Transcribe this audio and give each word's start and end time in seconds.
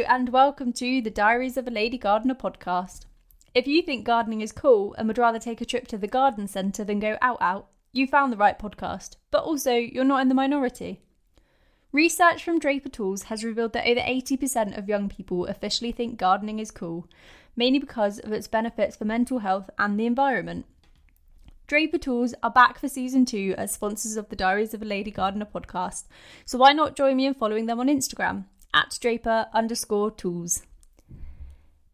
and 0.00 0.30
welcome 0.30 0.72
to 0.72 1.02
the 1.02 1.10
Diaries 1.10 1.58
of 1.58 1.68
a 1.68 1.70
Lady 1.70 1.98
Gardener 1.98 2.34
podcast. 2.34 3.04
If 3.54 3.66
you 3.66 3.82
think 3.82 4.06
gardening 4.06 4.40
is 4.40 4.50
cool 4.50 4.94
and 4.94 5.06
would 5.06 5.18
rather 5.18 5.38
take 5.38 5.60
a 5.60 5.66
trip 5.66 5.86
to 5.88 5.98
the 5.98 6.06
garden 6.06 6.48
centre 6.48 6.82
than 6.82 6.98
go 6.98 7.18
out 7.20 7.36
out, 7.42 7.66
you 7.92 8.06
found 8.06 8.32
the 8.32 8.38
right 8.38 8.58
podcast, 8.58 9.16
but 9.30 9.44
also 9.44 9.74
you're 9.74 10.02
not 10.02 10.22
in 10.22 10.30
the 10.30 10.34
minority. 10.34 11.02
Research 11.92 12.42
from 12.42 12.58
Draper 12.58 12.88
Tools 12.88 13.24
has 13.24 13.44
revealed 13.44 13.74
that 13.74 13.86
over 13.86 14.00
80% 14.00 14.78
of 14.78 14.88
young 14.88 15.10
people 15.10 15.44
officially 15.44 15.92
think 15.92 16.18
gardening 16.18 16.58
is 16.58 16.70
cool, 16.70 17.06
mainly 17.54 17.78
because 17.78 18.18
of 18.18 18.32
its 18.32 18.48
benefits 18.48 18.96
for 18.96 19.04
mental 19.04 19.40
health 19.40 19.68
and 19.78 20.00
the 20.00 20.06
environment. 20.06 20.64
Draper 21.66 21.98
Tools 21.98 22.34
are 22.42 22.50
back 22.50 22.78
for 22.78 22.88
season 22.88 23.26
two 23.26 23.54
as 23.58 23.74
sponsors 23.74 24.16
of 24.16 24.30
the 24.30 24.36
Diaries 24.36 24.72
of 24.72 24.80
a 24.80 24.86
Lady 24.86 25.10
Gardener 25.10 25.46
podcast, 25.54 26.04
so 26.46 26.56
why 26.56 26.72
not 26.72 26.96
join 26.96 27.14
me 27.14 27.26
in 27.26 27.34
following 27.34 27.66
them 27.66 27.78
on 27.78 27.88
Instagram 27.88 28.46
at 28.74 28.98
Draper 29.00 29.46
underscore 29.52 30.10
tools. 30.10 30.62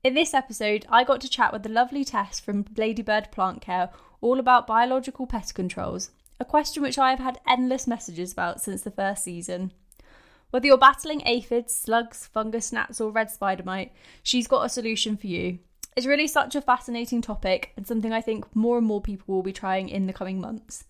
In 0.05 0.15
this 0.15 0.33
episode, 0.33 0.87
I 0.89 1.05
got 1.05 1.21
to 1.23 1.29
chat 1.29 1.53
with 1.53 1.63
the 1.65 1.69
lovely 1.69 2.05
Tess 2.05 2.39
from 2.39 2.65
Ladybird 2.77 3.31
Plant 3.33 3.61
Care 3.61 3.91
all 4.21 4.39
about 4.39 4.67
biological 4.67 5.27
pest 5.27 5.55
controls, 5.55 6.11
a 6.41 6.45
question 6.45 6.83
which 6.83 6.99
I 6.99 7.11
have 7.11 7.19
had 7.19 7.41
endless 7.49 7.87
messages 7.87 8.33
about 8.33 8.61
since 8.61 8.83
the 8.83 8.91
first 8.91 9.25
season. 9.25 9.73
Whether 10.51 10.67
you're 10.67 10.79
battling 10.79 11.23
aphids, 11.27 11.77
slugs, 11.77 12.27
fungus 12.27 12.73
gnats, 12.73 13.01
or 13.01 13.11
red 13.11 13.31
spider 13.31 13.65
mite, 13.65 13.93
she's 14.23 14.47
got 14.47 14.65
a 14.65 14.69
solution 14.69 15.17
for 15.17 15.27
you. 15.27 15.59
It's 15.97 16.07
really 16.07 16.29
such 16.29 16.55
a 16.55 16.63
fascinating 16.63 17.21
topic 17.21 17.73
and 17.77 17.87
something 17.87 18.13
I 18.13 18.21
think 18.21 18.55
more 18.55 18.79
and 18.79 18.87
more 18.87 19.03
people 19.03 19.35
will 19.35 19.43
be 19.43 19.53
trying 19.53 19.89
in 19.89 20.07
the 20.07 20.13
coming 20.13 20.41
months. 20.41 20.85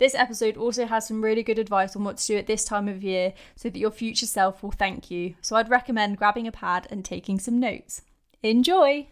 This 0.00 0.14
episode 0.14 0.56
also 0.56 0.86
has 0.86 1.06
some 1.06 1.22
really 1.22 1.42
good 1.42 1.58
advice 1.58 1.94
on 1.94 2.04
what 2.04 2.16
to 2.16 2.26
do 2.26 2.38
at 2.38 2.46
this 2.46 2.64
time 2.64 2.88
of 2.88 3.04
year 3.04 3.34
so 3.54 3.68
that 3.68 3.78
your 3.78 3.90
future 3.90 4.24
self 4.24 4.62
will 4.62 4.70
thank 4.70 5.10
you. 5.10 5.34
So 5.42 5.56
I'd 5.56 5.68
recommend 5.68 6.16
grabbing 6.16 6.46
a 6.46 6.52
pad 6.52 6.86
and 6.90 7.04
taking 7.04 7.38
some 7.38 7.60
notes. 7.60 8.00
Enjoy! 8.42 9.08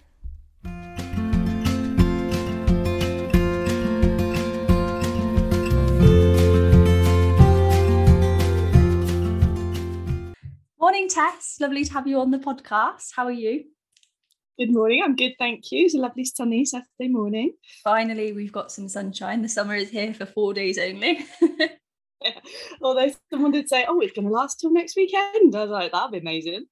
Morning, 10.80 11.06
Tess. 11.10 11.58
Lovely 11.60 11.84
to 11.84 11.92
have 11.92 12.06
you 12.06 12.18
on 12.18 12.30
the 12.30 12.38
podcast. 12.38 13.10
How 13.14 13.24
are 13.24 13.30
you? 13.30 13.64
Good 14.58 14.72
morning. 14.72 15.04
I'm 15.04 15.14
good, 15.14 15.34
thank 15.38 15.70
you. 15.70 15.84
It's 15.84 15.94
a 15.94 15.98
lovely 15.98 16.24
sunny 16.24 16.64
Saturday 16.64 17.06
morning. 17.06 17.52
Finally, 17.84 18.32
we've 18.32 18.50
got 18.50 18.72
some 18.72 18.88
sunshine. 18.88 19.40
The 19.40 19.48
summer 19.48 19.76
is 19.76 19.88
here 19.88 20.12
for 20.12 20.26
four 20.26 20.52
days 20.52 20.78
only. 20.78 21.24
yeah. 21.40 21.68
Although 22.82 23.12
someone 23.30 23.52
did 23.52 23.68
say, 23.68 23.86
"Oh, 23.88 24.00
it's 24.00 24.14
going 24.14 24.26
to 24.26 24.34
last 24.34 24.58
till 24.58 24.72
next 24.72 24.96
weekend," 24.96 25.54
I 25.54 25.60
was 25.60 25.70
like, 25.70 25.92
"That'd 25.92 26.10
be 26.10 26.18
amazing." 26.18 26.64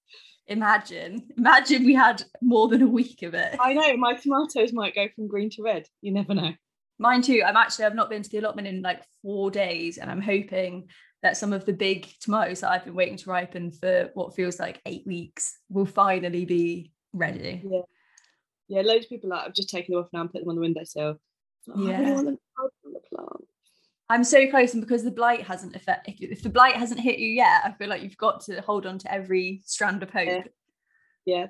Imagine, 0.49 1.29
imagine 1.39 1.85
we 1.85 1.95
had 1.95 2.25
more 2.43 2.67
than 2.67 2.83
a 2.83 2.89
week 2.89 3.23
of 3.23 3.35
it. 3.35 3.57
I 3.61 3.73
know 3.75 3.97
my 3.97 4.15
tomatoes 4.15 4.73
might 4.73 4.97
go 4.97 5.07
from 5.15 5.29
green 5.29 5.51
to 5.51 5.63
red. 5.63 5.87
You 6.03 6.11
never 6.11 6.35
know. 6.35 6.55
Mine 6.99 7.23
too. 7.23 7.45
I'm 7.47 7.57
actually 7.57 7.85
I've 7.85 7.95
not 7.95 8.11
been 8.11 8.25
to 8.25 8.29
the 8.29 8.39
allotment 8.39 8.67
in 8.67 8.83
like 8.83 9.05
four 9.23 9.49
days, 9.53 9.99
and 9.99 10.11
I'm 10.11 10.21
hoping 10.21 10.89
that 11.23 11.37
some 11.37 11.53
of 11.53 11.65
the 11.65 11.73
big 11.73 12.09
tomatoes 12.21 12.63
that 12.63 12.71
I've 12.73 12.85
been 12.85 12.97
waiting 12.97 13.17
to 13.19 13.31
ripen 13.31 13.71
for 13.71 14.11
what 14.15 14.35
feels 14.35 14.59
like 14.59 14.83
eight 14.87 15.07
weeks 15.07 15.57
will 15.69 15.87
finally 15.87 16.45
be 16.45 16.91
ready. 17.17 17.63
Yeah, 17.65 17.81
yeah. 18.69 18.83
Loads 18.83 19.07
of 19.07 19.11
people 19.11 19.31
like 19.31 19.47
I've 19.47 19.55
just 19.55 19.71
taken 19.71 19.95
them 19.95 20.03
off 20.03 20.11
now 20.13 20.23
and 20.23 20.33
put 20.33 20.41
them 20.41 20.49
on 20.49 20.57
the 20.57 20.61
windowsill. 20.61 21.19
Oh, 21.75 21.89
yeah. 21.89 21.97
I 21.97 22.01
really 22.01 22.13
want 22.13 22.27
them 22.27 22.39
on 22.87 22.93
the 22.93 23.01
plant. 23.15 23.49
I'm 24.09 24.25
so 24.25 24.49
close, 24.49 24.73
and 24.75 24.83
because 24.83 25.03
the 25.03 25.11
blight 25.11 25.43
hasn't 25.43 25.75
affected, 25.75 26.31
if 26.31 26.43
the 26.43 26.49
blight 26.49 26.77
hasn't 26.77 27.01
hit 27.01 27.19
you 27.19 27.29
yet, 27.29 27.63
I 27.65 27.73
feel 27.73 27.89
like 27.89 28.03
you've 28.03 28.17
got 28.17 28.41
to 28.43 28.61
hold 28.61 28.87
on 28.87 28.99
to 28.99 29.13
every 29.13 29.63
strand 29.65 30.03
of 30.03 30.11
hope. 30.11 30.29
Yeah, 30.29 30.43
yeah 31.25 31.47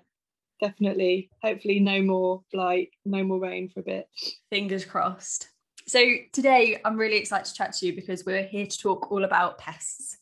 definitely. 0.60 1.30
Hopefully, 1.42 1.80
no 1.80 2.02
more 2.02 2.42
blight, 2.52 2.90
no 3.04 3.24
more 3.24 3.40
rain 3.40 3.68
for 3.68 3.80
a 3.80 3.84
bit. 3.84 4.08
Fingers 4.50 4.84
crossed. 4.84 5.48
So 5.86 6.02
today, 6.32 6.80
I'm 6.84 6.96
really 6.96 7.16
excited 7.16 7.46
to 7.46 7.54
chat 7.54 7.72
to 7.74 7.86
you 7.86 7.94
because 7.94 8.24
we're 8.24 8.42
here 8.42 8.66
to 8.66 8.78
talk 8.78 9.10
all 9.10 9.24
about 9.24 9.58
pests, 9.58 10.18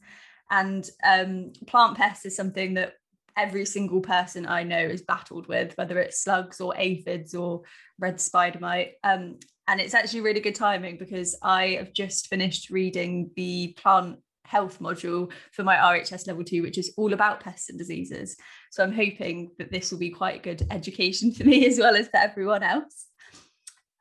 and 0.50 0.88
um, 1.06 1.52
plant 1.66 1.96
pests 1.96 2.26
is 2.26 2.36
something 2.36 2.74
that 2.74 2.94
every 3.36 3.64
single 3.64 4.00
person 4.00 4.46
I 4.46 4.62
know 4.62 4.78
is 4.78 5.02
battled 5.02 5.46
with, 5.48 5.76
whether 5.76 5.98
it's 5.98 6.22
slugs 6.22 6.60
or 6.60 6.74
aphids 6.76 7.34
or 7.34 7.62
red 7.98 8.20
spider 8.20 8.58
mite. 8.60 8.92
Um, 9.02 9.38
and 9.66 9.80
it's 9.80 9.94
actually 9.94 10.20
really 10.20 10.40
good 10.40 10.54
timing 10.54 10.98
because 10.98 11.36
I 11.42 11.68
have 11.78 11.92
just 11.92 12.28
finished 12.28 12.70
reading 12.70 13.30
the 13.36 13.76
plant 13.80 14.18
health 14.44 14.78
module 14.78 15.32
for 15.52 15.62
my 15.62 15.76
RHS 15.76 16.26
level 16.26 16.44
two, 16.44 16.62
which 16.62 16.78
is 16.78 16.92
all 16.96 17.12
about 17.12 17.40
pests 17.40 17.70
and 17.70 17.78
diseases. 17.78 18.36
So 18.70 18.82
I'm 18.82 18.92
hoping 18.92 19.50
that 19.58 19.70
this 19.70 19.90
will 19.90 19.98
be 19.98 20.10
quite 20.10 20.42
good 20.42 20.66
education 20.70 21.32
for 21.34 21.44
me 21.44 21.66
as 21.66 21.78
well 21.78 21.96
as 21.96 22.08
for 22.08 22.18
everyone 22.18 22.62
else. 22.62 23.06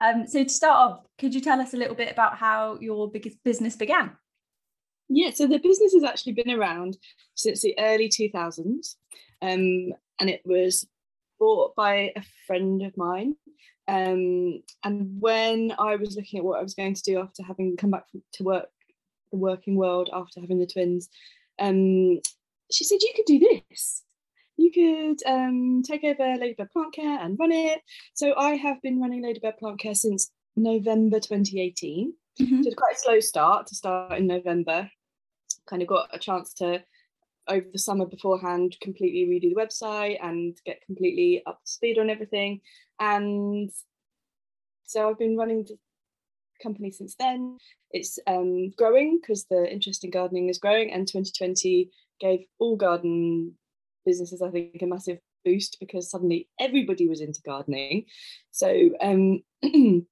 Um, 0.01 0.27
so 0.27 0.44
to 0.44 0.50
start 0.50 0.77
off, 0.77 1.05
could 1.17 1.33
you 1.33 1.39
tell 1.39 1.61
us 1.61 1.73
a 1.73 1.77
little 1.77 1.95
bit 1.95 2.11
about 2.11 2.35
how 2.35 2.77
your 2.81 3.09
biggest 3.09 3.38
business 3.45 3.77
began? 3.77 4.11
Yeah, 5.09 5.31
so 5.31 5.47
the 5.47 5.59
business 5.59 5.94
has 5.94 6.03
actually 6.03 6.34
been 6.34 6.52
around 6.52 6.97
since 7.36 7.62
the 7.62 7.75
early 7.78 8.09
2000s, 8.09 8.96
um, 9.41 9.94
and 10.19 10.30
it 10.30 10.41
was 10.46 10.88
bought 11.40 11.75
by 11.75 12.14
a 12.16 12.24
friend 12.47 12.81
of 12.84 12.96
mine. 12.97 13.36
Um, 13.88 14.63
and 14.84 15.19
when 15.19 15.74
I 15.78 15.97
was 15.97 16.16
looking 16.16 16.40
at 16.40 16.46
what 16.46 16.59
I 16.59 16.63
was 16.63 16.74
going 16.74 16.94
to 16.94 17.02
do 17.03 17.19
after 17.19 17.44
having 17.44 17.75
come 17.75 17.92
back 17.92 18.06
to 18.34 18.44
work, 18.44 18.69
the 19.31 19.38
working 19.38 19.75
world 19.75 20.09
after 20.13 20.40
having 20.40 20.59
the 20.59 20.68
twins, 20.68 21.09
um, 21.59 22.19
she 22.72 22.84
said, 22.84 23.00
You 23.02 23.12
could 23.16 23.25
do 23.25 23.40
this. 23.40 24.03
You 24.56 24.72
could 24.72 25.28
um, 25.30 25.81
take 25.84 26.03
over 26.03 26.38
Ladybird 26.38 26.72
Plant 26.72 26.94
Care 26.94 27.19
and 27.19 27.38
run 27.40 27.52
it. 27.52 27.81
So 28.13 28.34
I 28.38 28.52
have 28.52 28.81
been 28.81 29.02
running 29.02 29.24
Ladybird 29.24 29.58
Plant 29.58 29.80
Care 29.80 29.96
since 29.96 30.31
November 30.56 31.19
2018. 31.19 32.13
Mm-hmm. 32.39 32.63
So 32.63 32.67
it's 32.67 32.75
quite 32.75 32.95
a 32.95 32.99
slow 32.99 33.19
start 33.19 33.67
to 33.67 33.75
start 33.75 34.17
in 34.17 34.27
November. 34.27 34.89
Kind 35.67 35.81
of 35.81 35.88
got 35.88 36.09
a 36.13 36.19
chance 36.19 36.53
to 36.55 36.83
over 37.47 37.66
the 37.71 37.79
summer 37.79 38.05
beforehand 38.05 38.77
completely 38.81 39.25
redo 39.25 39.53
the 39.53 39.61
website 39.61 40.17
and 40.23 40.57
get 40.66 40.81
completely 40.85 41.44
up 41.45 41.59
to 41.66 41.71
speed 41.71 41.99
on 41.99 42.09
everything. 42.09 42.61
And 42.99 43.69
so 44.85 45.09
i've 45.09 45.19
been 45.19 45.38
running 45.38 45.63
the 45.63 45.77
company 46.61 46.91
since 46.91 47.16
then. 47.16 47.57
It's 47.91 48.17
um, 48.27 48.71
growing 48.77 49.19
because 49.21 49.45
the 49.45 49.71
interest 49.71 50.03
in 50.03 50.11
gardening 50.11 50.50
is 50.50 50.57
growing 50.57 50.91
and 50.91 51.07
2020 51.07 51.89
gave 52.19 52.45
all 52.59 52.77
garden 52.77 53.53
businesses 54.05 54.41
i 54.41 54.50
think 54.50 54.81
a 54.81 54.85
massive 54.85 55.19
boost 55.44 55.77
because 55.79 56.09
suddenly 56.09 56.47
everybody 56.59 57.07
was 57.07 57.21
into 57.21 57.41
gardening. 57.45 58.05
So 58.51 58.91
um, 59.01 59.44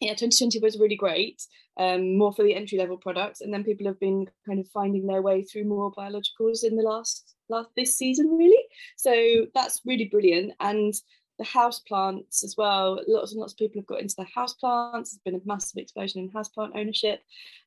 yeah 0.00 0.10
2020 0.10 0.58
was 0.60 0.78
really 0.78 0.96
great 0.96 1.42
um, 1.78 2.18
more 2.18 2.32
for 2.32 2.42
the 2.42 2.54
entry 2.54 2.76
level 2.76 2.96
products 2.96 3.40
and 3.40 3.54
then 3.54 3.64
people 3.64 3.86
have 3.86 4.00
been 4.00 4.26
kind 4.46 4.58
of 4.58 4.68
finding 4.68 5.06
their 5.06 5.22
way 5.22 5.42
through 5.42 5.64
more 5.64 5.92
biologicals 5.92 6.64
in 6.64 6.76
the 6.76 6.82
last 6.82 7.36
last 7.48 7.70
this 7.76 7.96
season 7.96 8.36
really. 8.36 8.62
So 8.96 9.46
that's 9.54 9.80
really 9.86 10.06
brilliant 10.06 10.52
and 10.60 10.94
the 11.38 11.44
house 11.44 11.78
plants 11.80 12.42
as 12.42 12.56
well 12.58 13.00
lots 13.06 13.30
and 13.30 13.40
lots 13.40 13.52
of 13.52 13.58
people 13.58 13.80
have 13.80 13.86
got 13.86 14.00
into 14.00 14.16
the 14.18 14.26
house 14.34 14.54
plants. 14.54 15.10
There's 15.10 15.20
been 15.24 15.40
a 15.40 15.46
massive 15.46 15.78
explosion 15.78 16.22
in 16.22 16.30
house 16.30 16.48
plant 16.48 16.72
ownership 16.74 17.20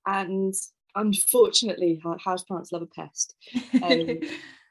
and 0.06 0.53
unfortunately 0.96 2.02
house 2.20 2.44
plants 2.44 2.72
love 2.72 2.81
a 2.81 2.88
pest. 2.88 3.36
Um, 3.81 4.20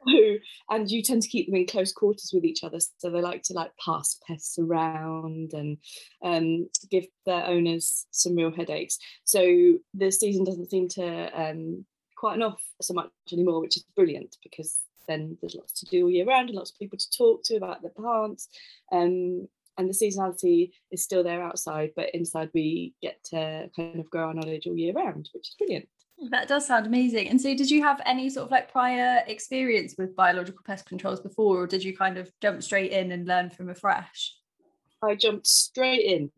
and 0.71 0.91
you 0.91 1.03
tend 1.03 1.23
to 1.23 1.29
keep 1.29 1.47
them 1.47 1.57
in 1.57 1.67
close 1.67 1.93
quarters 1.93 2.31
with 2.33 2.45
each 2.45 2.65
other 2.65 2.79
so 2.81 3.11
they 3.11 3.21
like 3.21 3.43
to 3.43 3.53
like 3.53 3.73
pass 3.85 4.19
pests 4.27 4.59
around 4.59 5.53
and 5.53 5.79
um, 6.25 6.69
give 6.91 7.07
their 7.27 7.45
owners 7.47 8.07
some 8.11 8.35
real 8.35 8.53
headaches. 8.53 8.99
So 9.25 9.79
the 9.95 10.11
season 10.11 10.45
doesn't 10.45 10.71
seem 10.71 10.89
to 10.89 11.31
um, 11.41 11.85
quieten 12.21 12.43
off 12.43 12.61
so 12.81 12.95
much 12.95 13.11
anymore 13.33 13.61
which 13.61 13.77
is 13.77 13.85
brilliant 13.97 14.37
because 14.43 14.81
then 15.09 15.37
there's 15.41 15.55
lots 15.55 15.73
to 15.73 15.87
do 15.87 16.05
all 16.05 16.11
year 16.11 16.27
round 16.27 16.49
and 16.49 16.57
lots 16.57 16.71
of 16.71 16.79
people 16.79 16.99
to 16.99 17.11
talk 17.17 17.43
to 17.45 17.57
about 17.57 17.83
the 17.83 17.89
plants 17.89 18.49
um, 18.93 19.49
and 19.79 19.89
the 19.89 19.95
seasonality 19.95 20.71
is 20.91 21.03
still 21.03 21.25
there 21.25 21.43
outside 21.43 21.91
but 21.97 22.15
inside 22.15 22.51
we 22.53 22.95
get 23.03 23.23
to 23.25 23.71
kind 23.75 23.99
of 23.99 24.11
grow 24.11 24.27
our 24.29 24.35
knowledge 24.35 24.67
all 24.67 24.77
year 24.77 24.93
round 24.93 25.29
which 25.33 25.49
is 25.49 25.57
brilliant 25.59 25.89
that 26.29 26.49
does 26.49 26.67
sound 26.67 26.87
amazing. 26.87 27.29
And 27.29 27.41
so, 27.41 27.55
did 27.55 27.71
you 27.71 27.83
have 27.83 28.01
any 28.05 28.29
sort 28.29 28.47
of 28.47 28.51
like 28.51 28.71
prior 28.71 29.23
experience 29.27 29.95
with 29.97 30.15
biological 30.15 30.63
pest 30.65 30.87
controls 30.87 31.21
before, 31.21 31.63
or 31.63 31.67
did 31.67 31.83
you 31.83 31.97
kind 31.97 32.19
of 32.19 32.31
jump 32.41 32.63
straight 32.63 32.93
in 32.93 33.13
and 33.13 33.27
learn 33.27 33.51
from 33.51 33.71
afresh? 33.71 34.35
I 35.03 35.15
jumped 35.15 35.47
straight 35.47 36.05
in. 36.05 36.31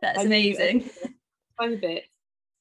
That's 0.00 0.18
I 0.18 0.22
amazing. 0.22 0.88
A 1.60 1.76
bit. 1.76 2.04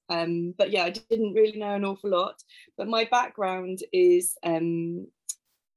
Um, 0.10 0.54
but 0.58 0.72
yeah, 0.72 0.84
I 0.84 0.90
didn't 0.90 1.34
really 1.34 1.58
know 1.58 1.74
an 1.74 1.86
awful 1.86 2.10
lot. 2.10 2.36
But 2.78 2.88
my 2.88 3.08
background 3.10 3.80
is 3.94 4.36
um, 4.44 5.08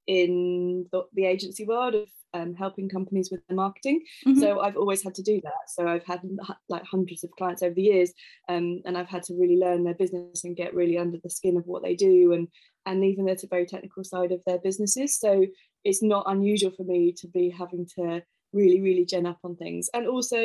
in 0.07 0.87
the, 0.91 1.03
the 1.13 1.25
agency 1.25 1.65
world 1.65 1.95
of 1.95 2.09
um, 2.33 2.55
helping 2.55 2.89
companies 2.89 3.29
with 3.31 3.41
their 3.47 3.55
marketing. 3.55 4.01
Mm-hmm. 4.25 4.39
So 4.39 4.59
I've 4.59 4.77
always 4.77 5.03
had 5.03 5.15
to 5.15 5.23
do 5.23 5.39
that. 5.43 5.69
So 5.69 5.87
I've 5.87 6.05
had 6.05 6.21
like 6.69 6.83
hundreds 6.83 7.23
of 7.23 7.31
clients 7.31 7.63
over 7.63 7.73
the 7.73 7.81
years, 7.81 8.11
um, 8.49 8.81
and 8.85 8.97
I've 8.97 9.09
had 9.09 9.23
to 9.23 9.35
really 9.35 9.57
learn 9.57 9.83
their 9.83 9.93
business 9.93 10.43
and 10.43 10.55
get 10.55 10.73
really 10.73 10.97
under 10.97 11.17
the 11.23 11.29
skin 11.29 11.57
of 11.57 11.65
what 11.65 11.83
they 11.83 11.95
do, 11.95 12.33
and 12.33 12.47
and 12.85 13.03
even 13.03 13.29
a 13.29 13.35
very 13.49 13.65
technical 13.65 14.03
side 14.03 14.31
of 14.31 14.41
their 14.45 14.59
businesses. 14.59 15.17
So 15.19 15.45
it's 15.83 16.03
not 16.03 16.25
unusual 16.27 16.71
for 16.71 16.83
me 16.83 17.13
to 17.17 17.27
be 17.27 17.49
having 17.49 17.87
to 17.95 18.21
really, 18.53 18.81
really 18.81 19.05
gen 19.05 19.25
up 19.25 19.39
on 19.43 19.55
things. 19.55 19.89
And 19.93 20.07
also, 20.07 20.41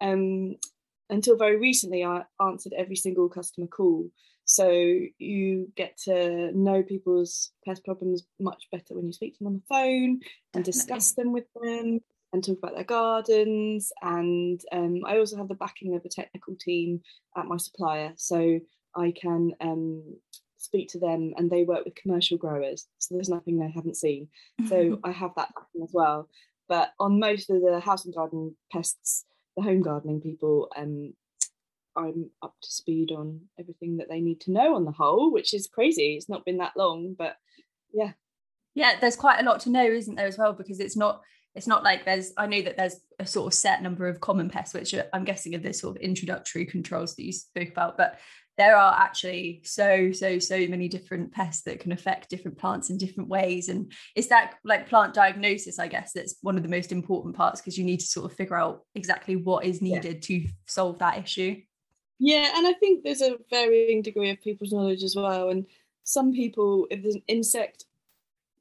um, 0.00 0.56
until 1.10 1.36
very 1.36 1.58
recently, 1.58 2.04
I 2.04 2.22
answered 2.40 2.72
every 2.76 2.96
single 2.96 3.28
customer 3.28 3.66
call. 3.66 4.08
So 4.50 4.68
you 4.68 5.72
get 5.76 5.96
to 6.06 6.50
know 6.58 6.82
people's 6.82 7.52
pest 7.64 7.84
problems 7.84 8.24
much 8.40 8.66
better 8.72 8.96
when 8.96 9.06
you 9.06 9.12
speak 9.12 9.34
to 9.34 9.38
them 9.38 9.46
on 9.46 9.54
the 9.54 9.62
phone 9.68 10.20
and 10.54 10.64
discuss 10.64 11.12
them 11.12 11.32
with 11.32 11.44
them 11.62 12.00
and 12.32 12.44
talk 12.44 12.58
about 12.58 12.74
their 12.74 12.82
gardens. 12.82 13.92
And 14.02 14.60
um, 14.72 15.02
I 15.06 15.18
also 15.18 15.36
have 15.36 15.46
the 15.46 15.54
backing 15.54 15.94
of 15.94 16.04
a 16.04 16.08
technical 16.08 16.56
team 16.56 17.00
at 17.36 17.46
my 17.46 17.58
supplier, 17.58 18.12
so 18.16 18.58
I 18.96 19.12
can 19.12 19.52
um, 19.60 20.02
speak 20.56 20.88
to 20.88 20.98
them 20.98 21.32
and 21.36 21.48
they 21.48 21.62
work 21.62 21.84
with 21.84 21.94
commercial 21.94 22.36
growers. 22.36 22.88
So 22.98 23.14
there's 23.14 23.28
nothing 23.28 23.56
they 23.56 23.70
haven't 23.70 23.98
seen. 23.98 24.26
So 24.68 24.98
I 25.04 25.12
have 25.12 25.30
that 25.36 25.54
backing 25.54 25.84
as 25.84 25.90
well. 25.92 26.28
But 26.68 26.90
on 26.98 27.20
most 27.20 27.50
of 27.50 27.62
the 27.62 27.78
house 27.78 28.04
and 28.04 28.12
garden 28.12 28.56
pests, 28.72 29.26
the 29.56 29.62
home 29.62 29.82
gardening 29.82 30.20
people, 30.20 30.72
um, 30.76 31.14
I'm 31.96 32.30
up 32.42 32.54
to 32.62 32.70
speed 32.70 33.12
on 33.12 33.40
everything 33.58 33.98
that 33.98 34.08
they 34.08 34.20
need 34.20 34.40
to 34.42 34.52
know 34.52 34.74
on 34.74 34.84
the 34.84 34.92
whole, 34.92 35.32
which 35.32 35.54
is 35.54 35.66
crazy. 35.66 36.14
It's 36.14 36.28
not 36.28 36.44
been 36.44 36.58
that 36.58 36.76
long, 36.76 37.14
but 37.18 37.36
yeah. 37.92 38.12
Yeah, 38.74 38.98
there's 39.00 39.16
quite 39.16 39.40
a 39.40 39.44
lot 39.44 39.60
to 39.60 39.70
know, 39.70 39.84
isn't 39.84 40.14
there, 40.14 40.26
as 40.26 40.38
well? 40.38 40.52
Because 40.52 40.80
it's 40.80 40.96
not 40.96 41.22
it's 41.54 41.66
not 41.66 41.82
like 41.82 42.04
there's 42.04 42.32
i 42.36 42.46
know 42.46 42.62
that 42.62 42.76
there's 42.76 43.00
a 43.18 43.26
sort 43.26 43.46
of 43.46 43.54
set 43.54 43.82
number 43.82 44.06
of 44.06 44.20
common 44.20 44.48
pests 44.48 44.74
which 44.74 44.94
are, 44.94 45.06
i'm 45.12 45.24
guessing 45.24 45.54
are 45.54 45.58
the 45.58 45.72
sort 45.72 45.96
of 45.96 46.02
introductory 46.02 46.64
controls 46.64 47.14
that 47.14 47.24
you 47.24 47.32
spoke 47.32 47.68
about 47.68 47.96
but 47.96 48.18
there 48.56 48.76
are 48.76 48.94
actually 49.00 49.62
so 49.64 50.12
so 50.12 50.38
so 50.38 50.58
many 50.66 50.88
different 50.88 51.32
pests 51.32 51.62
that 51.62 51.80
can 51.80 51.92
affect 51.92 52.28
different 52.28 52.58
plants 52.58 52.90
in 52.90 52.98
different 52.98 53.28
ways 53.28 53.68
and 53.68 53.90
it's 54.14 54.28
that 54.28 54.54
like 54.64 54.88
plant 54.88 55.14
diagnosis 55.14 55.78
i 55.78 55.88
guess 55.88 56.12
that's 56.12 56.36
one 56.42 56.56
of 56.56 56.62
the 56.62 56.68
most 56.68 56.92
important 56.92 57.34
parts 57.34 57.60
because 57.60 57.78
you 57.78 57.84
need 57.84 58.00
to 58.00 58.06
sort 58.06 58.30
of 58.30 58.36
figure 58.36 58.56
out 58.56 58.82
exactly 58.94 59.36
what 59.36 59.64
is 59.64 59.80
needed 59.80 60.28
yeah. 60.28 60.38
to 60.38 60.48
solve 60.66 60.98
that 60.98 61.18
issue 61.18 61.56
yeah 62.20 62.52
and 62.54 62.66
i 62.66 62.72
think 62.74 63.02
there's 63.02 63.22
a 63.22 63.36
varying 63.50 64.02
degree 64.02 64.30
of 64.30 64.40
people's 64.40 64.72
knowledge 64.72 65.02
as 65.02 65.16
well 65.16 65.48
and 65.48 65.66
some 66.04 66.32
people 66.32 66.86
if 66.90 67.02
there's 67.02 67.16
an 67.16 67.22
insect 67.26 67.86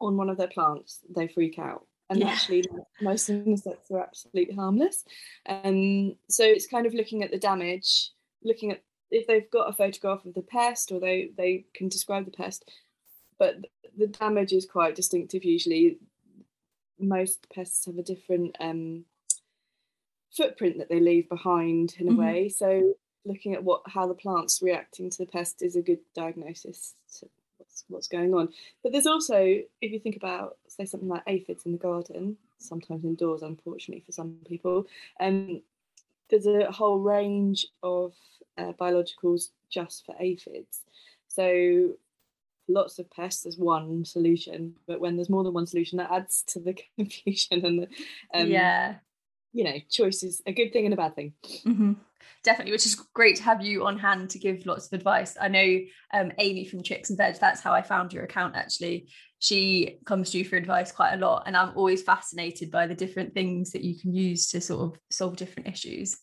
on 0.02 0.18
one 0.18 0.30
of 0.30 0.38
their 0.38 0.48
plants 0.48 1.00
they 1.16 1.28
freak 1.28 1.60
out 1.60 1.86
and 2.10 2.20
yeah. 2.20 2.28
actually 2.28 2.64
most 3.02 3.30
insects 3.30 3.92
are 3.92 4.02
absolutely 4.02 4.56
harmless. 4.56 5.06
Um, 5.48 6.16
so 6.28 6.44
it's 6.44 6.68
kind 6.68 6.86
of 6.86 6.94
looking 6.94 7.24
at 7.24 7.32
the 7.32 7.38
damage, 7.38 8.12
looking 8.44 8.72
at 8.72 8.84
if 9.12 9.26
they've 9.28 9.50
got 9.52 9.70
a 9.70 9.74
photograph 9.74 10.26
of 10.26 10.34
the 10.34 10.42
pest 10.42 10.92
or 10.92 11.00
they 11.00 11.32
they 11.38 11.66
can 11.74 11.88
describe 11.88 12.26
the 12.26 12.32
pest, 12.32 12.70
but 13.38 13.56
the 13.98 14.08
damage 14.08 14.54
is 14.54 14.66
quite 14.66 14.96
distinctive 14.96 15.44
usually. 15.44 15.98
Most 17.00 17.48
pests 17.54 17.86
have 17.86 17.98
a 17.98 18.04
different 18.04 18.56
um, 18.60 19.06
footprint 20.36 20.78
that 20.80 20.90
they 20.90 21.00
leave 21.00 21.30
behind 21.30 21.96
in 21.98 22.08
a 22.08 22.12
mm-hmm. 22.12 22.20
way. 22.20 22.50
So 22.50 22.94
looking 23.26 23.54
at 23.54 23.64
what 23.64 23.82
how 23.88 24.08
the 24.08 24.14
plant's 24.14 24.62
reacting 24.62 25.10
to 25.10 25.18
the 25.18 25.26
pest 25.26 25.62
is 25.62 25.76
a 25.76 25.82
good 25.82 26.00
diagnosis 26.16 26.96
to 27.20 27.28
what's 27.58 27.84
what's 27.88 28.08
going 28.08 28.34
on. 28.34 28.50
But 28.84 28.92
there's 28.92 29.08
also, 29.08 29.38
if 29.38 29.92
you 29.92 30.00
think 30.00 30.16
about, 30.16 30.58
say, 30.68 30.86
something 30.86 31.10
like 31.10 31.24
aphids 31.28 31.66
in 31.66 31.72
the 31.72 31.78
garden, 31.78 32.38
sometimes 32.58 33.04
indoors, 33.04 33.42
unfortunately 33.42 34.04
for 34.06 34.12
some 34.12 34.38
people, 34.48 34.88
um, 35.20 35.62
there's 36.30 36.48
a 36.48 36.72
whole 36.72 37.00
range 37.00 37.68
of 37.84 38.14
uh, 38.58 38.74
biologicals 38.80 39.50
just 39.70 40.06
for 40.06 40.16
aphids. 40.20 40.82
So 41.28 41.96
lots 42.70 43.00
of 43.00 43.10
pests 43.10 43.44
there's 43.44 43.58
one 43.58 44.06
solution 44.06 44.76
but 44.88 45.00
when 45.00 45.16
there's 45.16 45.30
more 45.30 45.44
than 45.44 45.54
one 45.54 45.66
solution 45.66 45.98
that 45.98 46.12
adds 46.12 46.44
to 46.44 46.60
the 46.60 46.78
confusion 46.96 47.66
and 47.66 47.82
the 47.82 47.88
um, 48.34 48.48
yeah 48.48 48.96
you 49.54 49.64
know 49.64 49.76
choice 49.90 50.24
is 50.24 50.42
a 50.46 50.54
good 50.54 50.72
thing 50.72 50.86
and 50.86 50.94
a 50.94 50.98
bad 50.98 51.16
thing. 51.16 51.34
Mm-hmm. 51.66 51.94
Definitely 52.44 52.72
which 52.72 52.86
is 52.86 52.96
great 53.14 53.36
to 53.38 53.44
have 53.44 53.62
you 53.62 53.86
on 53.86 53.98
hand 53.98 54.30
to 54.32 54.40
give 54.40 54.66
lots 54.66 54.88
of 54.88 54.94
advice. 54.94 55.38
I 55.40 55.48
know 55.48 55.80
um, 56.14 56.32
amy 56.38 56.66
from 56.66 56.84
chicks 56.84 57.10
and 57.10 57.18
veg 57.18 57.40
that's 57.40 57.62
how 57.62 57.74
i 57.74 57.82
found 57.82 58.14
your 58.14 58.24
account 58.24 58.56
actually. 58.56 59.10
She 59.40 60.00
comes 60.06 60.32
to 60.32 60.38
you 60.38 60.46
for 60.46 60.58
advice 60.58 60.92
quite 60.92 61.14
a 61.14 61.18
lot 61.18 61.44
and 61.46 61.56
i'm 61.56 61.72
always 61.76 62.02
fascinated 62.02 62.72
by 62.72 62.88
the 62.88 62.96
different 62.96 63.34
things 63.34 63.72
that 63.72 63.84
you 63.84 64.00
can 64.00 64.14
use 64.14 64.50
to 64.52 64.62
sort 64.62 64.82
of 64.82 65.00
solve 65.10 65.38
different 65.38 65.68
issues. 65.68 66.18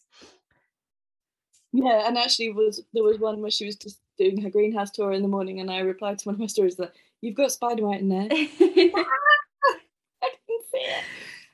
Yeah 1.72 2.06
and 2.06 2.16
actually 2.16 2.52
was 2.52 2.82
there 2.92 3.04
was 3.04 3.18
one 3.18 3.40
where 3.40 3.50
she 3.50 3.66
was 3.66 3.76
just 3.76 4.00
doing 4.18 4.40
her 4.42 4.50
greenhouse 4.50 4.90
tour 4.90 5.12
in 5.12 5.20
the 5.20 5.28
morning 5.28 5.60
and 5.60 5.70
i 5.70 5.80
replied 5.80 6.18
to 6.18 6.24
one 6.24 6.34
of 6.34 6.40
my 6.40 6.46
stories 6.46 6.76
that 6.76 6.92
you've 7.20 7.34
got 7.34 7.52
spider 7.52 7.82
mite 7.82 8.00
in 8.00 8.08
there. 8.08 8.28
I 8.30 10.30
didn't 10.48 10.64
see 10.70 10.78
it 10.78 11.04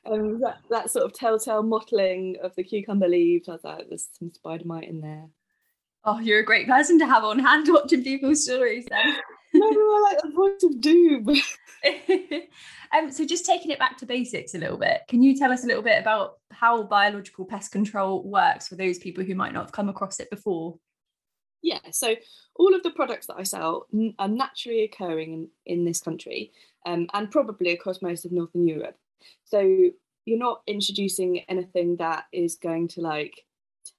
um, 0.05 0.39
that, 0.41 0.57
that 0.69 0.91
sort 0.91 1.05
of 1.05 1.13
telltale 1.13 1.63
mottling 1.63 2.37
of 2.41 2.55
the 2.55 2.63
cucumber 2.63 3.07
leaves. 3.07 3.47
I 3.47 3.53
was 3.53 3.63
like, 3.63 3.89
there's 3.89 4.09
some 4.17 4.31
spider 4.33 4.65
mite 4.65 4.89
in 4.89 5.01
there. 5.01 5.27
Oh, 6.05 6.19
you're 6.19 6.39
a 6.39 6.45
great 6.45 6.67
person 6.67 6.99
to 6.99 7.05
have 7.05 7.23
on 7.23 7.39
hand 7.39 7.67
watching 7.69 8.03
people's 8.03 8.43
stories 8.43 8.85
then. 8.89 9.15
no, 9.53 9.69
no, 9.69 10.01
like 10.03 10.17
a 10.23 10.31
voice 10.31 10.63
of 10.63 10.81
doom. 10.81 11.27
um, 12.93 13.11
so 13.11 13.25
just 13.25 13.45
taking 13.45 13.71
it 13.71 13.79
back 13.79 13.97
to 13.97 14.05
basics 14.05 14.55
a 14.55 14.57
little 14.57 14.77
bit, 14.77 15.01
can 15.07 15.23
you 15.23 15.37
tell 15.37 15.51
us 15.51 15.63
a 15.63 15.67
little 15.67 15.83
bit 15.83 15.99
about 15.99 16.39
how 16.51 16.83
biological 16.83 17.45
pest 17.45 17.71
control 17.71 18.23
works 18.23 18.67
for 18.67 18.75
those 18.75 18.97
people 18.97 19.23
who 19.23 19.35
might 19.35 19.53
not 19.53 19.65
have 19.65 19.71
come 19.71 19.89
across 19.89 20.19
it 20.19 20.29
before? 20.29 20.77
Yeah, 21.61 21.79
so 21.91 22.15
all 22.55 22.75
of 22.75 22.83
the 22.83 22.91
products 22.91 23.27
that 23.27 23.37
I 23.37 23.43
sell 23.43 23.87
are 24.19 24.27
naturally 24.27 24.83
occurring 24.83 25.33
in, 25.33 25.47
in 25.65 25.85
this 25.85 26.01
country 26.01 26.51
um, 26.85 27.07
and 27.13 27.31
probably 27.31 27.71
across 27.71 28.01
most 28.01 28.25
of 28.25 28.33
Northern 28.33 28.67
Europe. 28.67 28.97
So 29.45 29.59
you're 30.25 30.39
not 30.39 30.61
introducing 30.67 31.39
anything 31.49 31.97
that 31.97 32.25
is 32.31 32.55
going 32.55 32.87
to 32.89 33.01
like 33.01 33.43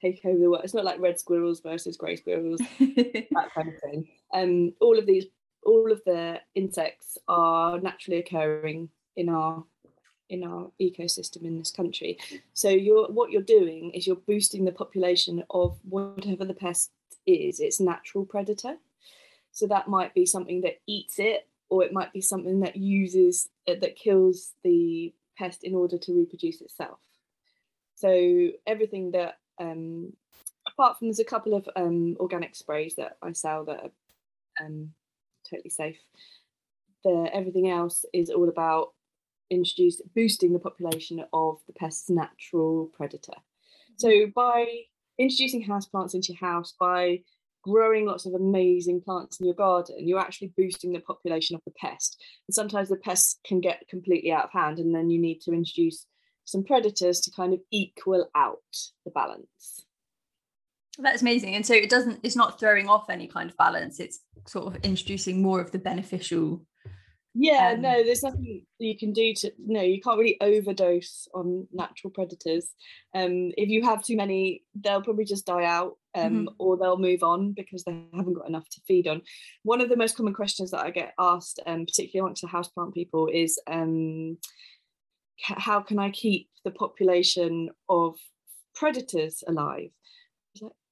take 0.00 0.24
over 0.24 0.38
the 0.38 0.50
world. 0.50 0.62
It's 0.64 0.74
not 0.74 0.84
like 0.84 1.00
red 1.00 1.18
squirrels 1.18 1.60
versus 1.60 1.96
grey 1.96 2.16
squirrels, 2.16 2.60
that 2.78 3.50
kind 3.54 3.68
of 3.68 3.80
thing. 3.80 4.08
Um, 4.32 4.72
all 4.80 4.98
of 4.98 5.06
these, 5.06 5.26
all 5.64 5.92
of 5.92 6.00
the 6.06 6.40
insects 6.54 7.18
are 7.28 7.78
naturally 7.80 8.18
occurring 8.18 8.88
in 9.16 9.28
our 9.28 9.64
in 10.30 10.42
our 10.42 10.70
ecosystem 10.80 11.44
in 11.44 11.58
this 11.58 11.70
country. 11.70 12.18
So 12.54 12.70
you're 12.70 13.08
what 13.08 13.30
you're 13.30 13.42
doing 13.42 13.90
is 13.90 14.06
you're 14.06 14.16
boosting 14.16 14.64
the 14.64 14.72
population 14.72 15.44
of 15.50 15.78
whatever 15.88 16.44
the 16.44 16.54
pest 16.54 16.90
is, 17.26 17.60
its 17.60 17.80
natural 17.80 18.24
predator. 18.24 18.76
So 19.52 19.66
that 19.68 19.88
might 19.88 20.14
be 20.14 20.26
something 20.26 20.62
that 20.62 20.80
eats 20.86 21.18
it 21.18 21.46
or 21.74 21.82
it 21.82 21.92
might 21.92 22.12
be 22.12 22.20
something 22.20 22.60
that 22.60 22.76
uses 22.76 23.48
uh, 23.66 23.74
that 23.80 23.96
kills 23.96 24.52
the 24.62 25.12
pest 25.36 25.64
in 25.64 25.74
order 25.74 25.98
to 25.98 26.16
reproduce 26.16 26.60
itself. 26.60 27.00
So 27.96 28.50
everything 28.64 29.10
that, 29.10 29.38
um, 29.60 30.12
apart 30.68 30.96
from 30.96 31.08
there's 31.08 31.18
a 31.18 31.24
couple 31.24 31.52
of 31.52 31.68
um, 31.74 32.16
organic 32.20 32.54
sprays 32.54 32.94
that 32.94 33.16
I 33.20 33.32
sell 33.32 33.64
that 33.64 33.80
are 33.80 34.64
um, 34.64 34.90
totally 35.50 35.70
safe. 35.70 35.98
The 37.02 37.28
everything 37.32 37.68
else 37.68 38.04
is 38.12 38.30
all 38.30 38.48
about 38.48 38.92
introduce 39.50 40.00
boosting 40.14 40.52
the 40.52 40.60
population 40.60 41.24
of 41.32 41.58
the 41.66 41.72
pest's 41.72 42.08
natural 42.08 42.92
predator. 42.96 43.38
So 43.96 44.26
by 44.32 44.66
introducing 45.18 45.64
houseplants 45.64 46.14
into 46.14 46.34
your 46.34 46.38
house, 46.38 46.72
by 46.78 47.22
growing 47.64 48.06
lots 48.06 48.26
of 48.26 48.34
amazing 48.34 49.00
plants 49.00 49.40
in 49.40 49.46
your 49.46 49.54
garden, 49.54 50.06
you're 50.06 50.20
actually 50.20 50.52
boosting 50.56 50.92
the 50.92 51.00
population 51.00 51.56
of 51.56 51.62
the 51.64 51.72
pest. 51.72 52.22
And 52.46 52.54
sometimes 52.54 52.88
the 52.88 52.96
pests 52.96 53.38
can 53.44 53.60
get 53.60 53.88
completely 53.88 54.30
out 54.30 54.44
of 54.44 54.52
hand, 54.52 54.78
and 54.78 54.94
then 54.94 55.10
you 55.10 55.20
need 55.20 55.40
to 55.42 55.52
introduce 55.52 56.06
some 56.44 56.62
predators 56.62 57.20
to 57.20 57.30
kind 57.30 57.54
of 57.54 57.60
equal 57.70 58.28
out 58.34 58.58
the 59.04 59.10
balance. 59.10 59.86
That's 60.98 61.22
amazing. 61.22 61.54
And 61.54 61.66
so 61.66 61.74
it 61.74 61.90
doesn't, 61.90 62.20
it's 62.22 62.36
not 62.36 62.60
throwing 62.60 62.88
off 62.88 63.10
any 63.10 63.26
kind 63.26 63.50
of 63.50 63.56
balance, 63.56 63.98
it's 63.98 64.20
sort 64.46 64.66
of 64.66 64.84
introducing 64.84 65.42
more 65.42 65.60
of 65.60 65.72
the 65.72 65.78
beneficial 65.78 66.64
yeah 67.34 67.72
um, 67.74 67.82
no 67.82 68.04
there's 68.04 68.22
nothing 68.22 68.64
you 68.78 68.96
can 68.96 69.12
do 69.12 69.34
to 69.34 69.50
no 69.58 69.82
you 69.82 70.00
can't 70.00 70.18
really 70.18 70.40
overdose 70.40 71.26
on 71.34 71.66
natural 71.72 72.10
predators 72.12 72.68
um 73.14 73.50
if 73.56 73.68
you 73.68 73.82
have 73.82 74.04
too 74.04 74.16
many 74.16 74.62
they'll 74.80 75.02
probably 75.02 75.24
just 75.24 75.44
die 75.44 75.64
out 75.64 75.96
um 76.14 76.32
mm-hmm. 76.32 76.46
or 76.58 76.76
they'll 76.76 76.98
move 76.98 77.22
on 77.22 77.52
because 77.52 77.84
they 77.84 78.02
haven't 78.14 78.34
got 78.34 78.48
enough 78.48 78.68
to 78.68 78.80
feed 78.86 79.06
on 79.06 79.22
one 79.62 79.80
of 79.80 79.88
the 79.88 79.96
most 79.96 80.16
common 80.16 80.34
questions 80.34 80.70
that 80.70 80.80
i 80.80 80.90
get 80.90 81.12
asked 81.18 81.60
um 81.66 81.84
particularly 81.86 82.24
amongst 82.24 82.42
the 82.42 82.48
houseplant 82.48 82.94
people 82.94 83.28
is 83.32 83.60
um 83.66 84.36
how 85.40 85.80
can 85.80 85.98
i 85.98 86.10
keep 86.10 86.48
the 86.64 86.70
population 86.70 87.70
of 87.88 88.16
predators 88.74 89.42
alive 89.46 89.90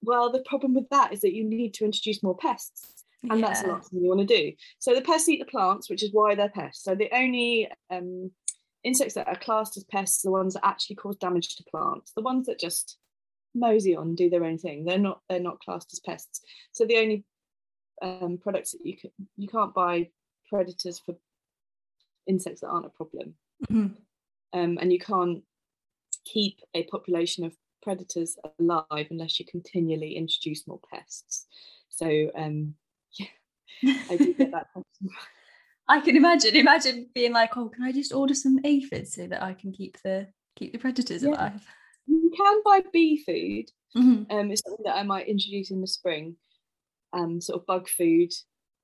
well 0.02 0.30
the 0.30 0.42
problem 0.46 0.74
with 0.74 0.88
that 0.90 1.12
is 1.12 1.20
that 1.20 1.34
you 1.34 1.44
need 1.44 1.72
to 1.74 1.84
introduce 1.84 2.22
more 2.22 2.36
pests 2.36 3.04
and 3.30 3.40
yeah. 3.40 3.46
that's 3.46 3.62
not 3.62 3.84
something 3.84 4.02
you 4.02 4.08
want 4.08 4.20
to 4.20 4.26
do. 4.26 4.52
So 4.78 4.94
the 4.94 5.00
pests 5.00 5.28
eat 5.28 5.38
the 5.38 5.46
plants, 5.46 5.88
which 5.88 6.02
is 6.02 6.10
why 6.12 6.34
they're 6.34 6.48
pests. 6.48 6.82
So 6.82 6.94
the 6.94 7.10
only 7.14 7.68
um, 7.90 8.30
insects 8.84 9.14
that 9.14 9.28
are 9.28 9.36
classed 9.36 9.76
as 9.76 9.84
pests 9.84 10.24
are 10.24 10.28
the 10.28 10.32
ones 10.32 10.54
that 10.54 10.66
actually 10.66 10.96
cause 10.96 11.16
damage 11.16 11.54
to 11.56 11.64
plants. 11.64 12.12
The 12.16 12.22
ones 12.22 12.46
that 12.46 12.58
just 12.58 12.98
mosey 13.54 13.94
on, 13.96 14.14
do 14.14 14.30
their 14.30 14.44
own 14.44 14.58
thing. 14.58 14.84
They're 14.84 14.98
not 14.98 15.20
they're 15.28 15.40
not 15.40 15.60
classed 15.60 15.92
as 15.92 16.00
pests. 16.00 16.40
So 16.72 16.84
the 16.86 16.98
only 16.98 17.24
um, 18.02 18.38
products 18.42 18.72
that 18.72 18.80
you 18.84 18.96
can 18.96 19.10
you 19.36 19.48
can't 19.48 19.74
buy 19.74 20.08
predators 20.48 20.98
for 20.98 21.14
insects 22.26 22.60
that 22.60 22.68
aren't 22.68 22.86
a 22.86 22.90
problem. 22.90 23.34
Mhm. 23.70 23.96
Um, 24.54 24.78
and 24.80 24.92
you 24.92 24.98
can't 24.98 25.42
keep 26.24 26.58
a 26.74 26.84
population 26.84 27.44
of 27.44 27.56
predators 27.82 28.36
alive 28.60 29.08
unless 29.10 29.40
you 29.40 29.46
continually 29.46 30.14
introduce 30.16 30.66
more 30.66 30.80
pests. 30.92 31.46
So 31.88 32.30
um, 32.36 32.74
yeah, 33.18 33.26
I 34.10 34.16
do 34.16 34.34
get 34.34 34.50
that 34.52 34.72
question. 34.72 35.08
I 35.88 36.00
can 36.00 36.16
imagine. 36.16 36.54
Imagine 36.54 37.08
being 37.12 37.32
like, 37.32 37.56
"Oh, 37.56 37.68
can 37.68 37.82
I 37.82 37.92
just 37.92 38.14
order 38.14 38.34
some 38.34 38.58
aphids 38.64 39.14
so 39.14 39.26
that 39.26 39.42
I 39.42 39.52
can 39.52 39.72
keep 39.72 39.98
the 40.02 40.28
keep 40.54 40.72
the 40.72 40.78
predators 40.78 41.22
Yeah. 41.22 41.30
alive?" 41.30 41.66
You 42.06 42.30
can 42.36 42.62
buy 42.64 42.82
bee 42.92 43.22
food. 43.24 43.70
Mhm. 43.96 44.30
Um, 44.30 44.50
it's 44.50 44.62
something 44.62 44.84
that 44.84 44.96
I 44.96 45.02
might 45.02 45.28
introduce 45.28 45.70
in 45.70 45.80
the 45.80 45.86
spring. 45.86 46.36
Um, 47.12 47.40
sort 47.40 47.60
of 47.60 47.66
bug 47.66 47.88
food 47.88 48.32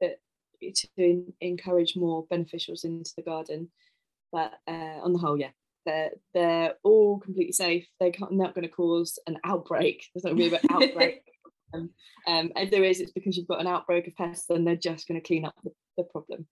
that 0.01 0.19
to 0.61 0.89
en- 0.99 1.33
encourage 1.41 1.97
more 1.97 2.27
beneficials 2.27 2.85
into 2.85 3.13
the 3.17 3.23
garden. 3.23 3.71
But 4.33 4.53
uh, 4.67 5.01
on 5.03 5.13
the 5.13 5.19
whole, 5.19 5.39
yeah, 5.39 5.51
they're 5.87 6.11
they're 6.35 6.75
all 6.83 7.19
completely 7.19 7.53
safe. 7.53 7.87
They 8.01 8.11
can't, 8.11 8.33
not 8.33 8.55
going 8.55 8.69
to 8.69 8.75
cause 8.75 9.19
an 9.27 9.39
outbreak. 9.45 10.05
There's 10.15 10.25
not 10.25 10.37
going 10.37 10.51
to 10.51 10.57
be 10.59 10.69
an 10.69 10.83
outbreak. 10.83 11.23
Um, 11.75 11.91
um, 12.27 12.51
if 12.57 12.71
there 12.71 12.83
is, 12.83 12.99
it's 12.99 13.13
because 13.13 13.37
you've 13.37 13.47
got 13.47 13.61
an 13.61 13.67
outbreak 13.67 14.07
of 14.07 14.17
pests, 14.17 14.49
and 14.49 14.67
they're 14.67 14.75
just 14.75 15.07
going 15.07 15.21
to 15.21 15.27
clean 15.27 15.45
up 15.45 15.55
the, 15.63 15.71
the 15.99 16.05
problem. 16.05 16.47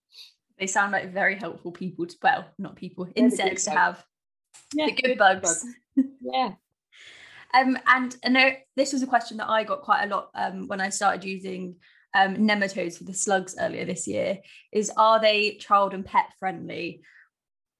They 0.59 0.67
sound 0.67 0.93
like 0.93 1.11
very 1.11 1.37
helpful 1.37 1.73
people 1.73 2.05
to 2.05 2.17
well, 2.23 2.45
not 2.59 2.77
people, 2.77 3.09
insects 3.17 3.65
to 3.65 3.71
have. 3.71 4.05
Yeah, 4.75 4.87
the 4.87 4.93
good 4.93 5.19
bugs. 5.19 5.65
Yeah. 6.21 6.51
Um, 7.55 7.79
and 7.87 8.15
I 8.25 8.29
know 8.29 8.51
this 8.77 8.93
was 8.93 9.03
a 9.03 9.07
question 9.07 9.39
that 9.39 9.49
I 9.49 9.65
got 9.65 9.81
quite 9.83 10.05
a 10.05 10.09
lot 10.15 10.29
um, 10.35 10.67
when 10.69 10.81
I 10.81 10.91
started 10.91 11.25
using 11.25 11.77
um, 12.15 12.37
nematodes 12.37 12.99
for 12.99 13.05
the 13.05 13.15
slugs 13.15 13.57
earlier 13.59 13.87
this 13.87 14.07
year. 14.07 14.39
Is 14.73 14.91
are 14.97 15.19
they 15.21 15.55
child 15.57 15.95
and 15.95 16.05
pet 16.05 16.27
friendly? 16.39 17.01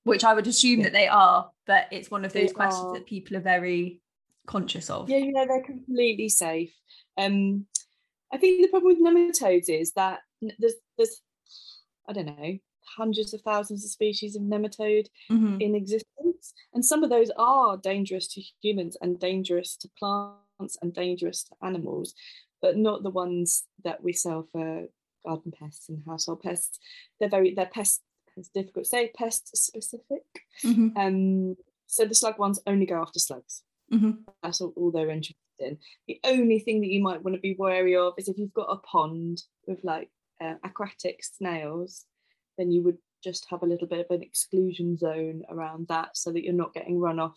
Which 0.05 0.25
I 0.25 0.33
would 0.35 0.47
assume 0.47 0.79
Yeah. 0.81 0.85
that 0.85 0.93
they 0.93 1.09
are, 1.09 1.51
but 1.67 1.89
it's 1.91 2.11
one 2.11 2.25
of 2.25 2.33
They 2.33 2.43
those 2.43 2.53
questions 2.55 2.87
are. 2.87 2.95
that 2.95 3.07
people 3.07 3.37
are 3.37 3.41
very 3.41 4.01
conscious 4.47 4.89
of. 4.89 5.11
Yeah, 5.11 5.19
yeah, 5.19 5.45
they're 5.47 5.63
completely 5.63 6.29
safe. 6.31 6.73
Um, 7.19 7.67
I 8.33 8.39
think 8.39 8.63
the 8.63 8.69
problem 8.69 8.97
with 8.97 9.05
nematodes 9.05 9.69
is 9.69 9.93
that 9.93 10.21
there's 10.59 10.75
there's 10.97 11.21
I 12.09 12.13
don't 12.13 12.27
know 12.27 12.59
hundreds 12.97 13.35
of 13.35 13.41
thousands 13.43 13.85
of 13.85 13.91
species 13.91 14.37
of 14.37 14.43
nematode 14.43 15.09
Mhm. 15.31 15.61
in 15.61 15.75
existence, 15.75 16.55
and 16.73 16.85
some 16.85 17.03
of 17.03 17.11
those 17.11 17.31
are 17.37 17.77
dangerous 17.77 18.27
to 18.29 18.43
humans 18.63 18.97
and 19.01 19.19
dangerous 19.19 19.77
to 19.79 19.89
plants 19.99 20.77
and 20.83 20.93
dangerous 20.95 21.45
to 21.45 21.55
animals, 21.63 22.15
but 22.61 22.77
not 22.77 23.03
the 23.03 23.11
ones 23.11 23.65
that 23.85 24.03
we 24.03 24.13
sell 24.13 24.49
for 24.53 24.89
garden 25.25 25.53
pests 25.53 25.89
and 25.89 26.03
household 26.07 26.41
pests. 26.43 26.79
They're 27.19 27.29
very 27.29 27.53
they're 27.55 27.67
pest. 27.67 28.03
It's 28.37 28.49
difficult 28.51 28.85
to 28.85 28.89
say 28.91 29.11
pest 29.15 29.57
specific. 29.57 30.25
Mhm. 30.63 30.93
Um, 30.97 31.57
so 31.87 32.05
the 32.05 32.15
slug 32.15 32.39
ones 32.39 32.61
only 32.67 32.85
go 32.87 33.01
after 33.01 33.19
slugs 33.19 33.63
Mhm. 33.93 34.25
that's 34.43 34.61
all, 34.61 34.73
all 34.77 34.91
they're 34.91 35.11
interested 35.11 35.37
in. 35.59 35.79
The 36.07 36.21
only 36.25 36.59
thing 36.59 36.81
that 36.83 36.89
you 36.89 37.01
might 37.01 37.23
want 37.23 37.35
to 37.35 37.41
be 37.41 37.55
wary 37.55 37.97
of 37.97 38.13
is 38.19 38.29
if 38.29 38.37
you've 38.37 38.53
got 38.53 38.65
a 38.71 38.77
pond 38.79 39.45
with 39.67 39.83
like 39.85 40.11
uh, 40.39 40.57
aquatic 40.63 41.25
snails, 41.25 42.05
then 42.59 42.71
you 42.71 42.83
would 42.83 42.99
just 43.23 43.47
have 43.51 43.63
a 43.63 43.67
little 43.67 43.87
bit 43.87 44.01
of 44.01 44.15
an 44.15 44.23
exclusion 44.23 44.97
zone 44.97 45.43
around 45.51 45.89
that 45.89 46.17
so 46.17 46.33
that 46.33 46.45
you're 46.45 46.53
not 46.53 46.75
getting 46.75 46.97
runoff 46.97 47.35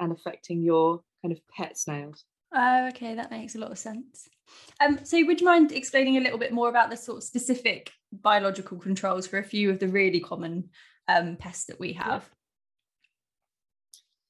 and 0.00 0.12
affecting 0.12 0.62
your 0.62 1.00
kind 1.22 1.32
of 1.32 1.40
pet 1.48 1.78
snails. 1.78 2.24
Oh, 2.54 2.88
okay, 2.88 3.14
that 3.14 3.30
makes 3.30 3.54
a 3.54 3.58
lot 3.58 3.70
of 3.70 3.78
sense. 3.78 4.28
Um, 4.80 5.00
so 5.04 5.24
would 5.24 5.40
you 5.40 5.46
mind 5.46 5.72
explaining 5.72 6.16
a 6.16 6.20
little 6.20 6.38
bit 6.38 6.52
more 6.52 6.68
about 6.68 6.90
the 6.90 6.96
sort 6.96 7.18
of 7.18 7.24
specific 7.24 7.92
biological 8.12 8.78
controls 8.78 9.26
for 9.26 9.38
a 9.38 9.44
few 9.44 9.70
of 9.70 9.78
the 9.78 9.88
really 9.88 10.20
common 10.20 10.68
um, 11.08 11.36
pests 11.36 11.66
that 11.66 11.80
we 11.80 11.94
have? 11.94 12.28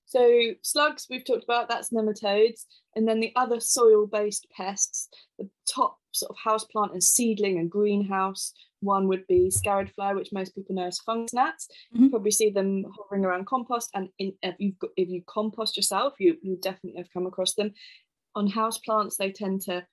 So 0.05 0.51
slugs 0.61 1.07
we've 1.09 1.25
talked 1.25 1.45
about, 1.45 1.71
that's 1.71 1.91
nematodes, 1.91 2.67
and 2.95 3.09
then 3.09 3.21
the 3.21 3.33
other 3.35 3.61
soil-based 3.61 4.47
pests, 4.55 5.09
the 5.39 5.49
top 5.67 5.99
sort 6.13 6.31
of 6.31 6.37
houseplant 6.47 6.93
and 6.93 7.03
seedling 7.03 7.59
and 7.59 7.71
greenhouse 7.71 8.53
one 8.81 9.07
would 9.07 9.25
be 9.29 9.49
sciarid 9.49 9.93
fly, 9.95 10.13
which 10.13 10.33
most 10.33 10.55
people 10.57 10.75
know 10.75 10.87
as 10.87 10.99
fungus 10.99 11.33
gnats. 11.33 11.69
You 11.93 12.07
Mhm. 12.07 12.11
probably 12.11 12.33
see 12.33 12.51
them 12.51 12.85
hovering 12.97 13.25
around 13.25 13.47
compost, 13.47 13.91
and 13.95 14.09
in, 14.19 14.37
if 14.43 14.57
you 14.59 14.75
if 14.97 15.09
you 15.09 15.23
compost 15.27 15.77
yourself, 15.77 16.15
you 16.19 16.37
you 16.43 16.57
definitely 16.57 16.99
have 16.99 17.13
come 17.13 17.27
across 17.27 17.55
them. 17.55 17.73
On 18.35 18.49
house 18.49 18.79
plants, 18.79 19.17
they 19.17 19.31
tend 19.31 19.61
to 19.63 19.87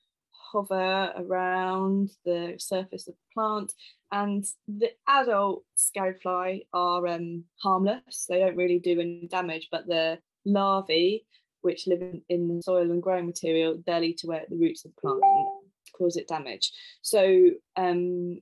hover 0.51 1.13
around 1.15 2.09
the 2.25 2.55
surface 2.57 3.07
of 3.07 3.13
the 3.13 3.21
plant, 3.35 3.71
and 4.11 4.43
the 4.67 4.91
adult 5.07 5.65
sciarid 5.77 6.19
fly 6.21 6.63
are 6.73 7.05
um, 7.07 7.45
harmless. 7.61 8.25
They 8.27 8.39
don't 8.39 8.55
really 8.57 8.79
do 8.79 8.99
any 8.99 9.27
damage, 9.27 9.67
but 9.71 9.85
the 9.85 10.19
larvae, 10.45 11.27
which 11.61 11.85
live 11.85 12.01
in, 12.01 12.23
in 12.29 12.47
the 12.47 12.63
soil 12.63 12.89
and 12.89 13.03
growing 13.03 13.27
material, 13.27 13.77
they'll 13.85 14.03
eat 14.03 14.23
away 14.23 14.37
at 14.39 14.49
the 14.49 14.57
roots 14.57 14.83
of 14.85 14.91
the 14.95 15.01
plant 15.01 15.21
cause 15.99 16.17
it 16.17 16.27
damage. 16.27 16.71
So 17.01 17.51
um, 17.75 18.39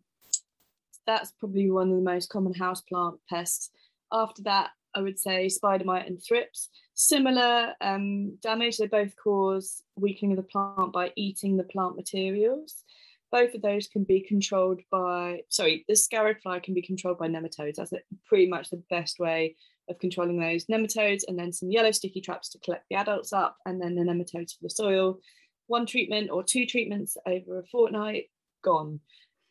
that's 1.06 1.32
probably 1.40 1.70
one 1.72 1.90
of 1.90 1.96
the 1.96 2.02
most 2.02 2.30
common 2.30 2.54
houseplant 2.54 3.18
pests. 3.30 3.72
After 4.12 4.44
that, 4.44 4.70
I 4.96 5.02
would 5.02 5.20
say 5.20 5.50
spider 5.50 5.86
mite 5.86 6.08
and 6.08 6.22
thrips. 6.24 6.70
Similar 6.94 7.74
um, 7.82 8.38
damage, 8.42 8.78
they 8.78 8.88
both 8.88 9.14
cause 9.22 9.84
weakening 9.96 10.32
of 10.32 10.38
the 10.38 10.44
plant 10.44 10.94
by 10.94 11.12
eating 11.16 11.58
the 11.58 11.64
plant 11.64 11.96
materials. 11.96 12.84
Both 13.32 13.54
of 13.54 13.62
those 13.62 13.88
can 13.88 14.06
be 14.06 14.22
controlled 14.22 14.82
by, 14.90 15.42
sorry, 15.50 15.84
the 15.88 15.96
sciarid 15.96 16.42
fly 16.42 16.60
can 16.60 16.74
be 16.74 16.82
controlled 16.82 17.20
by 17.20 17.28
nematodes. 17.28 17.76
That's 17.76 17.92
pretty 18.26 18.48
much 18.48 18.70
the 18.70 18.82
best 18.90 19.20
way 19.20 19.58
of 19.90 20.00
controlling 20.00 20.40
those 20.40 20.66
nematodes, 20.66 21.24
and 21.28 21.38
then 21.38 21.52
some 21.52 21.70
yellow 21.70 21.92
sticky 21.92 22.22
traps 22.22 22.50
to 22.50 22.60
collect 22.60 22.86
the 22.90 22.96
adults 22.96 23.34
up, 23.34 23.58
and 23.66 23.82
then 23.82 23.96
the 23.96 24.02
nematodes 24.02 24.58
for 24.58 24.64
the 24.64 24.70
soil. 24.70 25.20
One 25.68 25.86
treatment 25.86 26.30
or 26.32 26.44
two 26.44 26.66
treatments 26.66 27.18
over 27.26 27.60
a 27.60 27.66
fortnight, 27.68 28.26
gone. 28.64 29.00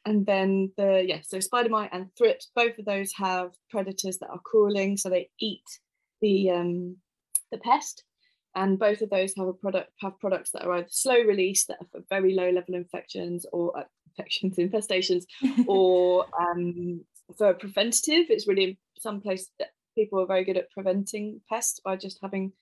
And 0.04 0.24
then 0.24 0.72
the 0.76 1.04
yeah 1.06 1.20
so 1.22 1.40
spider 1.40 1.68
mite 1.68 1.90
and 1.92 2.14
thrips 2.16 2.50
both 2.54 2.78
of 2.78 2.84
those 2.84 3.12
have 3.16 3.50
predators 3.70 4.18
that 4.18 4.30
are 4.30 4.38
crawling 4.38 4.96
so 4.96 5.08
they 5.10 5.30
eat 5.40 5.64
the 6.20 6.50
um 6.50 6.96
the 7.50 7.58
pest. 7.58 8.04
And 8.54 8.78
both 8.78 9.02
of 9.02 9.10
those 9.10 9.34
have 9.36 9.48
a 9.48 9.52
product 9.52 9.90
have 10.00 10.18
products 10.20 10.52
that 10.52 10.64
are 10.64 10.72
either 10.74 10.88
slow 10.90 11.20
release 11.20 11.66
that 11.66 11.78
are 11.80 11.88
for 11.90 12.00
very 12.08 12.34
low 12.34 12.50
level 12.50 12.74
infections 12.74 13.46
or 13.52 13.76
uh, 13.78 13.84
infections 14.10 14.56
infestations 14.58 15.24
or 15.66 16.26
um 16.40 17.04
for 17.36 17.54
preventative. 17.54 18.26
It's 18.30 18.48
really 18.48 18.78
some 18.98 19.20
place 19.20 19.50
that 19.58 19.70
people 19.96 20.20
are 20.20 20.26
very 20.26 20.44
good 20.44 20.56
at 20.56 20.70
preventing 20.70 21.40
pests 21.48 21.80
by 21.84 21.96
just 21.96 22.18
having 22.22 22.52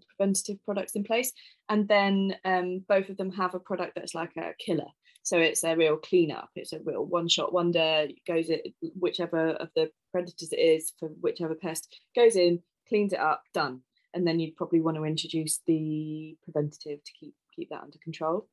the 0.00 0.06
preventative 0.16 0.62
products 0.64 0.94
in 0.94 1.04
place 1.04 1.32
and 1.68 1.88
then 1.88 2.34
um, 2.44 2.84
both 2.88 3.08
of 3.08 3.16
them 3.16 3.30
have 3.32 3.54
a 3.54 3.60
product 3.60 3.94
that's 3.94 4.14
like 4.14 4.36
a 4.36 4.52
killer 4.58 4.88
so 5.24 5.36
it's 5.36 5.62
a 5.62 5.76
real 5.76 5.98
cleanup. 5.98 6.48
It's 6.56 6.72
a 6.72 6.80
real 6.82 7.04
one-shot 7.04 7.52
wonder. 7.52 8.06
It 8.08 8.24
goes 8.26 8.48
it 8.48 8.72
whichever 8.98 9.50
of 9.50 9.68
the 9.76 9.90
predators 10.10 10.52
it 10.52 10.56
is 10.56 10.94
for 10.98 11.10
whichever 11.20 11.54
pest 11.54 12.00
goes 12.16 12.34
in, 12.34 12.62
cleans 12.88 13.12
it 13.12 13.18
up, 13.20 13.42
done. 13.52 13.82
And 14.14 14.26
then 14.26 14.40
you'd 14.40 14.56
probably 14.56 14.80
want 14.80 14.96
to 14.96 15.04
introduce 15.04 15.60
the 15.66 16.34
preventative 16.44 17.04
to 17.04 17.12
keep 17.20 17.34
keep 17.54 17.68
that 17.68 17.82
under 17.82 17.98
control. 18.02 18.48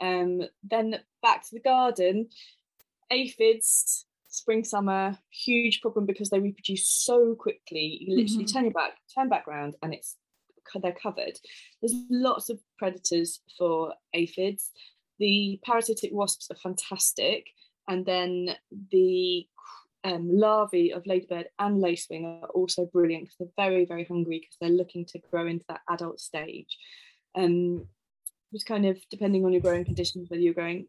Um, 0.00 0.42
then 0.62 1.00
back 1.22 1.42
to 1.42 1.54
the 1.54 1.60
garden, 1.60 2.28
aphids, 3.10 4.06
spring 4.28 4.62
summer, 4.62 5.18
huge 5.30 5.80
problem 5.80 6.06
because 6.06 6.30
they 6.30 6.38
reproduce 6.38 6.86
so 6.88 7.34
quickly. 7.34 7.98
You 8.00 8.16
literally 8.16 8.44
Mhm. 8.44 8.52
turn 8.52 8.64
your 8.64 8.72
back, 8.72 8.92
turn 9.12 9.28
back 9.28 9.48
round, 9.48 9.74
and 9.82 9.92
it's 9.92 10.16
they're 10.82 10.92
covered. 10.92 11.38
There's 11.80 11.94
lots 12.10 12.48
of 12.48 12.58
predators 12.78 13.40
for 13.58 13.94
aphids. 14.14 14.70
The 15.18 15.60
parasitic 15.64 16.10
wasps 16.12 16.48
are 16.50 16.56
fantastic 16.56 17.46
and 17.88 18.04
then 18.06 18.50
the 18.90 19.46
um, 20.04 20.28
larvae 20.30 20.92
of 20.92 21.06
ladybird 21.06 21.48
and 21.58 21.82
lacewing 21.82 22.42
are 22.42 22.48
also 22.48 22.86
brilliant 22.86 23.24
because 23.24 23.36
they're 23.38 23.68
very 23.68 23.84
very 23.84 24.04
hungry 24.04 24.40
because 24.40 24.56
they're 24.60 24.70
looking 24.70 25.04
to 25.06 25.20
grow 25.30 25.46
into 25.46 25.64
that 25.68 25.82
adult 25.88 26.20
stage. 26.20 26.76
Um 27.34 27.86
just 28.52 28.66
kind 28.66 28.84
of 28.84 28.98
depending 29.10 29.44
on 29.44 29.52
your 29.52 29.62
growing 29.62 29.84
conditions 29.84 30.28
whether 30.28 30.42
you're 30.42 30.54
growing 30.54 30.86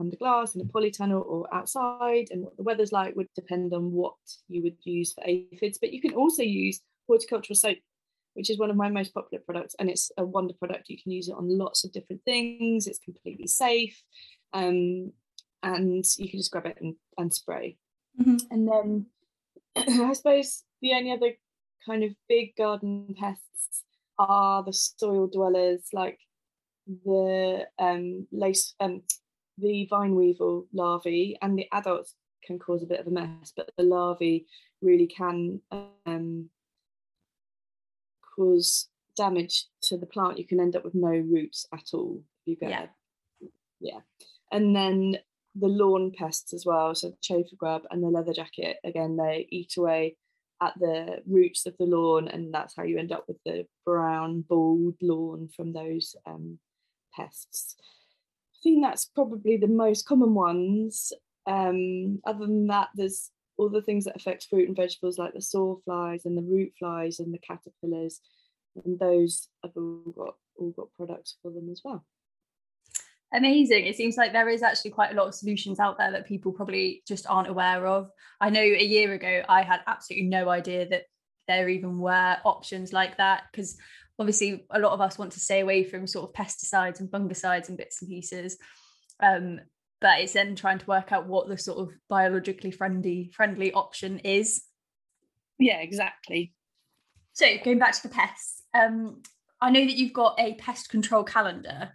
under 0.00 0.16
glass 0.16 0.54
in 0.54 0.60
a 0.60 0.64
polytunnel 0.64 1.24
or 1.26 1.52
outside 1.52 2.28
and 2.30 2.42
what 2.42 2.56
the 2.56 2.62
weather's 2.62 2.92
like 2.92 3.16
would 3.16 3.28
depend 3.34 3.72
on 3.72 3.92
what 3.92 4.14
you 4.48 4.62
would 4.62 4.76
use 4.84 5.12
for 5.12 5.24
aphids. 5.26 5.78
But 5.78 5.92
you 5.92 6.00
can 6.00 6.14
also 6.14 6.42
use 6.42 6.80
horticultural 7.06 7.56
soap 7.56 7.78
which 8.38 8.50
is 8.50 8.58
one 8.58 8.70
of 8.70 8.76
my 8.76 8.88
most 8.88 9.12
popular 9.12 9.42
products 9.44 9.74
and 9.78 9.90
it's 9.90 10.12
a 10.16 10.24
wonder 10.24 10.54
product. 10.54 10.88
You 10.88 10.96
can 11.02 11.10
use 11.10 11.28
it 11.28 11.34
on 11.36 11.58
lots 11.58 11.84
of 11.84 11.92
different 11.92 12.22
things. 12.24 12.86
It's 12.86 13.00
completely 13.00 13.48
safe 13.48 14.00
um, 14.52 15.12
and 15.64 16.04
you 16.16 16.30
can 16.30 16.38
just 16.38 16.52
grab 16.52 16.66
it 16.66 16.78
and, 16.80 16.94
and 17.18 17.34
spray. 17.34 17.76
Mhm. 18.20 18.40
and 18.50 18.68
then 18.68 19.06
i 19.76 20.12
suppose 20.12 20.64
the 20.82 20.92
only 20.92 21.12
other 21.12 21.32
kind 21.86 22.02
of 22.02 22.12
big 22.28 22.56
garden 22.56 23.14
pests 23.16 23.84
are 24.18 24.64
the 24.64 24.72
soil 24.72 25.28
dwellers 25.28 25.88
like 25.92 26.18
the 27.04 27.66
um, 27.78 28.26
lace 28.32 28.74
um, 28.80 29.02
the 29.58 29.86
vine 29.88 30.14
weevil 30.16 30.66
larvae 30.72 31.36
and 31.42 31.56
the 31.56 31.68
adults 31.72 32.14
can 32.42 32.58
cause 32.58 32.82
a 32.82 32.86
bit 32.86 33.00
of 33.00 33.06
a 33.06 33.10
mess 33.10 33.52
but 33.56 33.70
the 33.76 33.84
larvae 33.84 34.46
really 34.80 35.06
can 35.06 35.60
um, 36.06 36.50
cause 38.38 38.88
damage 39.16 39.66
to 39.82 39.98
the 39.98 40.06
plant. 40.06 40.38
You 40.38 40.46
can 40.46 40.60
end 40.60 40.76
up 40.76 40.84
with 40.84 40.94
no 40.94 41.10
roots 41.10 41.66
at 41.74 41.84
all. 41.92 42.22
You 42.46 42.56
get 42.56 42.70
yeah. 42.70 42.86
yeah. 43.80 44.00
And 44.52 44.74
then 44.74 45.18
the 45.54 45.68
lawn 45.68 46.12
pests 46.16 46.54
as 46.54 46.64
well. 46.64 46.94
So 46.94 47.10
the 47.10 47.16
chafer 47.20 47.56
grub 47.56 47.82
and 47.90 48.02
the 48.02 48.08
leather 48.08 48.32
jacket, 48.32 48.76
again, 48.84 49.16
they 49.16 49.46
eat 49.50 49.76
away 49.76 50.16
at 50.62 50.74
the 50.78 51.22
roots 51.26 51.66
of 51.66 51.76
the 51.78 51.84
lawn, 51.84 52.28
and 52.28 52.52
that's 52.52 52.74
how 52.76 52.82
you 52.82 52.98
end 52.98 53.12
up 53.12 53.24
with 53.28 53.38
the 53.44 53.66
brown, 53.84 54.44
bald 54.48 54.94
lawn 55.00 55.48
from 55.54 55.72
those 55.72 56.16
um, 56.26 56.58
pests. 57.14 57.76
I 57.78 58.58
think 58.62 58.82
that's 58.82 59.04
probably 59.04 59.56
the 59.56 59.68
most 59.68 60.06
common 60.06 60.34
ones. 60.34 61.12
Um, 61.46 62.20
other 62.26 62.46
than 62.46 62.66
that, 62.68 62.88
there's 62.94 63.30
all 63.58 63.68
the 63.68 63.82
things 63.82 64.04
that 64.04 64.16
affect 64.16 64.46
fruit 64.48 64.68
and 64.68 64.76
vegetables, 64.76 65.18
like 65.18 65.34
the 65.34 65.40
sawflies 65.40 66.24
and 66.24 66.36
the 66.36 66.42
root 66.42 66.72
flies 66.78 67.18
and 67.18 67.34
the 67.34 67.38
caterpillars, 67.38 68.20
and 68.84 68.98
those 68.98 69.48
have 69.62 69.72
all 69.76 70.14
got 70.16 70.34
all 70.56 70.70
got 70.70 70.92
products 70.96 71.36
for 71.42 71.50
them 71.50 71.68
as 71.70 71.82
well. 71.84 72.04
Amazing. 73.34 73.84
It 73.84 73.96
seems 73.96 74.16
like 74.16 74.32
there 74.32 74.48
is 74.48 74.62
actually 74.62 74.92
quite 74.92 75.12
a 75.12 75.14
lot 75.14 75.28
of 75.28 75.34
solutions 75.34 75.78
out 75.78 75.98
there 75.98 76.10
that 76.12 76.26
people 76.26 76.50
probably 76.52 77.02
just 77.06 77.26
aren't 77.28 77.48
aware 77.48 77.86
of. 77.86 78.10
I 78.40 78.48
know 78.48 78.62
a 78.62 78.82
year 78.82 79.12
ago 79.12 79.42
i 79.48 79.62
had 79.62 79.80
absolutely 79.86 80.28
no 80.28 80.48
idea 80.48 80.88
that 80.88 81.02
there 81.46 81.68
even 81.68 81.98
were 81.98 82.36
options 82.44 82.92
like 82.92 83.16
that 83.16 83.44
because 83.50 83.76
obviously 84.18 84.66
a 84.70 84.78
lot 84.78 84.92
of 84.92 85.00
us 85.00 85.18
want 85.18 85.32
to 85.32 85.40
stay 85.40 85.60
away 85.60 85.84
from 85.84 86.06
sort 86.06 86.28
of 86.28 86.34
pesticides 86.34 87.00
and 87.00 87.10
fungicides 87.10 87.68
and 87.68 87.76
bits 87.78 88.00
and 88.00 88.10
pieces. 88.10 88.58
Um, 89.20 89.60
but 90.00 90.20
it's 90.20 90.32
then 90.32 90.54
trying 90.54 90.78
to 90.78 90.86
work 90.86 91.12
out 91.12 91.26
what 91.26 91.48
the 91.48 91.58
sort 91.58 91.78
of 91.78 91.94
biologically 92.08 92.70
friendly 92.70 93.30
friendly 93.34 93.72
option 93.72 94.18
is. 94.20 94.62
Yeah 95.58 95.80
exactly. 95.80 96.54
So 97.32 97.46
going 97.64 97.78
back 97.78 97.92
to 97.92 98.02
the 98.02 98.14
pests 98.14 98.62
um, 98.74 99.22
i 99.60 99.70
know 99.70 99.84
that 99.84 99.96
you've 99.96 100.12
got 100.12 100.38
a 100.38 100.54
pest 100.54 100.88
control 100.88 101.24
calendar. 101.24 101.90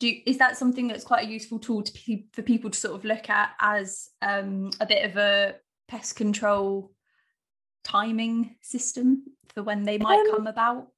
Do 0.00 0.12
is 0.26 0.38
that 0.38 0.56
something 0.56 0.86
that's 0.86 1.04
quite 1.04 1.26
a 1.26 1.30
useful 1.30 1.58
tool 1.58 1.82
to 1.82 1.92
pe- 1.92 2.26
for 2.32 2.42
people 2.42 2.70
to 2.70 2.78
sort 2.78 2.94
of 2.94 3.04
look 3.04 3.28
at 3.28 3.50
as 3.60 4.10
um, 4.22 4.70
a 4.80 4.86
bit 4.86 5.04
of 5.04 5.16
a 5.16 5.56
pest 5.88 6.14
control 6.14 6.92
timing 7.82 8.56
system 8.62 9.24
for 9.54 9.64
when 9.64 9.82
they 9.82 9.98
might 9.98 10.20
um, 10.20 10.30
come 10.30 10.46
about? 10.46 10.88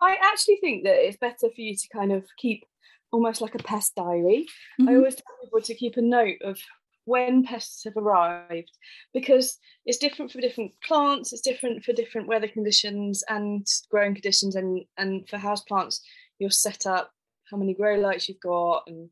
I 0.00 0.16
actually 0.20 0.56
think 0.56 0.84
that 0.84 0.96
it's 1.06 1.16
better 1.16 1.48
for 1.54 1.60
you 1.60 1.76
to 1.76 1.88
kind 1.92 2.10
of 2.10 2.24
keep 2.36 2.64
almost 3.12 3.40
like 3.40 3.54
a 3.54 3.58
pest 3.58 3.94
diary. 3.94 4.46
Mm-hmm. 4.80 4.88
I 4.88 4.96
always 4.96 5.14
tell 5.14 5.36
people 5.42 5.60
to 5.60 5.74
keep 5.74 5.96
a 5.96 6.02
note 6.02 6.38
of 6.42 6.58
when 7.04 7.44
pests 7.44 7.84
have 7.84 7.96
arrived 7.96 8.72
because 9.14 9.58
it's 9.84 9.98
different 9.98 10.32
for 10.32 10.40
different 10.40 10.72
plants, 10.82 11.32
it's 11.32 11.40
different 11.40 11.84
for 11.84 11.92
different 11.92 12.26
weather 12.26 12.48
conditions 12.48 13.22
and 13.28 13.66
growing 13.90 14.14
conditions, 14.14 14.56
and 14.56 14.84
and 14.98 15.28
for 15.28 15.38
house 15.38 15.62
plants, 15.62 16.02
you're 16.38 16.50
set 16.50 16.86
up 16.86 17.12
how 17.50 17.56
many 17.56 17.74
grow 17.74 17.94
lights 17.94 18.28
you've 18.28 18.40
got 18.40 18.82
and 18.86 19.08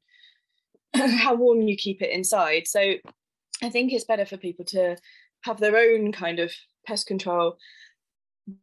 how 1.21 1.35
warm 1.35 1.63
you 1.63 1.77
keep 1.77 2.03
it 2.03 2.11
inside. 2.11 2.67
So 2.67 2.95
I 3.63 3.71
think 3.71 3.93
it's 3.93 4.05
better 4.05 4.27
for 4.27 4.37
people 4.37 4.65
to 4.67 4.97
have 5.43 5.61
their 5.61 5.77
own 5.77 6.13
kind 6.13 6.41
of 6.41 6.53
pest 6.87 7.07
control 7.07 7.57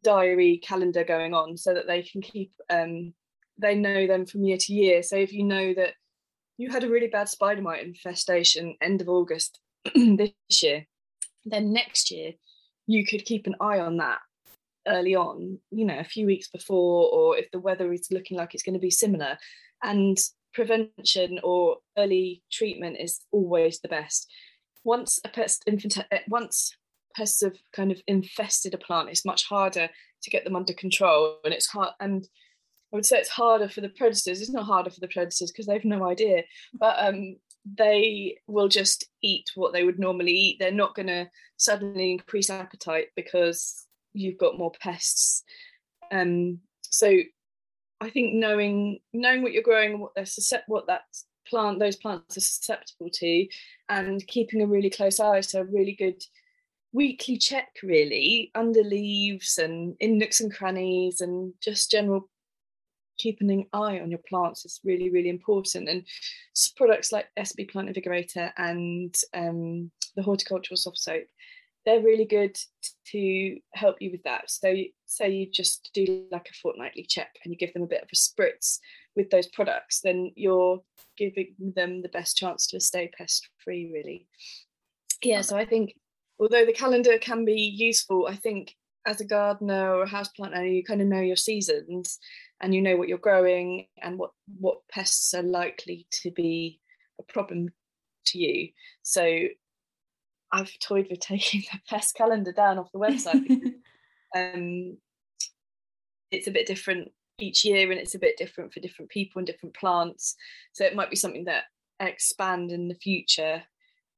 diary 0.04 0.60
calendar 0.64 1.04
going 1.04 1.34
on 1.34 1.58
so 1.58 1.74
that 1.74 1.88
they 1.88 2.04
can 2.04 2.22
keep 2.22 2.52
um, 2.70 3.14
they 3.62 3.76
know 3.76 4.08
them 4.08 4.26
from 4.26 4.44
year 4.44 4.58
to 4.60 4.74
year. 4.74 5.04
So 5.04 5.16
if 5.16 5.32
you 5.32 5.44
know 5.44 5.74
that 5.74 5.94
you 6.58 6.70
had 6.70 6.84
a 6.84 6.90
really 6.90 7.08
bad 7.08 7.30
spider 7.30 7.62
mite 7.62 7.86
infestation 7.86 8.76
end 8.82 9.02
of 9.02 9.10
August 9.10 9.60
this 9.96 10.34
year, 10.62 10.86
then 11.46 11.74
next 11.74 12.12
year 12.12 12.34
you 12.88 13.06
could 13.06 13.26
keep 13.26 13.48
an 13.48 13.56
eye 13.62 13.80
on 13.80 13.98
that 13.98 14.20
early 14.88 15.16
on, 15.16 15.60
you 15.72 15.86
know, 15.86 16.00
a 16.00 16.04
few 16.04 16.26
weeks 16.26 16.50
before, 16.50 17.10
or 17.12 17.38
if 17.38 17.50
the 17.52 17.60
weather 17.60 17.92
is 17.94 18.08
looking 18.12 18.38
like 18.38 18.54
it's 18.54 18.64
going 18.64 18.74
to 18.74 18.80
be 18.80 18.92
similar. 18.92 19.38
And 19.84 20.18
prevention 20.54 21.40
or 21.44 21.78
early 21.98 22.44
treatment 22.52 22.98
is 23.00 23.22
always 23.32 23.80
the 23.80 23.88
best. 23.88 24.30
Once 24.84 25.20
a 25.24 25.30
pest 25.30 25.64
infant, 25.68 25.98
eh, 26.12 26.20
once 26.28 26.76
pests 27.16 27.42
have 27.42 27.58
kind 27.74 27.92
of 27.92 28.02
infested 28.08 28.74
a 28.74 28.78
plant, 28.78 29.10
it's 29.10 29.26
much 29.26 29.46
harder 29.48 29.90
to 30.24 30.30
get 30.30 30.44
them 30.44 30.56
under 30.56 30.74
control, 30.74 31.38
and 31.44 31.54
it's 31.54 31.68
hard. 31.68 31.94
And 32.00 32.28
I 32.92 32.96
would 32.96 33.06
say 33.06 33.18
it's 33.18 33.30
harder 33.30 33.70
for 33.70 33.82
the 33.82 33.90
predators. 33.90 34.42
It's 34.42 34.52
not 34.52 34.66
harder 34.66 34.90
for 34.90 35.00
the 35.00 35.08
predators 35.08 35.52
because 35.52 35.66
they've 35.66 35.86
no 35.86 36.08
idea, 36.08 36.44
but 36.74 36.96
um, 37.00 37.38
they 37.66 38.38
will 38.48 38.68
just 38.68 39.06
eat 39.22 39.50
what 39.56 39.72
they 39.74 39.84
would 39.84 40.00
normally 40.00 40.34
eat. 40.34 40.58
They're 40.60 40.72
not 40.72 40.96
going 40.96 41.08
to 41.08 41.30
suddenly 41.58 42.12
increase 42.12 42.50
appetite 42.50 43.08
because 43.16 43.86
you've 44.14 44.38
got 44.38 44.58
more 44.58 44.72
pests. 44.82 45.44
Um, 46.12 46.60
so 46.82 47.18
I 48.02 48.10
think 48.10 48.34
knowing 48.34 49.00
knowing 49.14 49.44
what 49.44 49.54
you're 49.54 49.64
growing, 49.64 49.94
and 49.94 50.02
what 50.02 50.12
they're 50.16 50.26
suscept- 50.26 50.64
what 50.68 50.88
that 50.88 51.04
plant 51.48 51.80
those 51.80 51.96
plants 51.96 52.36
are 52.36 52.42
susceptible 52.42 53.10
to, 53.14 53.48
and 53.88 54.26
keeping 54.28 54.62
a 54.62 54.68
really 54.68 54.90
close 54.90 55.20
eye, 55.20 55.42
so 55.42 55.62
a 55.62 55.66
really 55.66 55.94
good 55.94 56.22
weekly 56.94 57.38
check 57.38 57.70
really 57.84 58.52
under 58.54 58.84
leaves 58.84 59.58
and 59.58 59.96
in 60.02 60.18
nooks 60.18 60.42
and 60.42 60.54
crannies 60.54 61.22
and 61.22 61.54
just 61.64 61.90
general 61.90 62.30
keeping 63.22 63.52
an 63.52 63.66
eye 63.74 64.00
on 64.00 64.10
your 64.10 64.22
plants 64.28 64.66
is 64.66 64.80
really 64.84 65.10
really 65.10 65.30
important 65.30 65.90
and 65.90 66.06
products 66.78 67.12
like 67.12 67.28
SB 67.38 67.70
plant 67.70 67.90
invigorator 67.90 68.52
and 68.58 69.16
um, 69.34 69.92
the 70.16 70.24
horticultural 70.24 70.78
soft 70.78 70.98
soap 70.98 71.26
they're 71.86 72.02
really 72.02 72.26
good 72.26 72.56
to 73.08 73.58
help 73.74 73.98
you 74.00 74.12
with 74.12 74.24
that. 74.24 74.50
So 74.50 74.74
say 75.06 75.32
you 75.32 75.50
just 75.52 75.90
do 75.94 76.26
like 76.32 76.48
a 76.50 76.54
fortnightly 76.62 77.06
check 77.08 77.36
and 77.44 77.52
you 77.52 77.58
give 77.58 77.74
them 77.74 77.84
a 77.84 77.88
bit 77.88 78.04
of 78.04 78.10
a 78.12 78.16
spritz 78.16 78.80
with 79.16 79.30
those 79.30 79.48
products, 79.48 80.02
then 80.04 80.32
you're 80.36 80.82
giving 81.18 81.56
them 81.60 82.02
the 82.02 82.10
best 82.10 82.38
chance 82.38 82.68
to 82.68 82.80
stay 82.80 83.10
pest 83.18 83.50
free, 83.64 83.92
really. 83.92 84.28
Yeah, 85.24 85.42
so 85.42 85.58
I 85.58 85.66
think 85.66 85.96
although 86.40 86.66
the 86.66 86.74
calendar 86.74 87.18
can 87.18 87.46
be 87.46 87.60
useful, 87.60 88.28
I 88.28 88.36
think 88.36 88.76
as 89.06 89.22
a 89.22 89.26
gardener 89.26 89.96
or 89.96 90.04
a 90.04 90.10
houseplant 90.10 90.56
owner, 90.56 90.66
you 90.66 90.84
kind 90.84 91.02
of 91.02 91.08
know 91.08 91.22
your 91.22 91.36
seasons 91.36 92.20
and 92.62 92.74
you 92.74 92.82
know 92.82 92.96
what 92.98 93.08
you're 93.08 93.18
growing 93.18 93.88
and 94.02 94.18
what 94.18 94.32
what 94.60 94.80
pests 94.92 95.34
are 95.34 95.44
likely 95.44 96.08
to 96.12 96.32
be 96.32 96.80
a 97.20 97.24
problem 97.34 97.70
to 98.26 98.38
you. 98.38 98.70
So 99.02 99.48
I've 100.52 100.72
toyed 100.80 101.08
with 101.10 101.20
taking 101.22 101.64
the 101.72 101.80
pest 101.90 102.16
calendar 102.16 102.52
down 102.52 102.78
off 102.78 102.92
the 102.92 103.00
website. 103.00 103.74
um, 104.36 104.98
it's 106.32 106.48
a 106.48 106.52
bit 106.52 106.68
different 106.68 107.12
each 107.40 107.66
year 107.66 107.92
and 107.92 108.00
it's 108.00 108.16
a 108.16 108.20
bit 108.20 108.38
different 108.38 108.72
for 108.72 108.80
different 108.80 109.10
people 109.10 109.40
and 109.40 109.48
different 109.48 109.76
plants. 109.76 110.36
So 110.74 110.86
it 110.86 110.96
might 110.96 111.10
be 111.10 111.16
something 111.16 111.46
that 111.46 111.64
expand 112.00 112.72
in 112.72 112.88
the 112.88 112.96
future 112.96 113.64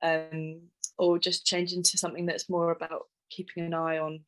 um, 0.02 0.62
or 0.98 1.18
just 1.18 1.46
change 1.46 1.74
into 1.74 1.98
something 1.98 2.26
that's 2.26 2.50
more 2.50 2.72
about 2.72 3.04
keeping 3.30 3.66
an 3.66 3.74
eye 3.74 3.98
on 3.98 4.20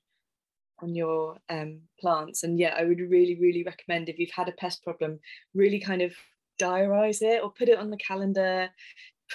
on 0.79 0.95
your 0.95 1.37
um, 1.49 1.81
plants. 1.99 2.43
And 2.43 2.59
yeah, 2.59 2.75
I 2.77 2.83
would 2.83 2.99
really, 2.99 3.37
really 3.39 3.63
recommend 3.63 4.09
if 4.09 4.19
you've 4.19 4.29
had 4.31 4.49
a 4.49 4.53
pest 4.53 4.83
problem, 4.83 5.19
really 5.53 5.79
kind 5.79 6.01
of 6.01 6.13
diarize 6.61 7.21
it 7.21 7.43
or 7.43 7.51
put 7.51 7.69
it 7.69 7.79
on 7.79 7.89
the 7.89 7.97
calendar, 7.97 8.69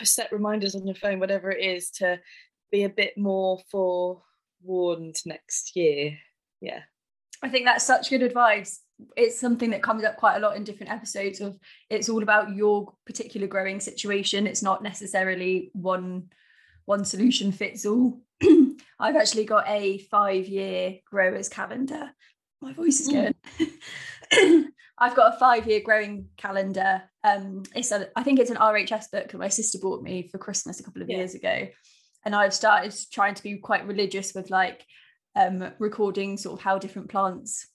set 0.03 0.33
reminders 0.33 0.75
on 0.75 0.87
your 0.87 0.95
phone, 0.95 1.21
whatever 1.21 1.51
it 1.51 1.65
is, 1.65 1.91
to 1.91 2.19
be 2.71 2.85
a 2.85 2.89
bit 2.89 3.17
more 3.17 3.59
forewarned 3.71 5.17
next 5.27 5.75
year. 5.77 6.17
Yeah. 6.61 6.81
I 7.43 7.49
think 7.49 7.65
that's 7.65 7.85
such 7.85 8.11
good 8.11 8.23
advice. 8.23 8.81
It's 9.17 9.41
something 9.41 9.71
that 9.71 9.83
comes 9.83 10.05
up 10.05 10.17
quite 10.17 10.37
a 10.37 10.41
lot 10.41 10.57
in 10.57 10.65
different 10.65 10.93
episodes 10.93 11.41
of 11.41 11.59
it's 11.89 12.11
all 12.11 12.23
about 12.23 12.55
your 12.55 12.93
particular 13.07 13.47
growing 13.47 13.81
situation. 13.81 14.47
It's 14.47 14.63
not 14.63 14.83
necessarily 14.83 15.71
one 15.73 16.29
one 16.85 17.05
solution 17.05 17.53
fits 17.53 17.87
all. 17.87 18.21
I've 19.01 19.17
actually 19.17 19.45
got 19.47 19.69
a 19.69 19.99
five 20.11 20.47
year 20.47 20.99
growers 21.11 21.49
calendar. 21.49 22.11
My 22.61 22.73
voice 22.73 23.01
is 23.01 23.09
going. 23.09 23.35
Mm. 24.33 24.67
I've 24.99 25.17
got 25.17 25.35
a 25.35 25.39
five 25.39 25.67
year 25.67 25.81
growing 25.83 26.27
calendar. 26.37 27.03
Um, 27.25 27.63
it's 27.75 27.91
a, 27.91 28.09
I 28.15 28.23
think 28.23 28.39
it's 28.39 28.51
an 28.51 28.59
RHS 28.59 29.11
book 29.11 29.31
that 29.31 29.39
my 29.39 29.49
sister 29.49 29.79
bought 29.81 30.03
me 30.03 30.29
for 30.29 30.39
Christmas 30.39 30.79
a 30.79 30.83
couple 30.83 31.01
of 31.01 31.09
yeah. 31.09 31.17
years 31.17 31.35
ago 31.35 31.69
and 32.25 32.35
I've 32.35 32.55
started 32.55 32.95
trying 33.13 33.35
to 33.35 33.43
be 33.43 33.57
quite 33.57 33.87
religious 33.87 34.35
with 34.35 34.51
like 34.51 34.85
um, 35.37 35.73
recording 35.79 36.37
sort 36.37 36.59
of 36.59 36.65
how 36.65 36.79
different 36.79 37.09
plants 37.09 37.67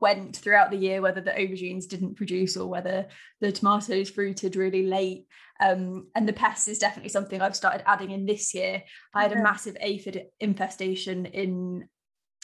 went 0.00 0.36
throughout 0.36 0.70
the 0.70 0.76
year, 0.76 1.00
whether 1.00 1.20
the 1.20 1.30
aubergines 1.30 1.88
didn't 1.88 2.16
produce 2.16 2.56
or 2.56 2.68
whether 2.68 3.06
the 3.40 3.52
tomatoes 3.52 4.10
fruited 4.10 4.56
really 4.56 4.86
late. 4.86 5.26
Um, 5.62 6.08
and 6.14 6.28
the 6.28 6.32
pests 6.32 6.66
is 6.66 6.78
definitely 6.78 7.10
something 7.10 7.40
I've 7.40 7.56
started 7.56 7.88
adding 7.88 8.10
in 8.10 8.26
this 8.26 8.52
year. 8.52 8.82
I 9.14 9.22
had 9.22 9.32
a 9.32 9.42
massive 9.42 9.76
aphid 9.80 10.24
infestation 10.40 11.26
in, 11.26 11.88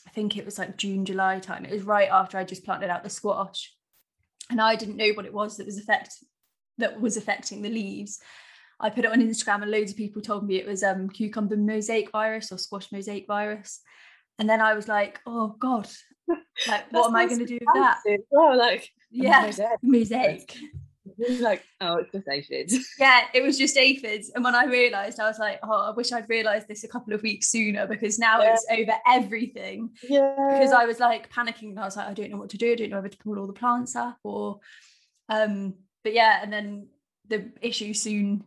I 0.06 0.10
think 0.10 0.36
it 0.36 0.44
was 0.44 0.58
like 0.58 0.76
June, 0.76 1.04
July 1.04 1.40
time. 1.40 1.64
It 1.64 1.72
was 1.72 1.82
right 1.82 2.08
after 2.10 2.38
I 2.38 2.44
just 2.44 2.64
planted 2.64 2.90
out 2.90 3.02
the 3.02 3.10
squash. 3.10 3.74
And 4.50 4.60
I 4.60 4.76
didn't 4.76 4.96
know 4.96 5.10
what 5.14 5.26
it 5.26 5.34
was 5.34 5.56
that 5.56 5.66
was 5.66 5.78
affect 5.78 6.14
that 6.78 7.00
was 7.00 7.16
affecting 7.16 7.60
the 7.60 7.68
leaves 7.68 8.20
I 8.80 8.90
put 8.90 9.04
it 9.04 9.10
on 9.10 9.20
Instagram 9.20 9.62
and 9.62 9.70
loads 9.70 9.90
of 9.90 9.96
people 9.96 10.22
told 10.22 10.46
me 10.46 10.56
it 10.56 10.66
was 10.66 10.82
um, 10.82 11.08
cucumber 11.08 11.56
mosaic 11.56 12.12
virus 12.12 12.52
or 12.52 12.58
squash 12.58 12.92
mosaic 12.92 13.26
virus. 13.26 13.80
And 14.38 14.48
then 14.48 14.60
I 14.60 14.74
was 14.74 14.86
like, 14.86 15.20
oh 15.26 15.56
God, 15.58 15.88
like 16.68 16.84
what 16.90 17.08
am 17.08 17.16
I 17.16 17.26
going 17.26 17.40
to 17.40 17.46
do 17.46 17.58
with 17.60 17.74
that? 17.74 17.98
Well, 18.30 18.56
like 18.56 18.88
yeah, 19.10 19.42
mosaic. 19.42 19.78
mosaic. 19.82 20.56
Like, 21.40 21.64
oh, 21.80 21.96
it's 21.96 22.12
just 22.12 22.28
aphids. 22.28 22.88
Yeah, 22.98 23.22
it 23.34 23.42
was 23.42 23.58
just 23.58 23.76
aphids. 23.76 24.30
And 24.34 24.44
when 24.44 24.54
I 24.54 24.64
realised, 24.64 25.20
I 25.20 25.28
was 25.28 25.38
like, 25.38 25.58
oh, 25.62 25.90
I 25.90 25.90
wish 25.90 26.12
I'd 26.12 26.28
realised 26.28 26.68
this 26.68 26.84
a 26.84 26.88
couple 26.88 27.12
of 27.12 27.22
weeks 27.22 27.48
sooner 27.48 27.86
because 27.86 28.18
now 28.18 28.40
yeah. 28.42 28.54
it's 28.54 28.66
over 28.70 28.98
everything. 29.06 29.90
Yeah. 30.08 30.34
Because 30.52 30.72
I 30.72 30.84
was 30.84 31.00
like 31.00 31.30
panicking 31.32 31.70
and 31.70 31.80
I 31.80 31.84
was 31.84 31.96
like, 31.96 32.08
I 32.08 32.14
don't 32.14 32.30
know 32.30 32.38
what 32.38 32.50
to 32.50 32.58
do. 32.58 32.72
I 32.72 32.74
don't 32.74 32.90
know 32.90 32.96
whether 32.96 33.08
to 33.08 33.18
pull 33.18 33.38
all 33.38 33.46
the 33.46 33.52
plants 33.52 33.96
up 33.96 34.18
or 34.24 34.60
um, 35.28 35.74
but 36.04 36.14
yeah, 36.14 36.40
and 36.42 36.52
then 36.52 36.88
the 37.28 37.50
issue 37.60 37.94
soon 37.94 38.44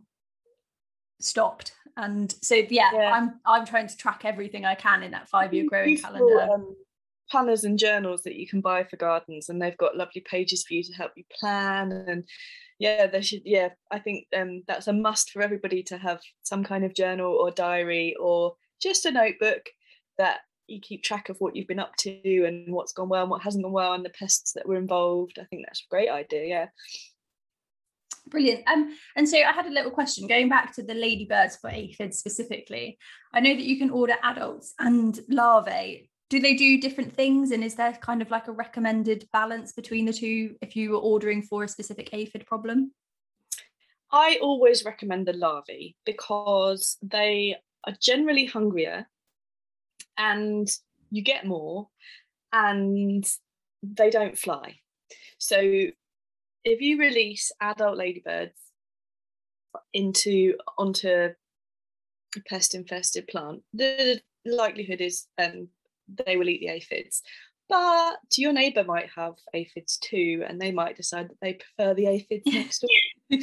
stopped. 1.20 1.72
And 1.96 2.34
so 2.42 2.54
yeah, 2.54 2.90
yeah. 2.92 3.12
I'm 3.12 3.40
I'm 3.44 3.66
trying 3.66 3.86
to 3.88 3.96
track 3.96 4.22
everything 4.24 4.64
I 4.64 4.74
can 4.74 5.02
in 5.02 5.12
that 5.12 5.28
five 5.28 5.52
year 5.52 5.66
growing 5.68 5.98
calendar. 5.98 6.40
Um, 6.40 6.74
planners 7.32 7.64
and 7.64 7.78
journals 7.78 8.22
that 8.22 8.36
you 8.36 8.46
can 8.46 8.60
buy 8.60 8.84
for 8.84 8.98
gardens 8.98 9.48
and 9.48 9.60
they've 9.60 9.78
got 9.78 9.96
lovely 9.96 10.20
pages 10.20 10.64
for 10.64 10.74
you 10.74 10.82
to 10.82 10.92
help 10.92 11.12
you 11.16 11.24
plan 11.40 11.90
and 11.90 12.24
yeah 12.78 13.06
there 13.06 13.22
should 13.22 13.40
yeah 13.46 13.70
i 13.90 13.98
think 13.98 14.26
um, 14.36 14.62
that's 14.68 14.86
a 14.86 14.92
must 14.92 15.30
for 15.30 15.40
everybody 15.40 15.82
to 15.82 15.96
have 15.96 16.20
some 16.42 16.62
kind 16.62 16.84
of 16.84 16.94
journal 16.94 17.32
or 17.32 17.50
diary 17.50 18.14
or 18.20 18.54
just 18.82 19.06
a 19.06 19.10
notebook 19.10 19.62
that 20.18 20.40
you 20.66 20.78
keep 20.78 21.02
track 21.02 21.30
of 21.30 21.36
what 21.38 21.56
you've 21.56 21.66
been 21.66 21.78
up 21.78 21.96
to 21.96 22.44
and 22.44 22.72
what's 22.72 22.92
gone 22.92 23.08
well 23.08 23.22
and 23.22 23.30
what 23.30 23.42
hasn't 23.42 23.64
gone 23.64 23.72
well 23.72 23.94
and 23.94 24.04
the 24.04 24.10
pests 24.10 24.52
that 24.52 24.68
were 24.68 24.76
involved 24.76 25.38
i 25.40 25.44
think 25.44 25.64
that's 25.64 25.80
a 25.80 25.90
great 25.90 26.10
idea 26.10 26.46
yeah 26.46 26.66
Brilliant. 28.28 28.62
Um, 28.68 28.96
and 29.16 29.28
so 29.28 29.36
I 29.36 29.50
had 29.50 29.66
a 29.66 29.72
little 29.72 29.90
question 29.90 30.28
going 30.28 30.48
back 30.48 30.72
to 30.76 30.82
the 30.82 30.94
ladybirds 30.94 31.56
for 31.56 31.68
aphids 31.68 32.18
specifically. 32.18 32.96
I 33.34 33.40
know 33.40 33.52
that 33.52 33.64
you 33.64 33.78
can 33.78 33.90
order 33.90 34.14
adults 34.22 34.74
and 34.78 35.18
larvae 35.28 36.08
do 36.32 36.40
they 36.40 36.54
do 36.54 36.80
different 36.80 37.14
things? 37.14 37.50
And 37.50 37.62
is 37.62 37.74
there 37.74 37.92
kind 37.92 38.22
of 38.22 38.30
like 38.30 38.48
a 38.48 38.52
recommended 38.52 39.28
balance 39.34 39.72
between 39.72 40.06
the 40.06 40.14
two 40.14 40.56
if 40.62 40.74
you 40.74 40.92
were 40.92 40.96
ordering 40.96 41.42
for 41.42 41.62
a 41.62 41.68
specific 41.68 42.08
aphid 42.14 42.46
problem? 42.46 42.92
I 44.10 44.38
always 44.40 44.82
recommend 44.82 45.26
the 45.26 45.34
larvae 45.34 45.94
because 46.06 46.96
they 47.02 47.56
are 47.86 47.92
generally 48.00 48.46
hungrier 48.46 49.06
and 50.16 50.66
you 51.10 51.20
get 51.22 51.44
more 51.46 51.88
and 52.50 53.30
they 53.82 54.08
don't 54.08 54.38
fly. 54.38 54.76
So 55.36 55.58
if 55.60 56.80
you 56.80 56.98
release 56.98 57.52
adult 57.60 57.98
ladybirds 57.98 58.58
into 59.92 60.54
onto 60.78 61.10
a 61.10 62.40
pest 62.48 62.74
infested 62.74 63.26
plant 63.26 63.62
the 63.74 64.20
likelihood 64.46 65.02
is 65.02 65.26
um, 65.38 65.68
they 66.26 66.36
will 66.36 66.48
eat 66.48 66.60
the 66.60 66.68
aphids. 66.68 67.22
But 67.68 68.18
your 68.36 68.52
neighbour 68.52 68.84
might 68.84 69.08
have 69.16 69.34
aphids 69.54 69.96
too, 69.96 70.44
and 70.46 70.60
they 70.60 70.72
might 70.72 70.96
decide 70.96 71.30
that 71.30 71.40
they 71.40 71.54
prefer 71.54 71.94
the 71.94 72.06
aphids 72.06 72.42
next 72.46 72.80
door. 72.80 73.38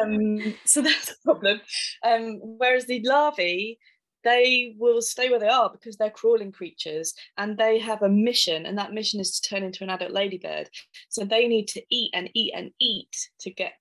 um, 0.00 0.54
so 0.64 0.82
that's 0.82 1.10
a 1.10 1.14
problem. 1.24 1.60
Um, 2.04 2.38
whereas 2.42 2.86
the 2.86 3.02
larvae, 3.04 3.78
they 4.24 4.76
will 4.78 5.02
stay 5.02 5.30
where 5.30 5.40
they 5.40 5.48
are 5.48 5.68
because 5.68 5.96
they're 5.96 6.10
crawling 6.10 6.52
creatures 6.52 7.12
and 7.36 7.58
they 7.58 7.78
have 7.80 8.02
a 8.02 8.08
mission, 8.08 8.66
and 8.66 8.78
that 8.78 8.92
mission 8.92 9.18
is 9.18 9.40
to 9.40 9.48
turn 9.48 9.64
into 9.64 9.82
an 9.82 9.90
adult 9.90 10.12
ladybird. 10.12 10.68
So 11.08 11.24
they 11.24 11.48
need 11.48 11.66
to 11.68 11.82
eat 11.90 12.10
and 12.14 12.30
eat 12.34 12.52
and 12.54 12.70
eat 12.80 13.16
to 13.40 13.50
get 13.50 13.72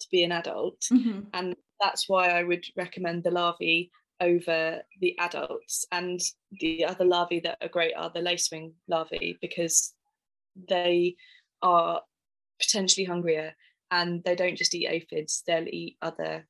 to 0.00 0.08
be 0.10 0.22
an 0.22 0.32
adult. 0.32 0.80
Mm-hmm. 0.92 1.20
And 1.34 1.56
that's 1.80 2.08
why 2.08 2.28
I 2.28 2.44
would 2.44 2.64
recommend 2.76 3.24
the 3.24 3.32
larvae 3.32 3.90
over 4.22 4.80
the 5.00 5.18
adults 5.18 5.84
and 5.92 6.20
the 6.60 6.84
other 6.84 7.04
larvae 7.04 7.40
that 7.40 7.58
are 7.60 7.68
great 7.68 7.92
are 7.96 8.10
the 8.14 8.20
lacewing 8.20 8.72
larvae 8.88 9.36
because 9.42 9.92
they 10.68 11.16
are 11.60 12.00
potentially 12.60 13.04
hungrier 13.04 13.52
and 13.90 14.22
they 14.24 14.36
don't 14.36 14.56
just 14.56 14.74
eat 14.74 14.88
aphids 14.88 15.42
they'll 15.46 15.66
eat 15.68 15.96
other 16.00 16.46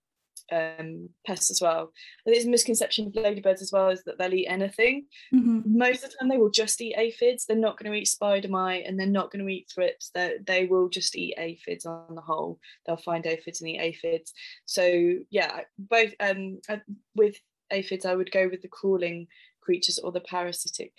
um, 0.53 1.09
pests 1.27 1.51
as 1.51 1.61
well. 1.63 1.93
There's 2.27 2.45
a 2.45 2.51
misconception 2.51 3.07
of 3.07 3.17
ladybirds 3.17 3.63
as 3.63 3.73
well 3.73 3.89
is 3.89 4.03
that 4.05 4.19
they'll 4.19 4.35
eat 4.35 4.49
anything. 4.49 5.07
Mm-hmm. 5.35 5.61
most 5.65 6.05
of 6.05 6.11
the 6.11 6.17
time 6.19 6.29
they 6.29 6.37
will 6.37 6.51
just 6.51 6.81
eat 6.81 6.95
aphids. 6.97 7.47
They're 7.47 7.57
not 7.57 7.79
going 7.79 7.91
to 7.91 7.99
eat 7.99 8.09
spider 8.09 8.49
mite 8.49 8.85
and 8.87 8.99
they're 8.99 9.07
not 9.07 9.31
going 9.31 9.45
to 9.45 9.53
eat 9.53 9.71
thrips. 9.73 10.11
They 10.15 10.37
they 10.45 10.67
will 10.67 10.89
just 10.89 11.17
eat 11.17 11.35
aphids 11.39 11.87
on 11.87 12.15
the 12.15 12.21
whole. 12.21 12.59
They'll 12.87 12.97
find 12.97 13.27
aphids 13.27 13.61
and 13.61 13.71
eat 13.71 13.81
aphids. 13.81 14.33
So 14.67 15.15
yeah 15.31 15.61
both 15.79 16.13
um 16.21 16.61
uh, 16.69 16.77
with 17.15 17.37
aphids, 17.73 18.05
I 18.05 18.15
would 18.15 18.31
go 18.31 18.49
with 18.49 18.63
the 18.63 18.69
crawling 18.69 19.27
creatures 19.61 19.99
or 19.99 20.13
the 20.13 20.21
parasitic 20.21 20.93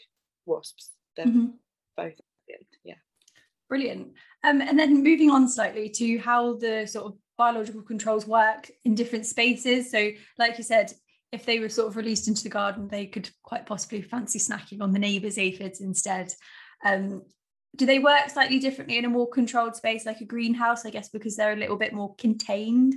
wasps. 0.45 0.91
They're 1.15 1.25
mm-hmm. 1.25 1.47
both 1.95 2.19
yeah. 2.83 2.95
Brilliant. 3.69 4.13
Um, 4.43 4.62
and 4.62 4.77
then 4.77 5.03
moving 5.03 5.29
on 5.29 5.49
slightly 5.49 5.89
to 5.89 6.17
how 6.19 6.57
the 6.57 6.86
sort 6.86 7.05
of 7.05 7.17
biological 7.38 7.81
controls 7.81 8.27
work 8.27 8.69
in 8.86 8.95
different 8.95 9.25
spaces. 9.25 9.89
So, 9.89 10.12
like 10.38 10.57
you 10.57 10.63
said, 10.63 10.93
if 11.31 11.45
they 11.45 11.59
were 11.59 11.69
sort 11.69 11.88
of 11.88 11.95
released 11.95 12.27
into 12.27 12.43
the 12.43 12.49
garden, 12.49 12.88
they 12.88 13.07
could 13.07 13.29
quite 13.41 13.65
possibly 13.65 14.01
fancy 14.01 14.38
snacking 14.38 14.81
on 14.81 14.91
the 14.91 14.99
neighbour's 14.99 15.38
aphids 15.38 15.81
instead. 15.81 16.31
Um, 16.86 17.23
do 17.75 17.88
they 17.88 17.97
work 17.97 18.29
slightly 18.29 18.59
differently 18.59 18.97
in 18.97 19.05
a 19.05 19.09
more 19.09 19.27
controlled 19.27 19.75
space 19.75 20.05
like 20.05 20.21
a 20.21 20.25
greenhouse, 20.25 20.86
I 20.86 20.91
guess, 20.91 21.09
because 21.09 21.36
they're 21.36 21.53
a 21.53 21.57
little 21.57 21.77
bit 21.77 21.93
more 21.93 22.13
contained? 22.15 22.93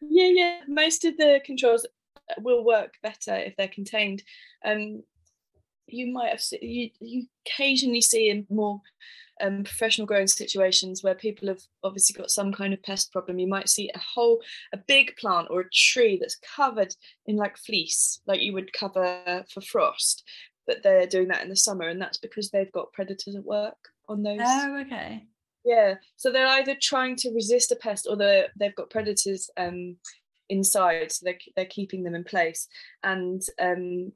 Yeah, 0.00 0.28
yeah. 0.28 0.60
Most 0.68 1.04
of 1.04 1.16
the 1.18 1.40
controls 1.44 1.86
will 2.38 2.64
work 2.64 2.94
better 3.02 3.34
if 3.34 3.56
they're 3.56 3.68
contained. 3.68 4.22
Um, 4.64 5.02
you 5.86 6.12
might 6.12 6.30
have 6.30 6.42
you 6.60 6.90
you 7.00 7.26
occasionally 7.46 8.00
see 8.00 8.28
in 8.28 8.46
more 8.50 8.80
um, 9.40 9.64
professional 9.64 10.06
growing 10.06 10.26
situations 10.26 11.02
where 11.02 11.14
people 11.14 11.48
have 11.48 11.60
obviously 11.84 12.14
got 12.18 12.30
some 12.30 12.52
kind 12.52 12.72
of 12.72 12.82
pest 12.82 13.12
problem. 13.12 13.38
You 13.38 13.46
might 13.46 13.68
see 13.68 13.90
a 13.94 13.98
whole 13.98 14.40
a 14.72 14.78
big 14.78 15.16
plant 15.16 15.48
or 15.50 15.60
a 15.60 15.70
tree 15.70 16.18
that's 16.20 16.38
covered 16.56 16.94
in 17.26 17.36
like 17.36 17.56
fleece, 17.56 18.20
like 18.26 18.40
you 18.40 18.52
would 18.54 18.72
cover 18.72 19.44
for 19.52 19.60
frost, 19.60 20.24
but 20.66 20.82
they're 20.82 21.06
doing 21.06 21.28
that 21.28 21.42
in 21.42 21.48
the 21.48 21.56
summer, 21.56 21.88
and 21.88 22.00
that's 22.00 22.18
because 22.18 22.50
they've 22.50 22.72
got 22.72 22.92
predators 22.92 23.36
at 23.36 23.44
work 23.44 23.76
on 24.08 24.22
those. 24.22 24.40
Oh, 24.40 24.80
okay. 24.80 25.24
Yeah, 25.64 25.94
so 26.16 26.30
they're 26.30 26.46
either 26.46 26.76
trying 26.80 27.16
to 27.16 27.34
resist 27.34 27.72
a 27.72 27.76
pest 27.76 28.06
or 28.08 28.16
they 28.16 28.46
they've 28.58 28.74
got 28.74 28.90
predators 28.90 29.50
um, 29.56 29.96
inside 30.48 31.12
so 31.12 31.24
they're, 31.24 31.38
they're 31.54 31.66
keeping 31.66 32.02
them 32.02 32.14
in 32.14 32.24
place. 32.24 32.68
And 33.02 33.42
um, 33.60 34.12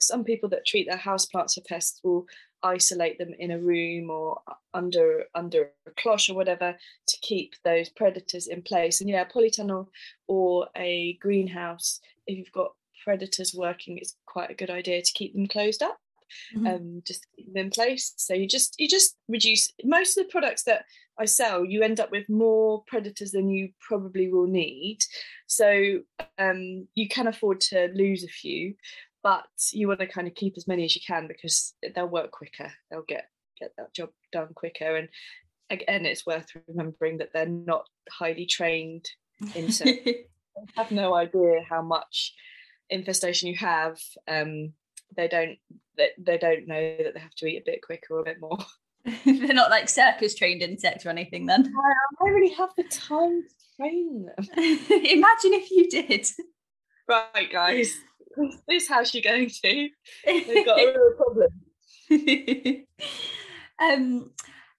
some 0.00 0.24
people 0.24 0.48
that 0.50 0.66
treat 0.66 0.88
their 0.88 0.96
house 0.96 1.26
plants 1.26 1.54
for 1.54 1.60
pests 1.62 2.00
will 2.02 2.26
isolate 2.62 3.18
them 3.18 3.34
in 3.38 3.50
a 3.50 3.58
room 3.58 4.08
or 4.10 4.40
under 4.72 5.24
under 5.34 5.70
a 5.86 5.90
cloche 5.98 6.30
or 6.30 6.34
whatever 6.34 6.74
to 7.06 7.16
keep 7.20 7.54
those 7.64 7.88
predators 7.90 8.46
in 8.46 8.62
place. 8.62 9.00
And 9.00 9.10
yeah 9.10 9.22
a 9.22 9.26
polytunnel 9.26 9.88
or 10.26 10.68
a 10.76 11.14
greenhouse 11.20 12.00
if 12.26 12.38
you've 12.38 12.52
got 12.52 12.72
predators 13.04 13.52
working 13.54 13.98
it's 13.98 14.16
quite 14.24 14.50
a 14.50 14.54
good 14.54 14.70
idea 14.70 15.02
to 15.02 15.12
keep 15.12 15.34
them 15.34 15.46
closed 15.46 15.82
up 15.82 15.98
mm-hmm. 16.54 16.66
um, 16.66 17.02
just 17.06 17.26
keep 17.36 17.46
them 17.46 17.64
in 17.64 17.70
place 17.70 18.14
so 18.16 18.34
you 18.34 18.46
just 18.46 18.74
you 18.78 18.88
just 18.88 19.16
reduce 19.28 19.72
most 19.84 20.16
of 20.16 20.24
the 20.24 20.30
products 20.30 20.64
that 20.64 20.84
I 21.18 21.26
sell, 21.26 21.64
you 21.64 21.82
end 21.82 22.00
up 22.00 22.10
with 22.10 22.28
more 22.28 22.82
predators 22.86 23.30
than 23.30 23.48
you 23.48 23.70
probably 23.80 24.28
will 24.28 24.46
need. 24.46 24.98
So 25.46 26.00
um, 26.38 26.88
you 26.94 27.08
can 27.08 27.28
afford 27.28 27.60
to 27.62 27.88
lose 27.94 28.24
a 28.24 28.28
few, 28.28 28.74
but 29.22 29.44
you 29.72 29.88
want 29.88 30.00
to 30.00 30.06
kind 30.06 30.26
of 30.26 30.34
keep 30.34 30.54
as 30.56 30.66
many 30.66 30.84
as 30.84 30.94
you 30.94 31.02
can 31.06 31.28
because 31.28 31.74
they'll 31.94 32.08
work 32.08 32.32
quicker. 32.32 32.72
They'll 32.90 33.02
get 33.02 33.28
get 33.58 33.72
that 33.78 33.94
job 33.94 34.10
done 34.32 34.48
quicker. 34.54 34.96
And 34.96 35.08
again, 35.70 36.04
it's 36.04 36.26
worth 36.26 36.48
remembering 36.66 37.18
that 37.18 37.30
they're 37.32 37.46
not 37.46 37.86
highly 38.10 38.46
trained 38.46 39.08
insects. 39.54 40.10
have 40.76 40.90
no 40.90 41.14
idea 41.14 41.60
how 41.68 41.82
much 41.82 42.34
infestation 42.90 43.48
you 43.48 43.56
have. 43.56 43.98
Um, 44.26 44.72
they 45.16 45.28
don't 45.28 45.58
they, 45.96 46.10
they 46.18 46.38
don't 46.38 46.66
know 46.66 46.96
that 47.02 47.14
they 47.14 47.20
have 47.20 47.34
to 47.36 47.46
eat 47.46 47.58
a 47.58 47.64
bit 47.64 47.82
quicker 47.82 48.14
or 48.14 48.20
a 48.20 48.24
bit 48.24 48.40
more. 48.40 48.58
They're 49.24 49.54
not 49.54 49.70
like 49.70 49.88
circus 49.88 50.34
trained 50.34 50.62
insects 50.62 51.04
or 51.04 51.10
anything 51.10 51.44
then. 51.46 51.60
I 51.60 52.24
don't 52.24 52.34
really 52.34 52.54
have 52.54 52.70
the 52.76 52.84
time 52.84 53.42
to 53.42 53.76
train 53.76 54.26
them. 54.26 54.46
Imagine 54.56 55.52
if 55.52 55.70
you 55.70 55.90
did. 55.90 56.26
Right, 57.06 57.52
guys. 57.52 57.92
This 58.66 58.88
house 58.88 59.12
you're 59.12 59.22
going 59.22 59.50
to. 59.50 59.88
They've 60.24 60.64
got 60.64 60.80
a 60.80 60.86
real 60.86 61.12
problem. 61.18 62.86
um, 63.78 64.30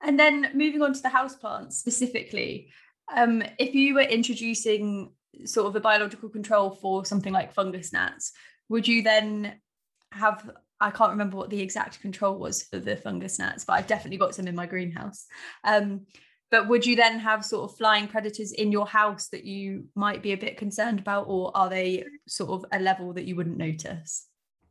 and 0.02 0.20
then 0.20 0.50
moving 0.56 0.82
on 0.82 0.94
to 0.94 1.02
the 1.02 1.10
houseplants 1.10 1.74
specifically, 1.74 2.70
um, 3.16 3.44
if 3.60 3.76
you 3.76 3.94
were 3.94 4.02
introducing 4.02 5.12
sort 5.46 5.68
of 5.68 5.76
a 5.76 5.80
biological 5.80 6.30
control 6.30 6.72
for 6.72 7.06
something 7.06 7.32
like 7.32 7.54
fungus 7.54 7.94
gnats, 7.94 8.32
would 8.70 8.88
you 8.88 9.04
then 9.04 9.60
have 10.16 10.50
I 10.82 10.92
can't 10.92 11.12
remember 11.12 11.38
what 11.38 11.50
the 11.50 11.62
exact 11.62 12.02
control 12.02 12.38
was 12.38 12.64
for 12.64 12.80
the 12.80 12.98
fungus 12.98 13.40
gnats, 13.40 13.64
but 13.66 13.74
I've 13.74 13.88
definitely 13.88 14.18
got 14.18 14.36
some 14.36 14.48
in 14.48 14.56
my 14.56 14.66
greenhouse. 14.66 15.26
Um, 15.64 16.06
But 16.52 16.68
would 16.68 16.86
you 16.86 16.96
then 16.96 17.20
have 17.20 17.44
sort 17.44 17.70
of 17.70 17.78
flying 17.78 18.08
predators 18.08 18.52
in 18.52 18.72
your 18.72 18.86
house 18.86 19.30
that 19.30 19.46
you 19.46 19.86
might 19.96 20.22
be 20.22 20.32
a 20.32 20.38
bit 20.38 20.58
concerned 20.58 21.00
about, 21.00 21.26
or 21.28 21.52
are 21.58 21.70
they 21.70 22.06
sort 22.28 22.52
of 22.52 22.66
a 22.72 22.80
level 22.80 23.14
that 23.14 23.26
you 23.26 23.36
wouldn't 23.36 23.58
notice? 23.58 24.28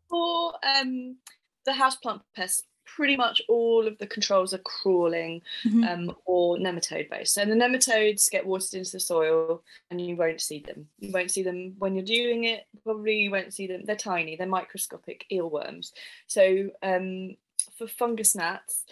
For 0.09 0.55
um, 0.63 1.19
the 1.67 1.73
houseplant 1.73 2.21
pests, 2.37 2.63
pretty 2.85 3.17
much 3.17 3.43
all 3.49 3.87
of 3.87 3.99
the 3.99 4.07
controls 4.07 4.55
are 4.55 4.59
crawling 4.59 5.43
mm-hmm. 5.67 5.85
um, 5.85 6.17
or 6.27 6.57
nematode 6.57 7.11
based. 7.11 7.35
So 7.35 7.45
the 7.45 7.55
nematodes 7.55 8.31
get 8.31 8.47
watered 8.47 8.75
into 8.75 8.93
the 8.93 9.01
soil 9.01 9.63
and 9.91 10.01
you 10.01 10.17
won't 10.17 10.41
see 10.41 10.61
them. 10.61 10.87
You 10.99 11.13
won't 11.13 11.31
see 11.31 11.43
them 11.43 11.75
when 11.79 11.95
you're 11.95 12.05
doing 12.05 12.45
it. 12.45 12.67
Probably 12.83 13.23
you 13.23 13.31
won't 13.31 13.55
see 13.55 13.67
them. 13.67 13.83
They're 13.85 13.97
tiny. 13.97 14.37
They're 14.37 14.47
microscopic 14.47 15.27
eelworms. 15.33 15.93
So 16.27 16.71
um, 16.83 17.37
for 17.77 17.87
fungus 17.87 18.35
gnats, 18.35 18.85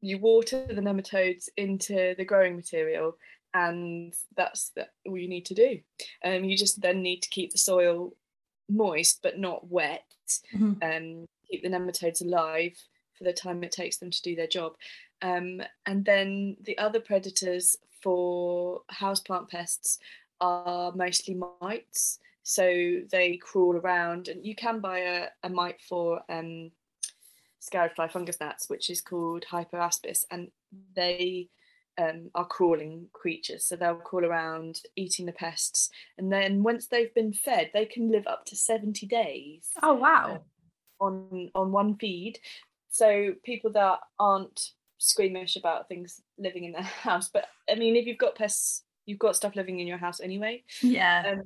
you 0.00 0.18
water 0.18 0.66
the 0.68 0.74
nematodes 0.74 1.48
into 1.56 2.14
the 2.16 2.24
growing 2.24 2.56
material 2.56 3.16
and 3.54 4.14
that's 4.36 4.70
the, 4.76 4.86
all 5.06 5.16
you 5.16 5.28
need 5.28 5.46
to 5.46 5.54
do. 5.54 5.80
Um, 6.24 6.44
you 6.44 6.56
just 6.56 6.80
then 6.80 7.02
need 7.02 7.22
to 7.22 7.30
keep 7.30 7.52
the 7.52 7.58
soil 7.58 8.14
moist 8.68 9.20
but 9.22 9.38
not 9.38 9.68
wet. 9.68 10.04
Mm-hmm. 10.54 10.82
Um, 10.82 11.26
keep 11.50 11.62
the 11.62 11.68
nematodes 11.68 12.24
alive 12.24 12.76
for 13.16 13.24
the 13.24 13.32
time 13.32 13.62
it 13.64 13.72
takes 13.72 13.96
them 13.96 14.10
to 14.10 14.22
do 14.22 14.36
their 14.36 14.46
job. 14.46 14.72
Um, 15.22 15.62
and 15.86 16.04
then 16.04 16.56
the 16.62 16.76
other 16.78 17.00
predators 17.00 17.76
for 18.02 18.82
houseplant 18.92 19.48
pests 19.48 19.98
are 20.40 20.92
mostly 20.92 21.40
mites. 21.60 22.18
So 22.42 23.00
they 23.10 23.38
crawl 23.38 23.76
around, 23.76 24.28
and 24.28 24.46
you 24.46 24.54
can 24.54 24.80
buy 24.80 24.98
a, 25.00 25.26
a 25.42 25.48
mite 25.48 25.80
for 25.88 26.20
um, 26.28 26.70
sciarid 27.60 27.96
fly 27.96 28.06
fungus 28.06 28.38
gnats, 28.40 28.70
which 28.70 28.88
is 28.88 29.00
called 29.00 29.44
hypoaspis, 29.50 30.24
and 30.30 30.52
they 30.94 31.48
um, 31.98 32.30
are 32.36 32.46
crawling 32.46 33.06
creatures. 33.12 33.64
So 33.64 33.74
they'll 33.74 33.96
crawl 33.96 34.24
around 34.24 34.80
eating 34.94 35.26
the 35.26 35.32
pests, 35.32 35.90
and 36.18 36.30
then 36.30 36.62
once 36.62 36.86
they've 36.86 37.12
been 37.14 37.32
fed, 37.32 37.70
they 37.74 37.84
can 37.84 38.12
live 38.12 38.28
up 38.28 38.44
to 38.46 38.54
seventy 38.54 39.06
days. 39.06 39.70
Oh 39.82 39.94
wow! 39.94 40.42
On 41.00 41.50
on 41.54 41.72
one 41.72 41.96
feed. 41.96 42.38
So 42.90 43.34
people 43.44 43.72
that 43.72 44.00
aren't 44.18 44.70
squeamish 44.98 45.56
about 45.56 45.88
things 45.88 46.22
living 46.38 46.64
in 46.64 46.72
their 46.72 46.82
house, 46.82 47.28
but 47.28 47.46
I 47.70 47.74
mean, 47.74 47.96
if 47.96 48.06
you've 48.06 48.18
got 48.18 48.36
pests, 48.36 48.82
you've 49.04 49.18
got 49.18 49.36
stuff 49.36 49.56
living 49.56 49.80
in 49.80 49.86
your 49.86 49.98
house 49.98 50.20
anyway. 50.20 50.64
Yeah. 50.82 51.34
Um, 51.34 51.42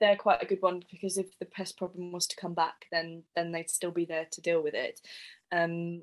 they're 0.00 0.16
quite 0.16 0.42
a 0.42 0.46
good 0.46 0.60
one 0.60 0.82
because 0.90 1.16
if 1.16 1.38
the 1.38 1.46
pest 1.46 1.78
problem 1.78 2.12
was 2.12 2.26
to 2.26 2.36
come 2.36 2.54
back, 2.54 2.86
then 2.90 3.22
then 3.34 3.52
they'd 3.52 3.70
still 3.70 3.90
be 3.90 4.04
there 4.04 4.26
to 4.32 4.40
deal 4.40 4.62
with 4.62 4.74
it. 4.74 5.00
Um, 5.52 6.02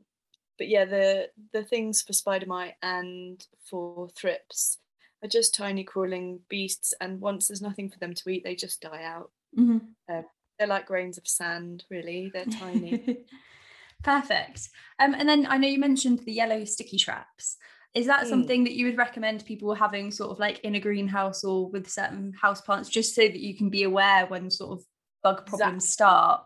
but 0.57 0.67
yeah, 0.67 0.85
the 0.85 1.29
the 1.51 1.63
things 1.63 2.01
for 2.01 2.13
spider 2.13 2.45
mite 2.45 2.75
and 2.81 3.45
for 3.69 4.09
thrips 4.09 4.77
are 5.23 5.29
just 5.29 5.55
tiny 5.55 5.83
crawling 5.83 6.39
beasts, 6.49 6.93
and 6.99 7.21
once 7.21 7.47
there's 7.47 7.61
nothing 7.61 7.89
for 7.89 7.99
them 7.99 8.13
to 8.13 8.29
eat, 8.29 8.43
they 8.43 8.55
just 8.55 8.81
die 8.81 9.03
out. 9.03 9.31
Mm-hmm. 9.57 10.13
Um, 10.13 10.25
they're 10.57 10.67
like 10.67 10.85
grains 10.85 11.17
of 11.17 11.27
sand, 11.27 11.85
really. 11.89 12.31
They're 12.33 12.45
tiny. 12.45 13.25
Perfect. 14.03 14.69
Um, 14.99 15.13
and 15.13 15.27
then 15.27 15.47
I 15.49 15.57
know 15.57 15.67
you 15.67 15.79
mentioned 15.79 16.19
the 16.19 16.33
yellow 16.33 16.65
sticky 16.65 16.97
traps. 16.97 17.57
Is 17.93 18.07
that 18.07 18.25
mm. 18.25 18.29
something 18.29 18.63
that 18.63 18.73
you 18.73 18.85
would 18.87 18.97
recommend 18.97 19.45
people 19.45 19.73
having 19.73 20.11
sort 20.11 20.31
of 20.31 20.39
like 20.39 20.59
in 20.61 20.75
a 20.75 20.79
greenhouse 20.79 21.43
or 21.43 21.69
with 21.69 21.89
certain 21.89 22.33
house 22.39 22.61
plants, 22.61 22.89
just 22.89 23.15
so 23.15 23.21
that 23.21 23.39
you 23.39 23.55
can 23.55 23.69
be 23.69 23.83
aware 23.83 24.25
when 24.25 24.49
sort 24.49 24.79
of 24.79 24.85
bug 25.21 25.45
problems 25.45 25.85
exactly. 25.85 25.91
start? 25.91 26.41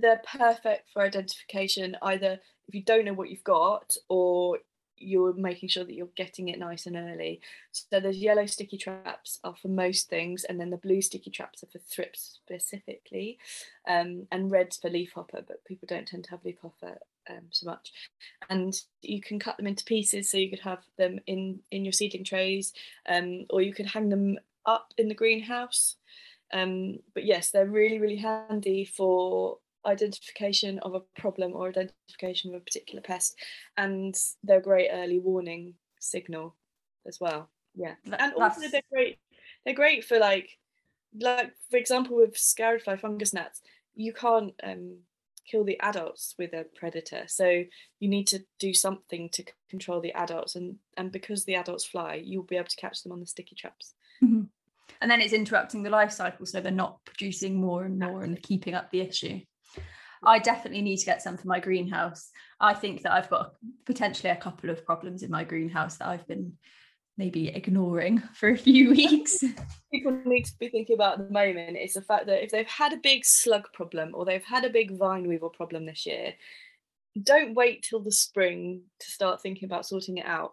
They're 0.00 0.22
perfect 0.24 0.90
for 0.92 1.02
identification, 1.02 1.96
either 2.02 2.38
if 2.68 2.74
you 2.74 2.84
don't 2.84 3.04
know 3.04 3.12
what 3.12 3.30
you've 3.30 3.44
got 3.44 3.92
or 4.08 4.58
you're 5.00 5.32
making 5.32 5.68
sure 5.68 5.84
that 5.84 5.94
you're 5.94 6.08
getting 6.14 6.48
it 6.48 6.58
nice 6.58 6.86
and 6.86 6.96
early. 6.96 7.40
So 7.72 7.98
those 7.98 8.18
yellow 8.18 8.46
sticky 8.46 8.76
traps 8.76 9.40
are 9.42 9.56
for 9.56 9.68
most 9.68 10.08
things, 10.08 10.44
and 10.44 10.60
then 10.60 10.70
the 10.70 10.76
blue 10.76 11.00
sticky 11.00 11.30
traps 11.30 11.62
are 11.62 11.68
for 11.68 11.78
thrips 11.78 12.38
specifically, 12.44 13.38
um, 13.88 14.26
and 14.30 14.50
reds 14.50 14.76
for 14.76 14.90
leafhopper, 14.90 15.42
but 15.46 15.64
people 15.64 15.86
don't 15.88 16.06
tend 16.06 16.24
to 16.24 16.30
have 16.30 16.44
leafhopper 16.44 16.98
um, 17.28 17.46
so 17.50 17.66
much. 17.66 17.92
And 18.48 18.74
you 19.02 19.20
can 19.20 19.38
cut 19.38 19.56
them 19.56 19.66
into 19.66 19.84
pieces, 19.84 20.28
so 20.28 20.38
you 20.38 20.50
could 20.50 20.60
have 20.60 20.84
them 20.96 21.18
in 21.26 21.60
in 21.70 21.84
your 21.84 21.92
seedling 21.92 22.24
trays, 22.24 22.72
um, 23.08 23.46
or 23.50 23.62
you 23.62 23.72
could 23.72 23.86
hang 23.86 24.10
them 24.10 24.38
up 24.66 24.92
in 24.98 25.08
the 25.08 25.14
greenhouse. 25.14 25.96
Um, 26.52 26.98
but 27.14 27.24
yes, 27.24 27.50
they're 27.50 27.66
really 27.66 27.98
really 27.98 28.16
handy 28.16 28.84
for 28.84 29.58
identification 29.86 30.78
of 30.80 30.94
a 30.94 31.00
problem 31.20 31.52
or 31.54 31.68
identification 31.68 32.54
of 32.54 32.60
a 32.60 32.64
particular 32.64 33.00
pest 33.00 33.34
and 33.76 34.14
they're 34.42 34.60
great 34.60 34.90
early 34.92 35.18
warning 35.18 35.74
signal 35.98 36.56
as 37.06 37.18
well. 37.20 37.48
Yeah. 37.74 37.94
And 38.18 38.34
also 38.34 38.68
they're 38.68 38.82
great 38.92 39.18
they're 39.64 39.74
great 39.74 40.04
for 40.04 40.18
like 40.18 40.58
like 41.18 41.52
for 41.70 41.76
example 41.76 42.16
with 42.16 42.34
sciarid 42.34 42.82
fly 42.82 42.96
fungus 42.96 43.32
gnats 43.32 43.60
you 43.94 44.12
can't 44.12 44.52
um, 44.62 44.98
kill 45.50 45.64
the 45.64 45.78
adults 45.80 46.34
with 46.38 46.52
a 46.52 46.64
predator. 46.76 47.24
So 47.26 47.64
you 47.98 48.08
need 48.08 48.26
to 48.28 48.44
do 48.58 48.72
something 48.72 49.28
to 49.30 49.44
control 49.68 50.00
the 50.00 50.12
adults 50.12 50.56
and 50.56 50.76
and 50.96 51.10
because 51.10 51.44
the 51.44 51.56
adults 51.56 51.84
fly 51.84 52.14
you'll 52.22 52.44
be 52.44 52.56
able 52.56 52.68
to 52.68 52.76
catch 52.76 53.02
them 53.02 53.12
on 53.12 53.20
the 53.20 53.26
sticky 53.26 53.56
traps. 53.56 53.94
Mm-hmm. 54.22 54.42
and 55.00 55.10
then 55.10 55.22
it's 55.22 55.32
interrupting 55.32 55.82
the 55.82 55.88
life 55.88 56.12
cycle 56.12 56.44
so 56.44 56.60
they're 56.60 56.70
not 56.70 57.02
producing 57.06 57.54
more 57.58 57.84
and 57.84 57.98
more 57.98 58.22
and 58.22 58.42
keeping 58.42 58.74
up 58.74 58.90
the 58.90 59.00
issue 59.00 59.40
I 60.22 60.38
definitely 60.38 60.82
need 60.82 60.98
to 60.98 61.06
get 61.06 61.22
some 61.22 61.36
for 61.36 61.48
my 61.48 61.60
greenhouse. 61.60 62.30
I 62.60 62.74
think 62.74 63.02
that 63.02 63.12
I've 63.12 63.30
got 63.30 63.54
potentially 63.86 64.30
a 64.30 64.36
couple 64.36 64.70
of 64.70 64.84
problems 64.84 65.22
in 65.22 65.30
my 65.30 65.44
greenhouse 65.44 65.96
that 65.96 66.08
I've 66.08 66.26
been 66.26 66.54
maybe 67.16 67.48
ignoring 67.48 68.18
for 68.34 68.50
a 68.50 68.56
few 68.56 68.90
weeks. 69.00 69.42
People 69.92 70.20
need 70.24 70.44
to 70.44 70.52
be 70.58 70.68
thinking 70.68 70.94
about 70.94 71.20
at 71.20 71.28
the 71.28 71.32
moment 71.32 71.78
is 71.78 71.94
the 71.94 72.02
fact 72.02 72.26
that 72.26 72.42
if 72.42 72.50
they've 72.50 72.66
had 72.66 72.92
a 72.92 72.98
big 72.98 73.24
slug 73.24 73.64
problem 73.72 74.12
or 74.14 74.24
they've 74.24 74.44
had 74.44 74.64
a 74.64 74.70
big 74.70 74.98
vine 74.98 75.26
weevil 75.26 75.50
problem 75.50 75.86
this 75.86 76.04
year, 76.06 76.34
don't 77.20 77.54
wait 77.54 77.82
till 77.82 78.00
the 78.00 78.12
spring 78.12 78.82
to 79.00 79.10
start 79.10 79.42
thinking 79.42 79.66
about 79.66 79.86
sorting 79.86 80.18
it 80.18 80.26
out. 80.26 80.52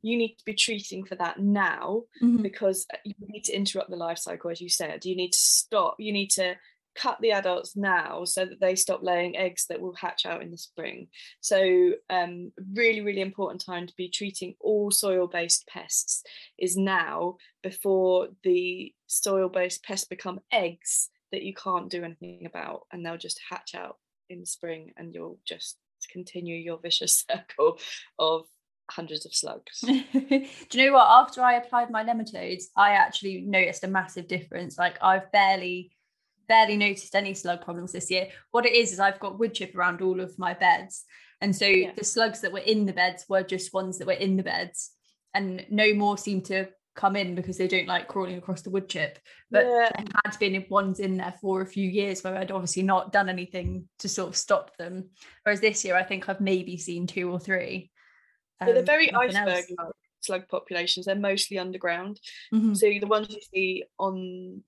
You 0.00 0.16
need 0.16 0.36
to 0.36 0.44
be 0.44 0.54
treating 0.54 1.04
for 1.04 1.16
that 1.16 1.40
now 1.40 2.04
mm-hmm. 2.22 2.42
because 2.42 2.86
you 3.04 3.14
need 3.20 3.44
to 3.44 3.52
interrupt 3.52 3.90
the 3.90 3.96
life 3.96 4.18
cycle, 4.18 4.50
as 4.50 4.60
you 4.60 4.68
said. 4.68 5.04
You 5.04 5.16
need 5.16 5.32
to 5.32 5.38
stop, 5.38 5.96
you 5.98 6.12
need 6.12 6.30
to 6.30 6.54
cut 6.98 7.18
the 7.20 7.30
adults 7.30 7.76
now 7.76 8.24
so 8.24 8.44
that 8.44 8.60
they 8.60 8.74
stop 8.74 9.02
laying 9.02 9.36
eggs 9.36 9.66
that 9.68 9.80
will 9.80 9.94
hatch 9.94 10.26
out 10.26 10.42
in 10.42 10.50
the 10.50 10.58
spring. 10.58 11.08
So, 11.40 11.92
um, 12.10 12.52
really, 12.74 13.00
really 13.00 13.20
important 13.20 13.64
time 13.64 13.86
to 13.86 13.94
be 13.96 14.08
treating 14.08 14.54
all 14.60 14.90
soil 14.90 15.26
based 15.26 15.66
pests 15.68 16.22
is 16.58 16.76
now 16.76 17.36
before 17.62 18.28
the 18.42 18.92
soil 19.06 19.48
based 19.48 19.84
pests 19.84 20.06
become 20.06 20.40
eggs 20.52 21.10
that 21.30 21.42
you 21.42 21.54
can't 21.54 21.90
do 21.90 22.04
anything 22.04 22.46
about 22.46 22.82
and 22.92 23.04
they'll 23.04 23.16
just 23.16 23.40
hatch 23.48 23.74
out 23.74 23.96
in 24.30 24.40
the 24.40 24.46
spring 24.46 24.92
and 24.96 25.14
you'll 25.14 25.38
just 25.46 25.76
continue 26.10 26.56
your 26.56 26.78
vicious 26.78 27.24
circle 27.30 27.78
of 28.18 28.44
hundreds 28.90 29.26
of 29.26 29.34
slugs. 29.34 29.80
Do 29.82 30.46
you 30.72 30.86
know 30.86 30.96
what? 30.96 31.08
After 31.08 31.42
I 31.42 31.54
applied 31.54 31.90
my 31.90 32.02
nematodes, 32.02 32.64
I 32.76 32.92
actually 32.92 33.42
noticed 33.42 33.84
a 33.84 33.88
massive 33.88 34.26
difference. 34.28 34.78
Like 34.78 34.96
I've 35.02 35.30
barely 35.32 35.92
barely 36.48 36.76
noticed 36.76 37.14
any 37.14 37.34
slug 37.34 37.62
problems 37.62 37.92
this 37.92 38.10
year. 38.10 38.28
What 38.50 38.66
it 38.66 38.74
is 38.74 38.92
is 38.92 39.00
I've 39.00 39.20
got 39.20 39.38
wood 39.38 39.54
chip 39.54 39.76
around 39.76 40.02
all 40.02 40.20
of 40.20 40.38
my 40.38 40.54
beds. 40.54 41.04
And 41.40 41.54
so 41.54 41.66
yeah. 41.66 41.92
the 41.96 42.04
slugs 42.04 42.40
that 42.40 42.52
were 42.52 42.58
in 42.58 42.86
the 42.86 42.92
beds 42.92 43.24
were 43.28 43.42
just 43.42 43.72
ones 43.72 43.98
that 43.98 44.06
were 44.06 44.12
in 44.14 44.36
the 44.36 44.42
beds 44.42 44.90
and 45.34 45.64
no 45.70 45.94
more 45.94 46.18
seem 46.18 46.42
to 46.42 46.68
come 46.96 47.14
in 47.14 47.36
because 47.36 47.56
they 47.56 47.68
don't 47.68 47.86
like 47.86 48.08
crawling 48.08 48.38
across 48.38 48.62
the 48.62 48.70
wood 48.70 48.88
chip. 48.88 49.20
But 49.50 49.66
yeah. 49.66 49.88
there 49.94 50.04
had 50.24 50.38
been 50.40 50.64
ones 50.68 50.98
in 50.98 51.16
there 51.16 51.34
for 51.40 51.62
a 51.62 51.66
few 51.66 51.88
years 51.88 52.24
where 52.24 52.36
I'd 52.36 52.50
obviously 52.50 52.82
not 52.82 53.12
done 53.12 53.28
anything 53.28 53.88
to 54.00 54.08
sort 54.08 54.28
of 54.28 54.36
stop 54.36 54.76
them. 54.76 55.10
Whereas 55.44 55.60
this 55.60 55.84
year 55.84 55.96
I 55.96 56.02
think 56.02 56.28
I've 56.28 56.40
maybe 56.40 56.76
seen 56.76 57.06
two 57.06 57.30
or 57.30 57.38
three. 57.38 57.92
Um, 58.60 58.68
yeah, 58.68 58.74
they're 58.74 58.82
very 58.82 59.12
iceberg 59.14 59.64
slug 60.20 60.48
populations. 60.48 61.06
They're 61.06 61.14
mostly 61.14 61.58
underground. 61.58 62.18
Mm-hmm. 62.52 62.74
So 62.74 62.86
the 62.86 63.06
ones 63.06 63.28
you 63.30 63.40
see 63.54 63.84
on 63.98 64.62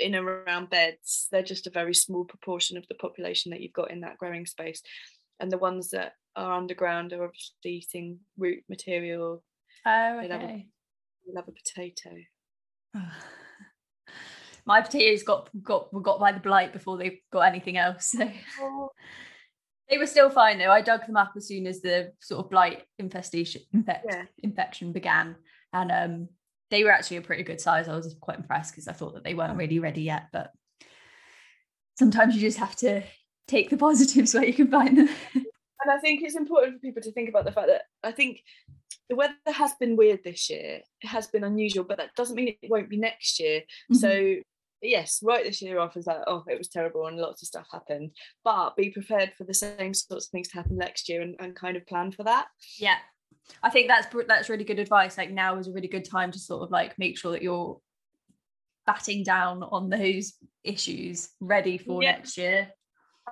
in 0.00 0.14
and 0.14 0.26
around 0.26 0.70
beds, 0.70 1.28
they're 1.30 1.42
just 1.42 1.66
a 1.66 1.70
very 1.70 1.94
small 1.94 2.24
proportion 2.24 2.76
of 2.76 2.86
the 2.88 2.94
population 2.94 3.50
that 3.50 3.60
you've 3.60 3.72
got 3.72 3.90
in 3.90 4.00
that 4.00 4.18
growing 4.18 4.46
space. 4.46 4.82
And 5.38 5.50
the 5.50 5.58
ones 5.58 5.90
that 5.90 6.14
are 6.36 6.52
underground 6.52 7.12
are 7.12 7.24
obviously 7.24 7.52
eating 7.64 8.18
root 8.36 8.62
material. 8.68 9.42
Oh, 9.86 10.18
okay. 10.18 10.28
They 10.28 10.34
love 10.34 10.42
a, 10.42 10.66
they 11.26 11.32
love 11.34 11.48
a 11.48 11.52
potato. 11.52 12.10
My 14.66 14.82
potatoes 14.82 15.22
got 15.22 15.48
got 15.62 15.88
got 16.02 16.20
by 16.20 16.32
the 16.32 16.40
blight 16.40 16.72
before 16.72 16.98
they 16.98 17.22
got 17.32 17.40
anything 17.40 17.76
else. 17.78 18.10
So. 18.10 18.30
Oh. 18.60 18.90
They 19.88 19.98
were 19.98 20.06
still 20.06 20.30
fine 20.30 20.58
though. 20.58 20.70
I 20.70 20.82
dug 20.82 21.06
them 21.06 21.16
up 21.16 21.32
as 21.36 21.48
soon 21.48 21.66
as 21.66 21.80
the 21.80 22.12
sort 22.20 22.44
of 22.44 22.50
blight 22.50 22.82
infestation 22.98 23.62
infect, 23.72 24.06
yeah. 24.08 24.24
infection 24.38 24.92
began, 24.92 25.34
and 25.72 25.90
um, 25.90 26.28
they 26.70 26.84
were 26.84 26.90
actually 26.90 27.18
a 27.18 27.22
pretty 27.22 27.42
good 27.42 27.60
size. 27.60 27.88
I 27.88 27.96
was 27.96 28.14
quite 28.20 28.38
impressed 28.38 28.72
because 28.72 28.88
I 28.88 28.92
thought 28.92 29.14
that 29.14 29.24
they 29.24 29.34
weren't 29.34 29.58
really 29.58 29.78
ready 29.78 30.02
yet. 30.02 30.26
But 30.32 30.52
sometimes 31.98 32.34
you 32.34 32.40
just 32.40 32.58
have 32.58 32.76
to 32.76 33.02
take 33.48 33.70
the 33.70 33.76
positives 33.76 34.34
where 34.34 34.44
you 34.44 34.54
can 34.54 34.70
find 34.70 34.96
them. 34.96 35.08
and 35.34 35.90
I 35.90 35.98
think 35.98 36.22
it's 36.22 36.36
important 36.36 36.76
for 36.76 36.80
people 36.80 37.02
to 37.02 37.12
think 37.12 37.28
about 37.28 37.44
the 37.44 37.52
fact 37.52 37.68
that 37.68 37.82
I 38.02 38.12
think 38.12 38.42
the 39.08 39.16
weather 39.16 39.34
has 39.46 39.72
been 39.80 39.96
weird 39.96 40.20
this 40.22 40.48
year. 40.48 40.80
It 41.02 41.06
has 41.06 41.26
been 41.26 41.44
unusual, 41.44 41.84
but 41.84 41.98
that 41.98 42.14
doesn't 42.14 42.36
mean 42.36 42.56
it 42.62 42.70
won't 42.70 42.88
be 42.88 42.96
next 42.96 43.40
year. 43.40 43.60
Mm-hmm. 43.60 43.94
So 43.94 44.36
yes, 44.82 45.20
write 45.22 45.44
this 45.44 45.60
year 45.60 45.78
off 45.78 45.96
as 45.96 46.06
like, 46.06 46.20
oh, 46.26 46.44
it 46.48 46.58
was 46.58 46.68
terrible 46.68 47.06
and 47.06 47.16
lots 47.16 47.42
of 47.42 47.48
stuff 47.48 47.66
happened. 47.72 48.12
But 48.44 48.76
be 48.76 48.90
prepared 48.90 49.32
for 49.36 49.44
the 49.44 49.54
same 49.54 49.94
sorts 49.94 50.26
of 50.26 50.30
things 50.30 50.48
to 50.48 50.54
happen 50.54 50.76
next 50.76 51.08
year 51.08 51.22
and, 51.22 51.36
and 51.38 51.56
kind 51.56 51.76
of 51.76 51.86
plan 51.86 52.12
for 52.12 52.24
that. 52.24 52.46
Yeah. 52.78 52.96
I 53.62 53.70
think 53.70 53.88
that's 53.88 54.06
that's 54.28 54.48
really 54.48 54.64
good 54.64 54.78
advice. 54.78 55.18
Like 55.18 55.30
now 55.30 55.58
is 55.58 55.68
a 55.68 55.72
really 55.72 55.88
good 55.88 56.08
time 56.08 56.30
to 56.32 56.38
sort 56.38 56.62
of 56.62 56.70
like 56.70 56.98
make 56.98 57.18
sure 57.18 57.32
that 57.32 57.42
you're 57.42 57.80
batting 58.86 59.22
down 59.24 59.62
on 59.62 59.90
those 59.90 60.34
issues 60.64 61.30
ready 61.40 61.78
for 61.78 62.02
Yeah. 62.02 62.12
next 62.12 62.36
year. 62.36 62.70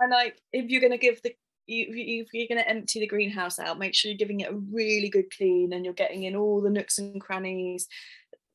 And 0.00 0.10
like 0.10 0.40
if 0.52 0.70
you're 0.70 0.80
gonna 0.80 0.98
give 0.98 1.20
the 1.22 1.34
if 1.68 2.28
you're 2.32 2.48
going 2.48 2.62
to 2.62 2.68
empty 2.68 2.98
the 3.00 3.06
greenhouse 3.06 3.58
out, 3.58 3.78
make 3.78 3.94
sure 3.94 4.10
you're 4.10 4.16
giving 4.16 4.40
it 4.40 4.50
a 4.50 4.56
really 4.72 5.10
good 5.10 5.30
clean 5.36 5.72
and 5.72 5.84
you're 5.84 5.94
getting 5.94 6.22
in 6.22 6.34
all 6.34 6.62
the 6.62 6.70
nooks 6.70 6.98
and 6.98 7.20
crannies. 7.20 7.86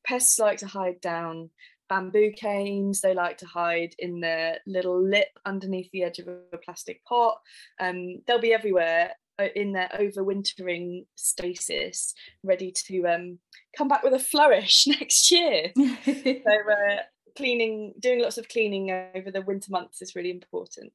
Pests 0.04 0.38
like 0.38 0.58
to 0.58 0.66
hide 0.66 1.00
down 1.00 1.50
bamboo 1.88 2.32
canes, 2.32 3.00
they 3.00 3.14
like 3.14 3.38
to 3.38 3.46
hide 3.46 3.94
in 3.98 4.20
their 4.20 4.58
little 4.66 5.00
lip 5.00 5.28
underneath 5.46 5.90
the 5.92 6.02
edge 6.02 6.18
of 6.18 6.28
a 6.28 6.58
plastic 6.64 7.04
pot. 7.04 7.38
Um, 7.78 8.22
they'll 8.26 8.40
be 8.40 8.52
everywhere 8.52 9.12
in 9.54 9.72
their 9.72 9.88
overwintering 9.98 11.06
stasis, 11.16 12.14
ready 12.42 12.72
to 12.86 13.06
um, 13.06 13.38
come 13.76 13.88
back 13.88 14.02
with 14.02 14.12
a 14.14 14.18
flourish 14.18 14.86
next 14.88 15.30
year. 15.30 15.72
So, 15.76 15.82
uh, 16.46 16.96
cleaning, 17.36 17.94
doing 17.98 18.22
lots 18.22 18.38
of 18.38 18.48
cleaning 18.48 18.90
over 19.14 19.30
the 19.30 19.42
winter 19.42 19.70
months 19.70 20.00
is 20.02 20.14
really 20.14 20.30
important. 20.30 20.92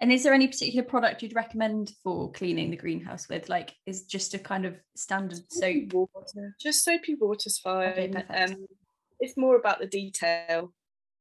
and 0.00 0.10
is 0.10 0.22
there 0.22 0.34
any 0.34 0.48
particular 0.48 0.82
product 0.84 1.22
you'd 1.22 1.34
recommend 1.36 1.92
for 2.02 2.32
cleaning 2.32 2.70
the 2.70 2.76
greenhouse 2.76 3.28
with? 3.28 3.48
Like 3.48 3.74
is 3.86 4.04
just 4.04 4.34
a 4.34 4.38
kind 4.38 4.64
of 4.66 4.74
standard 4.96 5.40
soap? 5.50 5.92
water. 5.92 6.56
Just 6.60 6.84
soapy 6.84 7.14
water's 7.20 7.60
Okay, 7.64 8.10
fine. 8.12 8.24
perfect. 8.26 8.50
um, 8.50 8.66
it's 9.20 9.36
more 9.36 9.56
about 9.56 9.78
the 9.78 9.86
detail. 9.86 10.72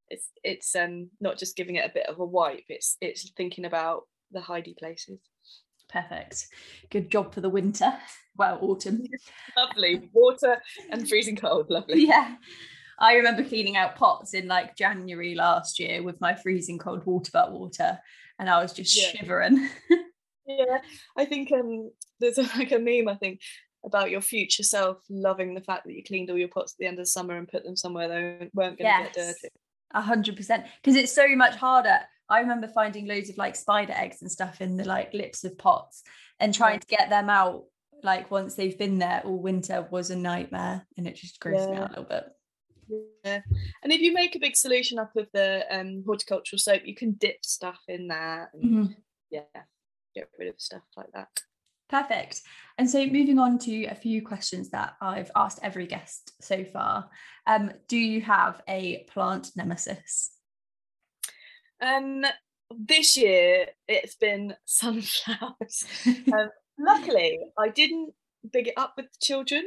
It's 0.10 0.30
it's 0.44 0.76
um 0.76 1.10
not 1.20 1.38
just 1.38 1.56
giving 1.58 1.76
it 1.76 1.86
a 1.86 1.94
bit 1.94 2.08
of 2.08 2.20
a 2.20 2.26
wipe. 2.26 2.64
It's 2.70 2.98
it's 3.02 3.30
thinking 3.36 3.66
about 3.66 4.04
the 4.32 4.40
hidey 4.40 4.78
places. 4.78 5.20
Perfect. 5.90 6.48
Good 6.90 7.10
job 7.10 7.34
for 7.34 7.42
the 7.42 7.50
winter. 7.50 7.94
Well, 8.40 8.60
autumn. 8.62 9.02
Lovely 9.58 10.12
water 10.14 10.62
and 10.92 11.10
freezing 11.10 11.36
cold. 11.36 11.72
Lovely. 11.72 12.06
yeah. 12.08 12.36
I 13.00 13.16
remember 13.16 13.44
cleaning 13.44 13.78
out 13.78 13.96
pots 13.96 14.36
in 14.36 14.48
like 14.48 14.76
January 14.76 15.34
last 15.34 15.80
year 15.80 16.04
with 16.04 16.22
my 16.22 16.36
freezing 16.36 16.78
cold 16.78 17.04
water 17.08 17.32
butt 17.34 17.52
water, 17.52 17.98
and 18.38 18.48
I 18.48 18.62
was 18.62 18.74
just 18.74 18.96
Yeah. 18.96 19.10
shivering. 19.10 19.68
Yeah, 20.46 20.82
I 21.18 21.26
think 21.26 21.52
um 21.52 21.90
there's 22.20 22.38
like 22.38 22.72
a 22.72 22.78
meme 22.78 23.08
I 23.08 23.16
think 23.16 23.42
about 23.84 24.12
your 24.12 24.22
future 24.22 24.62
self 24.62 25.00
loving 25.10 25.56
the 25.56 25.62
fact 25.62 25.86
that 25.86 25.94
you 25.94 26.04
cleaned 26.04 26.30
all 26.30 26.38
your 26.38 26.48
pots 26.48 26.74
at 26.74 26.78
the 26.78 26.86
end 26.86 27.00
of 27.00 27.06
the 27.06 27.10
summer 27.10 27.36
and 27.38 27.48
put 27.48 27.64
them 27.64 27.76
somewhere 27.76 28.08
they 28.08 28.50
weren't 28.54 28.78
going 28.78 28.98
to 29.00 29.04
get 29.04 29.14
dirty. 29.14 29.48
A 29.96 30.02
hundred 30.02 30.36
percent. 30.38 30.66
Because 30.80 30.96
it's 30.96 31.12
so 31.12 31.28
much 31.36 31.56
harder. 31.56 32.02
I 32.30 32.40
remember 32.40 32.68
finding 32.68 33.08
loads 33.08 33.30
of 33.30 33.38
like 33.38 33.56
spider 33.56 33.94
eggs 33.96 34.22
and 34.22 34.32
stuff 34.32 34.62
in 34.62 34.78
the 34.78 34.84
like 34.86 35.14
lips 35.14 35.44
of 35.44 35.58
pots 35.58 36.04
and 36.40 36.54
trying 36.54 36.80
to 36.80 36.88
get 36.88 37.10
them 37.10 37.30
out 37.30 37.64
like 38.04 38.30
once 38.30 38.56
they've 38.56 38.78
been 38.78 39.00
there 39.00 39.22
all 39.26 39.40
winter 39.40 39.88
was 39.90 40.12
a 40.12 40.16
nightmare 40.16 40.86
and 40.98 41.08
it 41.08 41.16
just 41.16 41.40
grossed 41.40 41.70
me 41.72 41.78
out 41.78 41.88
a 41.88 41.90
little 41.90 42.04
bit. 42.04 42.26
Yeah. 43.24 43.42
And 43.84 43.92
if 43.92 44.02
you 44.02 44.14
make 44.14 44.36
a 44.36 44.40
big 44.40 44.56
solution 44.56 45.00
up 45.00 45.16
of 45.16 45.28
the 45.34 45.66
um 45.72 46.04
horticultural 46.06 46.60
soap, 46.60 46.84
you 46.86 46.96
can 46.96 47.14
dip 47.14 47.44
stuff 47.44 47.80
in 47.88 48.08
that 48.10 48.50
and 48.54 48.64
Mhm. 48.90 48.96
yeah, 49.30 49.42
get 50.16 50.30
rid 50.38 50.50
of 50.50 50.60
stuff 50.60 50.84
like 50.96 51.12
that. 51.14 51.30
Perfect. 51.90 52.42
And 52.78 52.90
so 52.90 53.06
moving 53.06 53.40
on 53.40 53.58
to 53.60 53.86
a 53.86 53.96
few 53.96 54.22
questions 54.22 54.70
that 54.72 54.96
I've 55.02 55.32
asked 55.36 55.60
every 55.64 55.88
guest 55.88 56.34
so 56.42 56.66
far. 56.66 57.10
Um, 57.46 57.72
do 57.88 57.98
you 57.98 58.22
have 58.22 58.62
a 58.68 59.06
plant 59.10 59.52
nemesis? 59.56 60.32
Um, 61.82 62.26
this 62.70 63.16
year 63.18 63.68
it's 63.88 64.16
been 64.16 64.56
sunflowers. 64.66 65.86
um, 66.06 66.50
luckily, 66.80 67.40
I 67.58 67.70
didn't 67.70 68.14
big 68.52 68.68
it 68.68 68.74
up 68.78 68.94
with 68.98 69.06
the 69.06 69.20
children. 69.22 69.64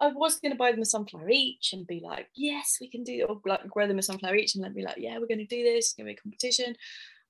I 0.00 0.08
was 0.08 0.40
going 0.40 0.52
to 0.52 0.58
buy 0.58 0.72
them 0.72 0.82
a 0.82 0.86
sunflower 0.86 1.30
each 1.30 1.72
and 1.72 1.86
be 1.86 2.00
like, 2.02 2.28
yes, 2.34 2.78
we 2.80 2.90
can 2.90 3.04
do 3.04 3.26
or 3.28 3.40
like 3.46 3.68
grow 3.68 3.86
them 3.86 3.98
a 3.98 4.02
sunflower 4.02 4.34
each 4.34 4.54
and 4.54 4.64
then 4.64 4.74
be 4.74 4.82
like, 4.82 4.96
yeah, 4.98 5.18
we're 5.18 5.28
going 5.28 5.38
to 5.38 5.46
do 5.46 5.62
this. 5.62 5.86
It's 5.86 5.94
going 5.94 6.06
to 6.06 6.10
be 6.10 6.14
a 6.14 6.22
competition. 6.22 6.74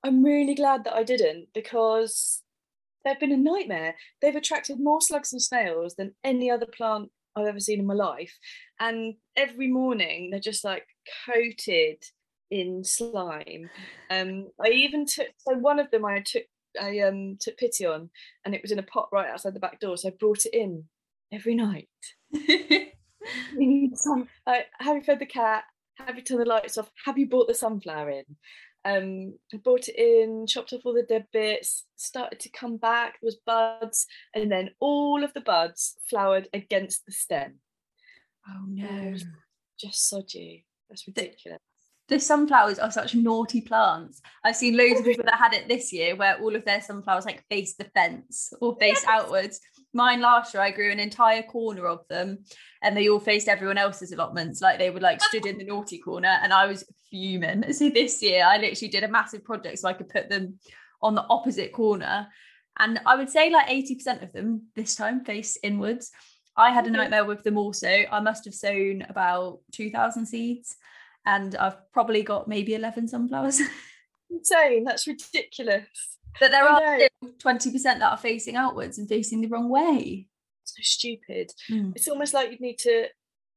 I'm 0.04 0.24
really 0.24 0.54
glad 0.54 0.85
that 0.85 0.94
I 0.94 1.02
didn't 1.02 1.48
because 1.54 2.42
they've 3.04 3.20
been 3.20 3.32
a 3.32 3.37
nightmare. 3.37 3.94
They've 4.20 4.35
attracted 4.35 4.80
more 4.80 5.00
slugs 5.00 5.32
and 5.32 5.42
snails 5.42 5.94
than 5.96 6.14
any 6.24 6.50
other 6.50 6.66
plant 6.66 7.11
I've 7.37 7.46
ever 7.46 7.61
seen 7.61 7.80
in 7.80 7.87
my 7.87 7.94
life. 7.94 8.37
And 8.80 9.14
every 9.37 9.68
morning 9.68 10.30
they're 10.30 10.40
just 10.40 10.64
like 10.64 10.87
coated 11.26 12.02
in 12.52 12.84
slime. 12.84 13.70
Um, 14.10 14.48
I 14.62 14.68
even 14.68 15.06
took 15.06 15.28
so 15.38 15.54
one 15.54 15.78
of 15.78 15.90
them 15.90 16.04
I 16.04 16.20
took 16.20 16.44
I 16.80 17.00
um 17.00 17.38
took 17.40 17.56
pity 17.56 17.86
on 17.86 18.10
and 18.44 18.54
it 18.54 18.62
was 18.62 18.72
in 18.72 18.78
a 18.78 18.84
pot 18.84 19.08
right 19.10 19.30
outside 19.30 19.54
the 19.54 19.60
back 19.60 19.80
door. 19.80 19.96
So 19.96 20.08
I 20.08 20.12
brought 20.12 20.44
it 20.44 20.54
in 20.54 20.84
every 21.32 21.54
night. 21.54 21.88
Like 24.46 24.66
have 24.78 24.96
you 24.96 25.02
fed 25.02 25.18
the 25.18 25.26
cat? 25.26 25.64
Have 25.96 26.16
you 26.16 26.22
turned 26.22 26.40
the 26.40 26.44
lights 26.44 26.76
off? 26.76 26.90
Have 27.06 27.18
you 27.18 27.28
brought 27.28 27.48
the 27.48 27.54
sunflower 27.54 28.10
in? 28.10 28.24
Um, 28.84 29.38
I 29.54 29.58
brought 29.58 29.88
it 29.88 29.96
in, 29.96 30.46
chopped 30.46 30.72
off 30.72 30.80
all 30.84 30.92
the 30.92 31.04
dead 31.04 31.26
bits, 31.32 31.86
started 31.94 32.40
to 32.40 32.50
come 32.50 32.78
back, 32.78 33.12
there 33.22 33.28
was 33.28 33.38
buds, 33.46 34.06
and 34.34 34.50
then 34.50 34.70
all 34.80 35.22
of 35.22 35.32
the 35.34 35.40
buds 35.40 35.96
flowered 36.10 36.48
against 36.52 37.06
the 37.06 37.12
stem. 37.12 37.60
oh 38.48 38.64
no. 38.66 39.14
Just 39.78 40.08
sodgy. 40.08 40.66
That's 40.88 41.06
ridiculous. 41.06 41.60
The 42.08 42.18
sunflowers 42.18 42.78
are 42.78 42.90
such 42.90 43.14
naughty 43.14 43.60
plants. 43.60 44.20
I've 44.44 44.56
seen 44.56 44.76
loads 44.76 45.00
of 45.00 45.06
people 45.06 45.24
that 45.24 45.38
had 45.38 45.54
it 45.54 45.68
this 45.68 45.92
year 45.92 46.16
where 46.16 46.38
all 46.40 46.54
of 46.54 46.64
their 46.64 46.80
sunflowers 46.80 47.24
like 47.24 47.44
face 47.48 47.74
the 47.74 47.84
fence 47.84 48.52
or 48.60 48.76
face 48.78 49.00
Yes. 49.02 49.04
outwards. 49.08 49.60
Mine 49.94 50.20
last 50.20 50.52
year, 50.52 50.62
I 50.62 50.70
grew 50.72 50.90
an 50.90 50.98
entire 50.98 51.42
corner 51.42 51.86
of 51.86 52.00
them 52.08 52.38
and 52.82 52.96
they 52.96 53.08
all 53.08 53.20
faced 53.20 53.48
everyone 53.48 53.78
else's 53.78 54.12
allotments. 54.12 54.60
Like 54.60 54.78
they 54.78 54.90
were 54.90 55.00
like 55.00 55.22
stood 55.22 55.46
in 55.46 55.58
the 55.58 55.64
naughty 55.64 55.98
corner 55.98 56.38
and 56.42 56.52
I 56.52 56.66
was 56.66 56.84
fuming. 57.10 57.64
So 57.72 57.88
this 57.88 58.22
year, 58.22 58.44
I 58.44 58.58
literally 58.58 58.88
did 58.90 59.04
a 59.04 59.08
massive 59.08 59.44
project 59.44 59.78
so 59.78 59.88
I 59.88 59.92
could 59.92 60.08
put 60.08 60.28
them 60.28 60.58
on 61.02 61.14
the 61.14 61.24
opposite 61.30 61.72
corner. 61.72 62.28
And 62.78 63.00
I 63.06 63.16
would 63.16 63.30
say 63.30 63.50
like 63.50 63.68
80% 63.68 64.22
of 64.22 64.32
them 64.32 64.66
this 64.74 64.94
time 64.96 65.24
faced 65.24 65.58
inwards. 65.62 66.10
I 66.56 66.70
had 66.70 66.86
a 66.86 66.90
nightmare 66.90 67.24
with 67.24 67.42
them 67.42 67.56
also. 67.56 67.88
I 67.88 68.20
must 68.20 68.44
have 68.44 68.54
sown 68.54 69.02
about 69.08 69.60
2,000 69.72 70.26
seeds 70.26 70.76
and 71.26 71.54
I've 71.56 71.76
probably 71.92 72.22
got 72.22 72.48
maybe 72.48 72.74
11 72.74 73.08
sunflowers. 73.08 73.61
Insane. 74.30 74.85
That's 74.85 75.06
ridiculous. 75.06 75.87
but 76.40 76.50
there 76.50 76.64
are 76.64 76.98
still 76.98 77.32
20% 77.42 77.82
that 77.82 78.02
are 78.02 78.16
facing 78.16 78.56
outwards 78.56 78.98
and 78.98 79.08
facing 79.08 79.40
the 79.40 79.48
wrong 79.48 79.68
way. 79.68 80.26
So 80.64 80.80
stupid. 80.82 81.50
Mm. 81.70 81.92
It's 81.94 82.08
almost 82.08 82.35
like 82.35 82.50
you'd 82.50 82.61
need 82.61 82.78
to 82.78 83.06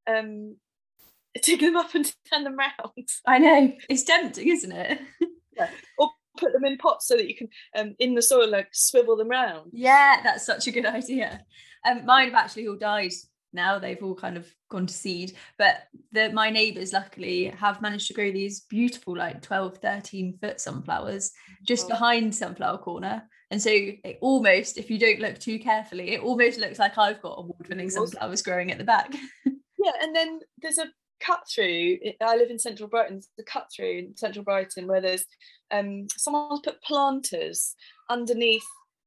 um 0.08 0.56
dig 1.42 1.60
them 1.60 1.76
up 1.76 1.94
and 1.94 2.12
turn 2.30 2.44
them 2.44 2.56
round. 2.56 3.08
I 3.26 3.38
know. 3.38 3.72
It's 3.88 4.04
tempting, 4.04 4.48
isn't 4.48 4.72
it? 4.72 5.00
yeah. 5.56 5.70
Or 5.98 6.10
put 6.38 6.52
them 6.52 6.64
in 6.66 6.76
pots 6.76 7.08
so 7.08 7.16
that 7.16 7.28
you 7.28 7.34
can 7.34 7.48
um 7.76 7.94
in 7.98 8.14
the 8.14 8.22
soil 8.22 8.50
like 8.50 8.68
swivel 8.72 9.16
them 9.16 9.28
round. 9.28 9.70
Yeah, 9.72 10.20
that's 10.22 10.44
such 10.44 10.66
a 10.66 10.72
good 10.72 10.86
idea. 10.86 11.44
Um, 11.88 12.04
mine 12.04 12.26
have 12.26 12.34
actually 12.34 12.66
all 12.68 12.76
died 12.76 13.12
now. 13.56 13.80
They've 13.80 14.02
all 14.02 14.14
kind 14.14 14.36
of 14.36 14.46
gone 14.70 14.86
to 14.86 14.94
seed. 14.94 15.32
But 15.58 15.82
the 16.12 16.30
my 16.30 16.50
neighbours 16.50 16.92
luckily 16.92 17.46
have 17.46 17.82
managed 17.82 18.06
to 18.08 18.14
grow 18.14 18.30
these 18.30 18.60
beautiful, 18.60 19.16
like 19.16 19.42
12, 19.42 19.78
13 19.78 20.38
foot 20.40 20.60
sunflowers 20.60 21.32
just 21.66 21.84
Wow. 21.84 21.88
behind 21.96 22.34
Sunflower 22.34 22.78
Corner. 22.78 23.28
And 23.50 23.60
so 23.62 23.70
it 23.70 24.18
almost, 24.20 24.76
if 24.78 24.90
you 24.90 24.98
don't 24.98 25.20
look 25.20 25.38
too 25.38 25.58
carefully, 25.58 26.10
it 26.10 26.20
almost 26.20 26.58
looks 26.60 26.78
like 26.78 26.98
I've 26.98 27.22
got 27.22 27.38
award-winning 27.38 27.90
sunflowers 27.90 28.42
growing 28.42 28.70
at 28.70 28.78
the 28.78 28.84
back. 28.84 29.12
Yeah, 29.78 29.92
and 30.02 30.16
then 30.16 30.40
there's 30.62 30.78
a 30.78 30.86
cut 31.20 31.42
through. 31.48 31.98
I 32.20 32.36
live 32.36 32.50
in 32.50 32.58
central 32.58 32.88
Brighton. 32.88 33.20
A 33.38 33.42
cut 33.44 33.68
through 33.70 33.98
in 33.98 34.16
central 34.16 34.42
Brighton 34.44 34.88
where 34.88 35.00
there's 35.00 35.24
um 35.70 36.08
someone's 36.16 36.60
put 36.64 36.82
planters 36.82 37.74
underneath 38.10 38.64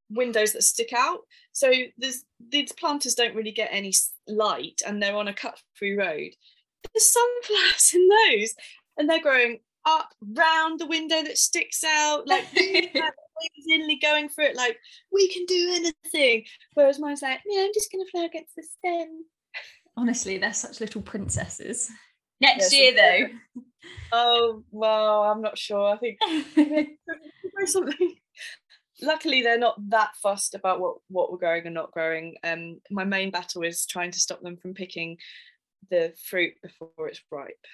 windows 0.09 0.53
that 0.53 0.63
stick 0.63 0.93
out. 0.93 1.19
So 1.51 1.71
there's 1.97 2.23
these 2.49 2.71
planters 2.71 3.15
don't 3.15 3.35
really 3.35 3.51
get 3.51 3.69
any 3.71 3.93
light 4.27 4.81
and 4.85 5.01
they're 5.01 5.15
on 5.15 5.27
a 5.27 5.33
cut 5.33 5.59
through 5.77 5.99
road. 5.99 6.31
There's 6.93 7.11
sunflowers 7.11 7.91
in 7.93 8.07
those 8.07 8.53
and 8.97 9.09
they're 9.09 9.21
growing 9.21 9.59
up 9.85 10.09
round 10.33 10.79
the 10.79 10.85
window 10.85 11.23
that 11.23 11.37
sticks 11.37 11.83
out 11.85 12.27
like 12.27 12.45
amazingly 12.55 13.97
going 14.01 14.27
for 14.27 14.41
it 14.41 14.53
like 14.55 14.77
we 15.09 15.29
can 15.29 15.45
do 15.45 15.71
anything 15.73 16.43
whereas 16.73 16.99
mine's 16.99 17.21
like 17.21 17.39
yeah 17.49 17.61
i'm 17.61 17.71
just 17.73 17.89
gonna 17.89 18.03
fly 18.11 18.25
against 18.25 18.53
the 18.57 18.61
stem 18.61 19.23
Honestly, 19.99 20.37
they're 20.37 20.53
such 20.53 20.79
little 20.79 21.01
princesses. 21.01 21.91
Next 22.39 22.71
year, 22.71 22.95
though. 22.95 23.61
oh 24.13 24.63
well 24.71 25.23
i'm 25.23 25.41
not 25.41 25.57
sure 25.57 25.93
i 25.93 25.97
think 25.97 26.19
something 27.65 28.15
luckily 29.01 29.41
they're 29.41 29.57
not 29.57 29.75
that 29.89 30.15
fussed 30.21 30.55
about 30.55 30.79
what 30.79 30.97
what 31.07 31.31
we're 31.31 31.37
growing 31.37 31.65
and 31.65 31.75
not 31.75 31.91
growing 31.91 32.35
um 32.43 32.79
my 32.91 33.03
main 33.03 33.31
battle 33.31 33.63
is 33.63 33.85
trying 33.85 34.11
to 34.11 34.19
stop 34.19 34.41
them 34.41 34.57
from 34.57 34.73
picking 34.73 35.17
the 35.89 36.13
fruit 36.25 36.53
before 36.61 37.07
it's 37.07 37.21
ripe 37.31 37.65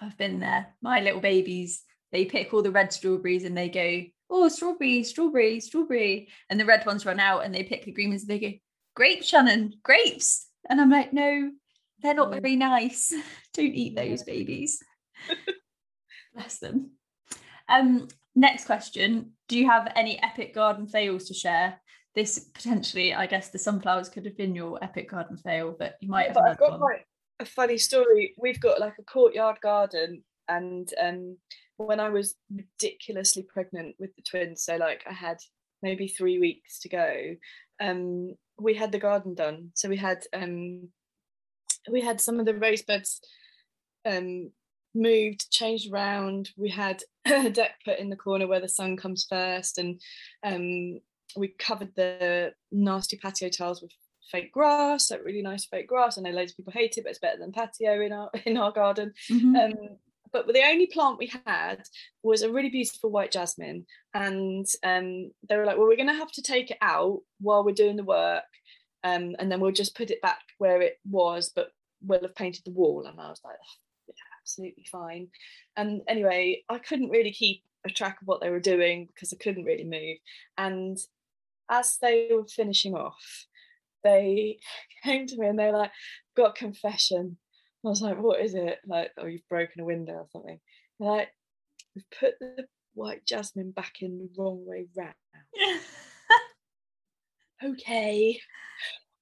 I've 0.00 0.16
been 0.18 0.40
there. 0.40 0.66
My 0.82 1.00
little 1.00 1.20
babies, 1.20 1.82
they 2.12 2.24
pick 2.24 2.52
all 2.52 2.62
the 2.62 2.70
red 2.70 2.92
strawberries 2.92 3.44
and 3.44 3.56
they 3.56 3.68
go, 3.68 4.02
oh, 4.30 4.48
strawberry, 4.48 5.02
strawberry, 5.02 5.60
strawberry. 5.60 6.28
And 6.50 6.60
the 6.60 6.66
red 6.66 6.84
ones 6.86 7.06
run 7.06 7.20
out 7.20 7.44
and 7.44 7.54
they 7.54 7.62
pick 7.62 7.84
the 7.84 7.92
green 7.92 8.10
ones 8.10 8.22
and 8.22 8.30
they 8.30 8.38
go, 8.38 8.52
grapes, 8.94 9.26
Shannon, 9.26 9.74
grapes. 9.82 10.48
And 10.68 10.80
I'm 10.80 10.90
like, 10.90 11.12
no, 11.12 11.50
they're 12.02 12.14
not 12.14 12.32
very 12.32 12.56
nice. 12.56 13.12
Don't 13.54 13.66
eat 13.66 13.96
those 13.96 14.22
babies. 14.22 14.82
Bless 16.34 16.58
them. 16.58 16.90
Um, 17.68 18.08
next 18.34 18.66
question. 18.66 19.32
Do 19.48 19.58
you 19.58 19.68
have 19.68 19.92
any 19.94 20.20
epic 20.22 20.54
garden 20.54 20.86
fails 20.86 21.24
to 21.26 21.34
share? 21.34 21.80
This 22.14 22.38
potentially, 22.54 23.14
I 23.14 23.26
guess 23.26 23.50
the 23.50 23.58
sunflowers 23.58 24.08
could 24.08 24.24
have 24.24 24.36
been 24.36 24.54
your 24.54 24.82
epic 24.82 25.10
garden 25.10 25.36
fail, 25.36 25.76
but 25.78 25.96
you 26.00 26.08
might 26.08 26.26
have 26.26 26.34
but 26.34 26.44
I've 26.44 26.58
got 26.58 26.72
one. 26.72 26.80
quite 26.80 27.04
a 27.40 27.44
funny 27.44 27.76
story. 27.76 28.34
We've 28.38 28.60
got 28.60 28.80
like 28.80 28.94
a 28.98 29.04
courtyard 29.04 29.58
garden, 29.62 30.24
and 30.48 30.88
um, 31.00 31.36
when 31.76 32.00
I 32.00 32.08
was 32.08 32.34
ridiculously 32.50 33.42
pregnant 33.42 33.96
with 33.98 34.16
the 34.16 34.22
twins, 34.22 34.64
so 34.64 34.76
like 34.76 35.04
I 35.08 35.12
had 35.12 35.36
maybe 35.82 36.08
three 36.08 36.38
weeks 36.38 36.80
to 36.80 36.88
go, 36.88 37.36
um, 37.80 38.34
we 38.58 38.74
had 38.74 38.92
the 38.92 38.98
garden 38.98 39.34
done. 39.34 39.70
So 39.74 39.88
we 39.88 39.96
had 39.96 40.24
um, 40.32 40.88
we 41.90 42.00
had 42.00 42.20
some 42.20 42.40
of 42.40 42.46
the 42.46 42.54
raised 42.54 42.86
beds 42.86 43.20
um, 44.06 44.50
moved, 44.96 45.50
changed 45.50 45.92
around. 45.92 46.50
We 46.56 46.70
had 46.70 47.02
a 47.24 47.50
deck 47.50 47.74
put 47.84 47.98
in 47.98 48.10
the 48.10 48.16
corner 48.16 48.46
where 48.46 48.60
the 48.60 48.68
sun 48.68 48.96
comes 48.96 49.26
first, 49.28 49.78
and 49.78 50.00
um, 50.42 51.00
we 51.36 51.48
covered 51.58 51.94
the 51.94 52.52
nasty 52.72 53.16
patio 53.16 53.48
tiles 53.48 53.82
with 53.82 53.92
fake 54.30 54.52
grass, 54.52 55.10
like 55.10 55.24
really 55.24 55.42
nice 55.42 55.66
fake 55.66 55.88
grass. 55.88 56.18
I 56.18 56.22
know 56.22 56.30
loads 56.30 56.52
of 56.52 56.56
people 56.56 56.72
hate 56.72 56.96
it, 56.96 57.04
but 57.04 57.10
it's 57.10 57.18
better 57.18 57.38
than 57.38 57.52
patio 57.52 58.00
in 58.00 58.12
our 58.12 58.30
in 58.44 58.56
our 58.56 58.72
garden. 58.72 59.12
Mhm. 59.30 59.64
Um, 59.64 59.98
but 60.32 60.46
the 60.52 60.64
only 60.64 60.86
plant 60.86 61.18
we 61.18 61.32
had 61.46 61.82
was 62.22 62.42
a 62.42 62.50
really 62.52 62.68
beautiful 62.68 63.10
white 63.10 63.30
jasmine, 63.30 63.86
and 64.12 64.66
um, 64.82 65.30
they 65.48 65.56
were 65.56 65.64
like, 65.64 65.78
"Well, 65.78 65.86
we're 65.86 65.96
going 65.96 66.08
to 66.08 66.14
have 66.14 66.32
to 66.32 66.42
take 66.42 66.70
it 66.70 66.78
out 66.82 67.20
while 67.40 67.64
we're 67.64 67.74
doing 67.74 67.96
the 67.96 68.04
work, 68.04 68.44
um, 69.04 69.36
and 69.38 69.50
then 69.50 69.60
we'll 69.60 69.72
just 69.72 69.96
put 69.96 70.10
it 70.10 70.20
back 70.20 70.42
where 70.58 70.82
it 70.82 70.98
was, 71.08 71.50
but 71.54 71.68
we'll 72.02 72.22
have 72.22 72.34
painted 72.34 72.64
the 72.64 72.72
wall." 72.72 73.06
And 73.06 73.20
I 73.20 73.30
was 73.30 73.40
like, 73.44 73.54
"Oh, 73.54 73.74
"Yeah, 73.76 73.85
absolutely 74.46 74.86
fine." 74.90 75.28
And 75.76 76.02
anyway, 76.08 76.62
I 76.68 76.78
couldn't 76.78 77.10
really 77.10 77.32
keep 77.32 77.62
a 77.84 77.90
track 77.90 78.20
of 78.20 78.28
what 78.28 78.40
they 78.40 78.50
were 78.50 78.60
doing 78.60 79.06
because 79.06 79.32
I 79.32 79.42
couldn't 79.42 79.64
really 79.64 79.84
move. 79.84 80.18
And 80.56 80.98
as 81.70 81.98
they 82.00 82.30
were 82.32 82.46
finishing 82.46 82.94
off, 82.94 83.46
they 84.04 84.58
came 85.02 85.26
to 85.26 85.36
me 85.36 85.48
and 85.48 85.58
they 85.58 85.66
were 85.66 85.78
like, 85.78 85.92
"Got 86.36 86.54
confession." 86.54 87.38
I 87.84 87.88
was 87.88 88.02
like, 88.02 88.20
what 88.20 88.40
is 88.40 88.54
it? 88.54 88.80
Like, 88.84 89.12
oh, 89.16 89.26
you've 89.26 89.48
broken 89.48 89.80
a 89.80 89.84
window 89.84 90.14
or 90.14 90.26
something. 90.32 90.58
They're 90.98 91.08
like, 91.08 91.28
we've 91.94 92.10
put 92.18 92.34
the 92.40 92.66
white 92.94 93.24
jasmine 93.24 93.70
back 93.70 94.02
in 94.02 94.18
the 94.18 94.28
wrong 94.36 94.64
way 94.66 94.88
round. 94.96 95.14
Okay, 97.64 98.38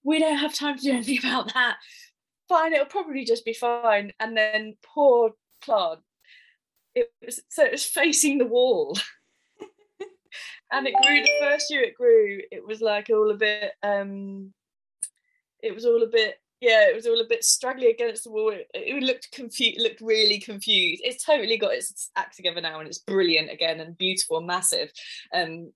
we 0.03 0.18
don't 0.18 0.37
have 0.37 0.53
time 0.53 0.77
to 0.77 0.83
do 0.83 0.91
anything 0.91 1.18
about 1.18 1.55
that. 1.55 1.77
Fine, 2.49 2.74
it'll 2.74 2.86
probably 2.86 3.24
just 3.24 3.45
be 3.45 3.55
fine. 3.55 4.12
And 4.20 4.36
then 4.36 4.76
poor 4.82 5.32
plant, 5.62 6.01
it 6.95 7.12
was 7.24 7.40
so 7.49 7.64
it 7.64 7.72
was 7.72 7.84
facing 7.84 8.38
the 8.38 8.47
wall. 8.47 8.97
and 10.72 10.86
it 10.86 10.95
grew 11.03 11.22
the 11.22 11.30
first 11.40 11.70
year 11.70 11.82
it 11.82 11.95
grew, 11.95 12.40
it 12.51 12.66
was 12.66 12.80
like 12.80 13.11
all 13.11 13.30
a 13.30 13.36
bit 13.36 13.72
um 13.82 14.53
it 15.62 15.74
was 15.74 15.86
all 15.86 16.03
a 16.03 16.09
bit 16.09 16.38
yeah, 16.61 16.88
it 16.88 16.95
was 16.95 17.07
all 17.07 17.20
a 17.20 17.28
bit 17.28 17.45
straggly 17.45 17.90
against 17.90 18.24
the 18.24 18.30
wall. 18.30 18.51
It, 18.51 18.68
it 18.72 19.03
looked 19.03 19.30
confused, 19.32 19.82
looked 19.82 20.01
really 20.01 20.40
confused. 20.40 21.03
It's 21.05 21.22
totally 21.22 21.59
got 21.59 21.74
its 21.74 22.11
act 22.16 22.36
together 22.36 22.62
now, 22.62 22.78
and 22.78 22.88
it's 22.88 22.99
brilliant 22.99 23.51
again 23.51 23.80
and 23.80 23.99
beautiful 23.99 24.38
and 24.38 24.47
massive. 24.47 24.90
Um, 25.34 25.72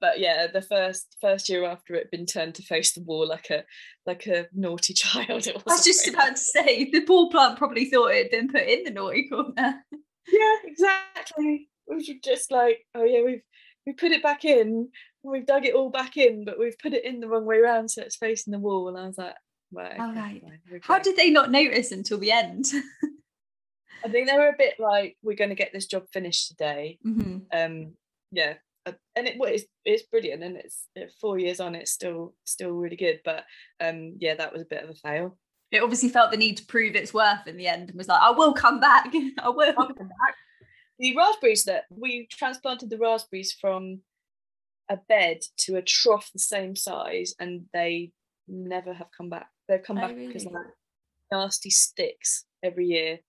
but 0.00 0.18
yeah, 0.20 0.46
the 0.52 0.62
first 0.62 1.16
first 1.20 1.48
year 1.48 1.64
after 1.64 1.94
it 1.94 2.04
had 2.04 2.10
been 2.10 2.26
turned 2.26 2.54
to 2.56 2.62
face 2.62 2.92
the 2.92 3.02
wall 3.02 3.26
like 3.28 3.50
a 3.50 3.64
like 4.06 4.26
a 4.26 4.46
naughty 4.52 4.92
child. 5.04 5.46
It 5.46 5.56
I 5.56 5.62
was 5.72 5.84
just 5.84 6.08
about 6.08 6.36
to 6.36 6.42
say 6.42 6.90
the 6.90 7.02
poor 7.02 7.30
plant 7.30 7.58
probably 7.58 7.86
thought 7.86 8.12
it 8.12 8.24
had 8.24 8.30
been 8.30 8.48
put 8.48 8.68
in 8.68 8.84
the 8.84 8.90
naughty 8.90 9.28
corner. 9.28 9.84
yeah 10.32 10.56
exactly 10.64 11.68
we 11.88 11.96
were 11.96 12.02
just 12.22 12.50
like 12.52 12.78
oh 12.94 13.04
yeah 13.04 13.22
we've 13.24 13.42
we 13.86 13.92
put 13.92 14.12
it 14.12 14.22
back 14.22 14.44
in 14.44 14.88
we've 15.24 15.46
dug 15.46 15.64
it 15.66 15.74
all 15.74 15.90
back 15.90 16.16
in 16.16 16.44
but 16.44 16.58
we've 16.58 16.78
put 16.78 16.92
it 16.94 17.04
in 17.04 17.18
the 17.20 17.26
wrong 17.28 17.44
way 17.44 17.56
around 17.58 17.88
so 17.90 18.00
it's 18.02 18.16
facing 18.16 18.52
the 18.52 18.58
wall 18.58 18.88
and 18.88 18.96
i 18.96 19.04
was 19.06 19.18
like 19.18 19.34
right, 19.72 19.92
okay, 19.94 20.04
right. 20.04 20.42
fine, 20.70 20.80
How 20.82 20.98
did 21.00 21.16
they 21.16 21.30
not 21.30 21.50
notice 21.50 21.90
until 21.90 22.18
the 22.18 22.30
end? 22.30 22.66
i 24.04 24.08
think 24.08 24.28
they 24.28 24.36
were 24.36 24.48
a 24.48 24.56
bit 24.56 24.74
like 24.78 25.16
we're 25.22 25.36
going 25.36 25.50
to 25.50 25.56
get 25.56 25.72
this 25.72 25.86
job 25.86 26.04
finished 26.12 26.48
today 26.48 26.98
Mhm. 27.04 27.42
um 27.52 27.92
yeah 28.30 28.54
and 28.86 29.26
it 29.28 29.36
well, 29.38 29.52
it's, 29.52 29.64
it's 29.84 30.02
brilliant 30.04 30.42
and 30.42 30.56
it's 30.56 30.86
uh, 31.00 31.06
four 31.20 31.38
years 31.38 31.60
on 31.60 31.74
it's 31.74 31.92
still 31.92 32.34
still 32.44 32.72
really 32.72 32.96
good 32.96 33.20
but 33.24 33.44
um 33.80 34.16
yeah 34.18 34.34
that 34.34 34.52
was 34.52 34.62
a 34.62 34.66
bit 34.66 34.82
of 34.82 34.90
a 34.90 34.94
fail 34.94 35.38
It 35.70 35.82
obviously 35.82 36.08
felt 36.08 36.30
the 36.30 36.36
need 36.36 36.56
to 36.58 36.66
prove 36.66 36.96
its 36.96 37.14
worth 37.14 37.46
in 37.46 37.56
the 37.56 37.66
end 37.68 37.88
and 37.88 37.96
was 37.96 38.08
like, 38.08 38.20
I 38.20 38.30
will 38.30 38.52
come 38.52 38.78
back. 38.80 39.06
I 39.42 39.48
will. 39.48 39.72
Come 39.74 39.96
back. 39.96 40.34
The 40.98 41.16
raspberries 41.16 41.64
that 41.64 41.84
we 41.88 42.26
transplanted 42.30 42.90
the 42.90 42.98
raspberries 42.98 43.52
from 43.58 44.00
a 44.90 44.98
bed 45.08 45.38
to 45.64 45.76
a 45.76 45.82
trough 45.82 46.30
the 46.32 46.38
same 46.38 46.76
size, 46.76 47.34
and 47.40 47.62
they 47.72 48.12
never 48.46 48.92
have 48.92 49.08
come 49.16 49.30
back. 49.30 49.48
They've 49.66 49.82
come 49.82 49.96
Oh, 49.98 50.02
back 50.02 50.16
because 50.16 50.44
really? 50.44 50.56
like 50.56 50.74
nasty 51.32 51.70
sticks 51.70 52.44
every 52.62 52.86
year. 52.86 53.20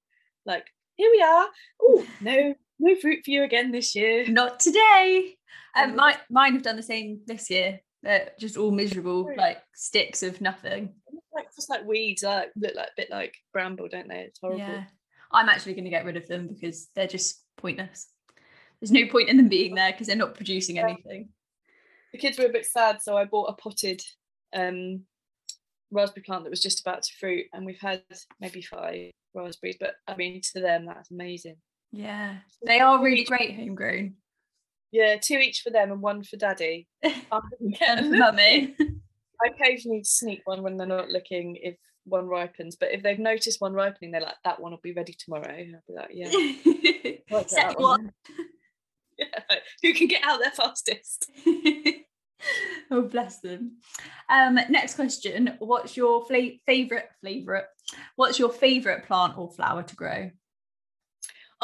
Like 0.45 0.65
here 0.97 1.09
we 1.11 1.21
are. 1.21 1.47
Oh 1.81 2.05
no, 2.19 2.53
no 2.80 2.95
fruit 2.95 3.19
for 3.24 3.32
you 3.32 3.43
again 3.43 3.71
this 3.71 3.95
year. 3.95 4.28
Not 4.28 4.59
today. 4.59 5.36
Um, 5.76 5.91
Um, 5.91 5.95
my, 5.95 6.17
mine 6.30 6.53
have 6.53 6.63
done 6.63 6.76
the 6.76 6.84
same 6.84 7.21
this 7.26 7.49
year. 7.49 7.80
They're 8.03 8.32
just 8.39 8.57
all 8.57 8.71
miserable, 8.71 9.30
like 9.38 9.59
sticks 9.74 10.24
of 10.24 10.41
nothing. 10.41 10.93
Like 11.34 11.47
just 11.55 11.69
like 11.69 11.86
weeds, 11.86 12.21
like 12.24 12.51
look 12.55 12.76
like 12.76 12.88
a 12.88 12.97
bit 12.97 13.09
like 13.09 13.34
bramble, 13.53 13.88
don't 13.88 14.09
they? 14.09 14.19
It's 14.28 14.39
horrible. 14.39 14.59
Yeah. 14.59 14.84
I'm 15.32 15.49
actually 15.49 15.74
going 15.74 15.86
to 15.86 15.89
get 15.89 16.05
rid 16.05 16.17
of 16.17 16.28
them 16.28 16.47
because 16.47 16.89
they're 16.95 17.07
just 17.07 17.41
pointless. 17.57 18.09
There's 18.80 18.91
no 18.91 19.07
point 19.07 19.30
in 19.30 19.38
them 19.38 19.47
being 19.47 19.74
there 19.76 19.91
because 19.91 20.07
they're 20.07 20.15
not 20.15 20.36
producing 20.36 20.78
anything. 20.78 21.30
the 22.11 22.17
kids 22.19 22.38
were 22.38 22.45
a 22.45 22.51
bit 22.51 22.65
sad, 22.65 23.01
so 23.01 23.15
I 23.17 23.24
bought 23.26 23.49
a 23.49 23.53
potted 23.53 24.01
um, 24.53 25.05
raspberry 25.89 26.24
plant 26.24 26.43
that 26.43 26.49
was 26.49 26.61
just 26.61 26.82
about 26.82 27.03
to 27.03 27.13
fruit, 27.19 27.45
and 27.53 27.65
we've 27.65 27.80
had 27.80 28.03
maybe 28.41 28.61
five 28.61 29.11
raspberries. 29.34 29.78
But 29.80 29.95
I 30.07 30.15
mean, 30.17 30.41
to 30.53 30.59
them, 30.59 30.86
that's 30.86 31.09
amazing. 31.09 31.55
Yeah. 31.93 32.37
They 32.65 32.79
are 32.79 33.01
really 33.01 33.23
great 33.23 33.55
homegrown. 33.55 34.15
Yeah, 34.91 35.17
two 35.21 35.37
each 35.37 35.61
for 35.61 35.69
them 35.69 35.91
and 35.91 36.01
one 36.01 36.23
for 36.23 36.37
daddy. 36.37 36.87
I'm 37.03 37.11
gonna 37.31 37.71
get 37.79 37.99
a 37.99 38.01
And 38.01 38.11
for 38.11 38.17
mummy. 38.17 38.75
I 38.79 39.49
occasionally 39.49 40.03
sneak 40.03 40.41
one 40.45 40.63
when 40.63 40.77
they're 40.77 40.87
not 40.87 41.09
looking 41.09 41.57
if 41.61 41.75
one 42.05 42.27
ripens, 42.27 42.75
but 42.75 42.91
if 42.91 43.03
they've 43.03 43.19
noticed 43.19 43.61
one 43.61 43.73
ripening, 43.73 44.11
they're 44.11 44.21
like, 44.21 44.35
"That 44.43 44.59
one 44.59 44.71
will 44.71 44.79
be 44.83 44.93
ready 44.93 45.13
tomorrow." 45.13 45.47
I'll 45.49 45.83
be 45.87 45.93
like, 45.93 46.09
"Yeah." 46.11 46.29
Set 47.47 47.69
that 47.69 47.79
one. 47.79 48.11
Yeah, 49.15 49.27
who 49.83 49.93
can 49.93 50.07
get 50.07 50.23
out 50.23 50.39
there 50.39 50.49
fastest? 50.49 51.29
oh, 52.91 53.03
bless 53.03 53.41
them. 53.41 53.73
Um, 54.27 54.55
next 54.69 54.95
question. 54.95 55.55
What's 55.59 55.95
your 55.95 56.25
fla- 56.25 56.57
favorite 56.65 57.09
favorite? 57.23 57.67
What's 58.15 58.39
your 58.39 58.51
favorite 58.51 59.05
plant 59.05 59.37
or 59.37 59.51
flower 59.51 59.83
to 59.83 59.95
grow? 59.95 60.31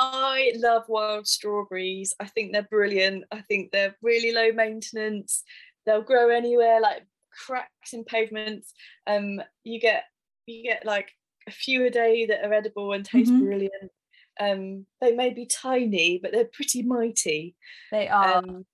I 0.02 0.54
love 0.56 0.86
wild 0.88 1.28
strawberries. 1.28 2.16
I 2.20 2.26
think 2.28 2.54
they're 2.54 2.64
brilliant. 2.64 3.26
I 3.32 3.41
think 3.41 3.72
they're 3.72 3.95
really 4.02 4.32
low 4.32 4.52
maintenance. 4.54 5.43
They'll 5.86 6.02
grow 6.02 6.30
anywhere, 6.30 6.80
like 6.80 7.06
cracks 7.45 7.93
in 7.93 8.06
pavements. 8.06 8.74
Um, 9.08 9.41
you 9.64 9.80
get 9.80 10.06
you 10.45 10.64
get 10.64 10.86
like 10.86 11.12
a 11.47 11.52
few 11.52 11.86
a 11.86 11.89
day 11.89 12.26
that 12.28 12.45
are 12.45 12.54
edible 12.54 12.93
and 12.93 13.06
taste 13.06 13.32
Mhm. 13.32 13.39
brilliant. 13.39 13.91
Um, 14.39 14.86
they 15.02 15.14
may 15.14 15.32
be 15.32 15.45
tiny, 15.45 16.18
but 16.18 16.32
they're 16.32 16.45
pretty 16.45 16.82
mighty. 16.82 17.56
They 17.91 18.08
are. 18.08 18.38
Um, 18.38 18.66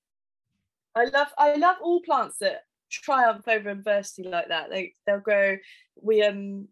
I 0.93 1.05
love 1.05 1.33
I 1.37 1.55
love 1.55 1.77
all 1.81 2.01
plants 2.01 2.37
that 2.37 2.65
triumph 2.91 3.47
over 3.47 3.69
adversity 3.69 4.29
like 4.29 4.49
that. 4.49 4.69
They 4.69 4.95
they'll 5.05 5.19
grow. 5.19 5.57
We 6.01 6.23
um 6.23 6.69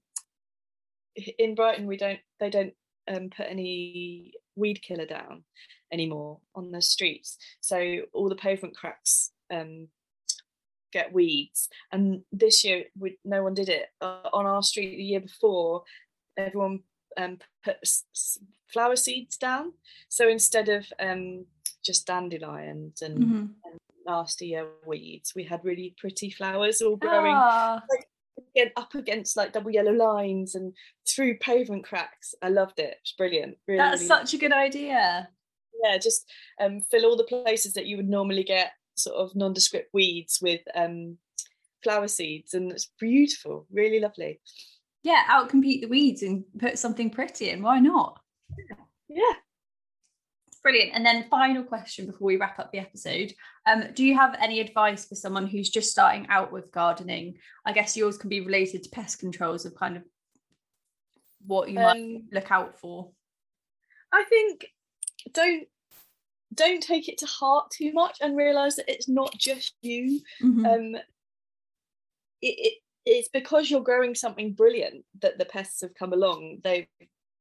in 1.37 1.55
Brighton 1.55 1.85
we 1.87 1.97
don't 1.97 2.19
they 2.39 2.49
don't 2.49 2.73
um 3.07 3.29
put 3.29 3.47
any 3.47 4.33
weed 4.55 4.81
killer 4.81 5.05
down 5.05 5.43
anymore 5.91 6.39
on 6.55 6.71
the 6.71 6.81
streets. 6.81 7.37
So 7.61 8.01
all 8.13 8.29
the 8.29 8.35
pavement 8.35 8.75
cracks 8.75 9.31
um 9.51 9.87
get 10.91 11.11
weeds. 11.13 11.69
And 11.91 12.23
this 12.31 12.63
year 12.63 12.85
we, 12.97 13.17
no 13.25 13.43
one 13.43 13.53
did 13.55 13.69
it 13.69 13.87
uh, 14.01 14.29
on 14.31 14.45
our 14.45 14.61
street. 14.61 14.95
The 14.97 15.03
year 15.03 15.19
before, 15.21 15.83
everyone 16.37 16.81
um 17.17 17.39
put 17.63 17.77
s- 17.83 18.39
flower 18.67 18.95
seeds 18.95 19.37
down. 19.37 19.73
So 20.09 20.27
instead 20.29 20.69
of 20.69 20.85
um 20.99 21.45
just 21.83 22.07
dandelions 22.07 23.01
and 23.01 23.17
Mhm. 23.17 23.49
nasty 24.05 24.55
uh, 24.55 24.65
weeds. 24.85 25.33
We 25.35 25.43
had 25.45 25.63
really 25.65 25.95
pretty 25.97 26.29
flowers 26.29 26.81
all 26.81 26.95
growing 26.97 27.35
Ah, 27.35 27.81
again 28.55 28.71
up 28.75 28.95
against 28.95 29.37
like 29.37 29.53
double 29.53 29.71
yellow 29.71 29.91
lines 29.91 30.55
and 30.55 30.73
through 31.07 31.37
pavement 31.37 31.83
cracks. 31.83 32.35
I 32.41 32.49
loved 32.49 32.79
it. 32.79 32.97
It's 33.01 33.13
brilliant. 33.13 33.57
Really, 33.67 33.79
that's 33.79 34.01
really 34.01 34.07
such 34.07 34.33
a 34.33 34.37
good 34.37 34.53
idea. 34.53 35.29
yeah, 35.83 35.97
just 35.97 36.31
um, 36.59 36.81
fill 36.91 37.05
all 37.05 37.17
the 37.17 37.23
places 37.23 37.73
that 37.73 37.85
you 37.85 37.97
would 37.97 38.09
normally 38.09 38.43
get 38.43 38.71
sort 38.95 39.15
of 39.15 39.35
nondescript 39.35 39.89
weeds 39.93 40.39
with 40.41 40.61
um, 40.75 41.17
flower 41.83 42.07
seeds, 42.07 42.53
and 42.53 42.71
it's 42.71 42.91
beautiful, 42.99 43.67
really 43.71 43.99
lovely. 43.99 44.39
Yeah, 45.03 45.23
outcompete 45.29 45.81
the 45.81 45.87
weeds 45.87 46.23
and 46.23 46.45
put 46.59 46.79
something 46.79 47.09
pretty 47.09 47.49
in. 47.49 47.61
Why 47.61 47.79
not? 47.79 48.19
Yeah. 49.09 49.33
Brilliant. 50.63 50.91
And 50.95 51.05
then 51.05 51.27
final 51.29 51.61
question 51.63 52.05
before 52.05 52.25
we 52.25 52.37
wrap 52.37 52.57
up 52.57 52.71
the 52.71 52.79
episode. 52.79 53.33
Um, 53.67 53.83
do 53.93 54.03
you 54.05 54.15
have 54.17 54.37
any 54.39 54.61
advice 54.61 55.05
for 55.05 55.15
someone 55.15 55.45
who's 55.45 55.69
just 55.69 55.91
starting 55.91 56.25
out 56.29 56.53
with 56.53 56.71
gardening? 56.71 57.35
I 57.65 57.73
guess 57.73 57.97
yours 57.97 58.17
can 58.17 58.29
be 58.29 58.39
related 58.39 58.83
to 58.83 58.89
pest 58.89 59.19
controls 59.19 59.65
of 59.65 59.75
kind 59.75 59.97
of 59.97 60.03
what 61.45 61.67
you 61.69 61.75
might 61.75 61.97
Um, 61.97 62.27
look 62.31 62.49
out 62.49 62.79
for. 62.79 63.11
I 64.13 64.23
think 64.23 64.67
don't 65.33 65.67
don't 66.53 66.83
take 66.83 67.09
it 67.09 67.17
to 67.17 67.25
heart 67.25 67.71
too 67.71 67.91
much 67.93 68.17
and 68.21 68.37
realize 68.37 68.75
that 68.75 68.89
it's 68.89 69.09
not 69.09 69.35
just 69.37 69.73
you. 69.81 70.21
Mhm. 70.41 70.65
Um, 70.65 70.95
it, 72.41 72.55
it 72.57 72.73
it's 73.05 73.27
because 73.27 73.69
you're 73.69 73.81
growing 73.81 74.15
something 74.15 74.53
brilliant 74.53 75.03
that 75.21 75.37
the 75.37 75.45
pests 75.45 75.81
have 75.81 75.93
come 75.93 76.13
along. 76.13 76.59
They've 76.63 76.87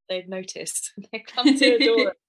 they've 0.09 0.29
noticed. 0.29 0.93
They've 1.13 1.23
come 1.25 1.57
to 1.57 1.75
adore 1.77 2.09
it. 2.09 2.17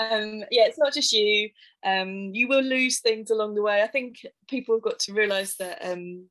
Um, 0.00 0.40
yeah, 0.50 0.64
it's 0.64 0.78
not 0.78 0.94
just 0.94 1.12
you. 1.12 1.50
Um, 1.84 2.30
you 2.32 2.48
will 2.48 2.62
lose 2.62 3.00
things 3.00 3.30
along 3.30 3.54
the 3.54 3.62
way. 3.62 3.82
I 3.82 3.86
think 3.86 4.16
people 4.48 4.74
have 4.76 4.82
got 4.82 4.98
to 5.00 5.12
realise 5.12 5.56
that 5.56 5.78
um, 5.84 6.26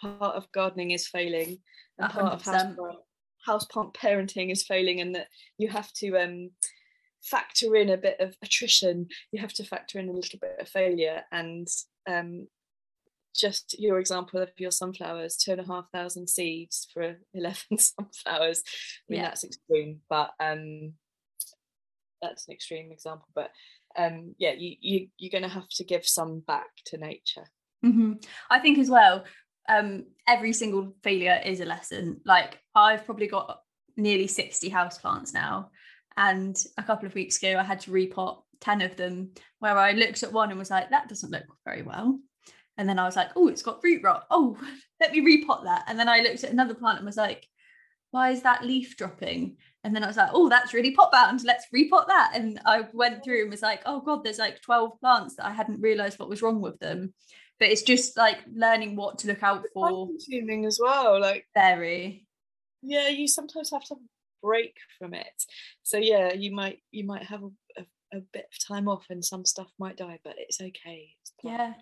part 0.00 0.36
of 0.36 0.50
gardening 0.52 0.92
is 0.92 1.08
failing, 1.08 1.58
and 1.98 2.10
part 2.12 2.32
of 2.32 2.42
house, 2.42 2.62
100%. 2.62 2.94
house 3.44 3.64
plant 3.66 3.92
parenting 3.94 4.52
is 4.52 4.62
failing, 4.64 5.00
and 5.00 5.14
that 5.16 5.26
you 5.58 5.68
have 5.68 5.92
to 5.94 6.16
um, 6.16 6.50
factor 7.22 7.74
in 7.74 7.90
a 7.90 7.96
bit 7.96 8.20
of 8.20 8.36
attrition. 8.42 9.08
You 9.32 9.40
have 9.40 9.52
to 9.54 9.64
factor 9.64 9.98
in 9.98 10.08
a 10.08 10.12
little 10.12 10.38
bit 10.40 10.56
of 10.60 10.68
failure, 10.68 11.22
and 11.32 11.66
um, 12.08 12.46
just 13.34 13.78
your 13.80 13.98
example 13.98 14.40
of 14.40 14.50
your 14.58 14.70
sunflowers, 14.70 15.36
two 15.36 15.52
and 15.52 15.60
a 15.60 15.66
half 15.66 15.90
thousand 15.92 16.28
seeds 16.28 16.86
for 16.94 17.16
eleven 17.34 17.78
sunflowers. 17.78 18.62
I 19.08 19.12
mean, 19.12 19.20
Yeah. 19.20 19.24
that's 19.28 19.44
extreme, 19.44 20.02
but 20.08 20.30
um, 20.40 20.92
that's 22.22 22.48
an 22.48 22.54
extreme 22.54 22.92
example. 22.92 23.28
But 23.34 23.50
um, 23.96 24.34
yeah, 24.38 24.52
you 24.52 24.76
you 24.80 25.08
you're 25.18 25.30
going 25.30 25.48
to 25.48 25.54
have 25.54 25.68
to 25.68 25.84
give 25.84 26.06
some 26.06 26.40
back 26.40 26.68
to 26.86 26.98
nature. 26.98 27.44
hmm 27.82 28.14
I 28.50 28.58
think 28.58 28.78
as 28.78 28.90
well, 28.90 29.24
um, 29.68 30.06
every 30.26 30.52
single 30.52 30.94
failure 31.02 31.40
is 31.44 31.60
a 31.60 31.64
lesson. 31.64 32.20
Like 32.24 32.58
I've 32.74 33.04
probably 33.04 33.26
got 33.26 33.60
nearly 33.96 34.26
60 34.26 34.70
houseplants 34.70 35.34
now. 35.34 35.70
And 36.16 36.56
a 36.76 36.82
couple 36.82 37.06
of 37.06 37.14
weeks 37.14 37.36
ago, 37.38 37.58
I 37.58 37.62
had 37.62 37.80
to 37.80 37.90
repot 37.90 38.42
10 38.60 38.80
of 38.80 38.96
them 38.96 39.30
where 39.58 39.76
I 39.76 39.92
looked 39.92 40.22
at 40.22 40.32
one 40.32 40.50
and 40.50 40.58
was 40.58 40.70
like, 40.70 40.90
that 40.90 41.08
doesn't 41.08 41.30
look 41.30 41.44
very 41.64 41.82
well. 41.82 42.18
And 42.76 42.88
then 42.88 42.98
I 42.98 43.04
was 43.04 43.16
like, 43.16 43.30
oh, 43.36 43.48
it's 43.48 43.62
got 43.62 43.80
root 43.82 44.02
rot. 44.02 44.24
Oh, 44.30 44.56
let 45.00 45.12
me 45.12 45.20
repot 45.20 45.64
that. 45.64 45.84
And 45.86 45.98
then 45.98 46.08
I 46.08 46.20
looked 46.20 46.44
at 46.44 46.50
another 46.50 46.74
plant 46.74 46.98
and 46.98 47.06
was 47.06 47.16
like, 47.16 47.46
why 48.10 48.30
is 48.30 48.42
that 48.42 48.64
leaf 48.64 48.96
dropping? 48.96 49.58
And 49.88 49.96
then 49.96 50.04
I 50.04 50.06
was 50.06 50.18
like, 50.18 50.28
oh, 50.34 50.50
that's 50.50 50.74
really 50.74 50.90
pot 50.90 51.10
bound. 51.10 51.44
Let's 51.44 51.64
repot 51.74 52.08
that. 52.08 52.32
And 52.34 52.60
I 52.66 52.82
went 52.92 53.24
through 53.24 53.40
and 53.40 53.50
was 53.50 53.62
like, 53.62 53.80
oh 53.86 54.02
God, 54.02 54.22
there's 54.22 54.38
like 54.38 54.60
12 54.60 55.00
plants 55.00 55.36
that 55.36 55.46
I 55.46 55.50
hadn't 55.50 55.80
realized 55.80 56.18
what 56.18 56.28
was 56.28 56.42
wrong 56.42 56.60
with 56.60 56.78
them. 56.78 57.14
But 57.58 57.70
it's 57.70 57.80
just 57.80 58.14
like 58.14 58.36
learning 58.52 58.96
what 58.96 59.16
to 59.20 59.28
look 59.28 59.42
out 59.42 59.64
for. 59.72 59.88
Time-consuming 59.88 60.66
as 60.66 60.78
well. 60.78 61.18
Like 61.18 61.46
Very. 61.54 62.26
yeah, 62.82 63.08
you 63.08 63.26
sometimes 63.26 63.70
have 63.70 63.84
to 63.84 63.96
break 64.42 64.76
from 64.98 65.14
it. 65.14 65.42
So 65.84 65.96
yeah, 65.96 66.34
you 66.34 66.54
might 66.54 66.80
you 66.90 67.04
might 67.04 67.22
have 67.22 67.42
a, 67.44 67.80
a, 67.80 68.18
a 68.18 68.20
bit 68.34 68.44
of 68.52 68.68
time 68.68 68.88
off, 68.88 69.06
and 69.08 69.24
some 69.24 69.46
stuff 69.46 69.68
might 69.78 69.96
die, 69.96 70.18
but 70.22 70.34
it's 70.36 70.60
okay. 70.60 71.14
It's 71.22 71.32
Yeah. 71.42 71.72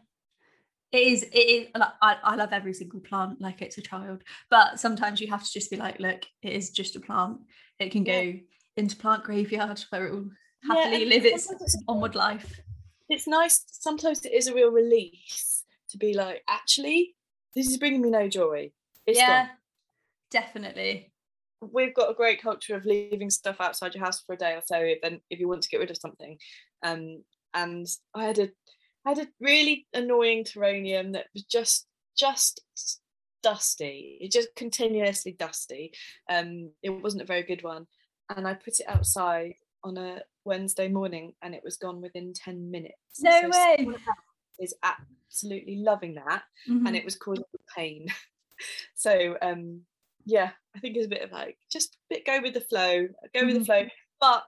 It 0.92 0.98
is, 1.02 1.22
it 1.24 1.36
is 1.36 1.68
like, 1.76 1.90
I, 2.00 2.16
I 2.22 2.36
love 2.36 2.52
every 2.52 2.72
single 2.72 3.00
plant 3.00 3.40
like 3.40 3.60
it's 3.60 3.76
a 3.78 3.82
child. 3.82 4.22
But 4.50 4.78
sometimes 4.80 5.20
you 5.20 5.26
have 5.28 5.44
to 5.44 5.52
just 5.52 5.70
be 5.70 5.76
like, 5.76 5.98
look, 6.00 6.24
it 6.42 6.52
is 6.52 6.70
just 6.70 6.96
a 6.96 7.00
plant. 7.00 7.38
It 7.78 7.90
can 7.90 8.04
Yeah. 8.06 8.24
go 8.24 8.38
into 8.76 8.96
plant 8.96 9.24
graveyard 9.24 9.84
where 9.90 10.06
it 10.06 10.12
will 10.14 10.30
happily 10.66 11.02
and 11.02 11.10
live 11.10 11.24
its 11.24 11.50
it's- 11.50 11.76
onward 11.88 12.14
life. 12.14 12.60
It's 13.08 13.26
nice. 13.26 13.64
Sometimes 13.70 14.24
it 14.24 14.32
is 14.32 14.46
a 14.48 14.54
real 14.54 14.70
release 14.70 15.64
to 15.90 15.98
be 15.98 16.14
like, 16.14 16.42
actually, 16.48 17.14
this 17.54 17.68
is 17.68 17.76
bringing 17.78 18.02
me 18.02 18.10
no 18.10 18.28
joy. 18.28 18.70
It's 19.06 19.18
yeah, 19.18 19.46
gone. 19.46 19.50
definitely. 20.30 21.12
we've 21.60 21.94
got 21.94 22.10
a 22.10 22.14
great 22.14 22.40
culture 22.42 22.74
of 22.76 22.84
leaving 22.84 23.30
stuff 23.30 23.60
outside 23.60 23.94
your 23.94 24.04
house 24.04 24.20
for 24.20 24.34
a 24.34 24.36
day 24.36 24.52
or 24.54 24.62
so 24.66 24.92
then 25.02 25.20
if 25.30 25.38
you 25.40 25.48
want 25.48 25.62
to 25.62 25.68
get 25.70 25.80
rid 25.80 25.90
of 25.90 25.96
something 25.96 26.36
um 26.82 27.22
and 27.54 27.86
i 28.14 28.24
had 28.24 28.38
a 28.38 28.48
i 29.06 29.10
had 29.10 29.18
a 29.18 29.28
really 29.40 29.86
annoying 29.94 30.44
terrarium 30.44 31.12
that 31.12 31.26
was 31.32 31.44
just 31.44 31.86
just 32.16 32.60
dusty 33.42 34.18
it 34.20 34.32
just 34.32 34.48
continuously 34.56 35.32
dusty 35.38 35.92
um 36.28 36.70
it 36.82 36.90
wasn't 36.90 37.22
a 37.22 37.26
very 37.26 37.42
good 37.42 37.62
one 37.62 37.86
and 38.34 38.46
i 38.48 38.54
put 38.54 38.80
it 38.80 38.88
outside 38.88 39.54
on 39.84 39.96
a 39.96 40.20
wednesday 40.44 40.88
morning 40.88 41.32
and 41.42 41.54
it 41.54 41.62
was 41.64 41.76
gone 41.76 42.00
within 42.00 42.32
10 42.32 42.70
minutes 42.70 42.94
No 43.20 43.30
So 43.42 43.50
way. 43.50 43.86
is 44.58 44.74
absolutely 44.82 45.76
loving 45.76 46.14
that 46.14 46.42
Mhm. 46.68 46.86
and 46.86 46.96
it 46.96 47.04
was 47.04 47.16
causing 47.16 47.44
pain. 47.76 48.06
so 48.94 49.36
um 49.42 49.82
yeah, 50.24 50.50
I 50.74 50.80
think 50.80 50.96
it's 50.96 51.06
a 51.06 51.10
bit 51.10 51.22
of 51.22 51.30
like 51.30 51.56
just 51.70 51.98
bit 52.10 52.24
go 52.26 52.40
with 52.42 52.54
the 52.54 52.60
flow, 52.60 53.06
go 53.32 53.46
with 53.46 53.54
the 53.54 53.60
Mhm. 53.60 53.66
flow, 53.66 53.82
but 54.18 54.46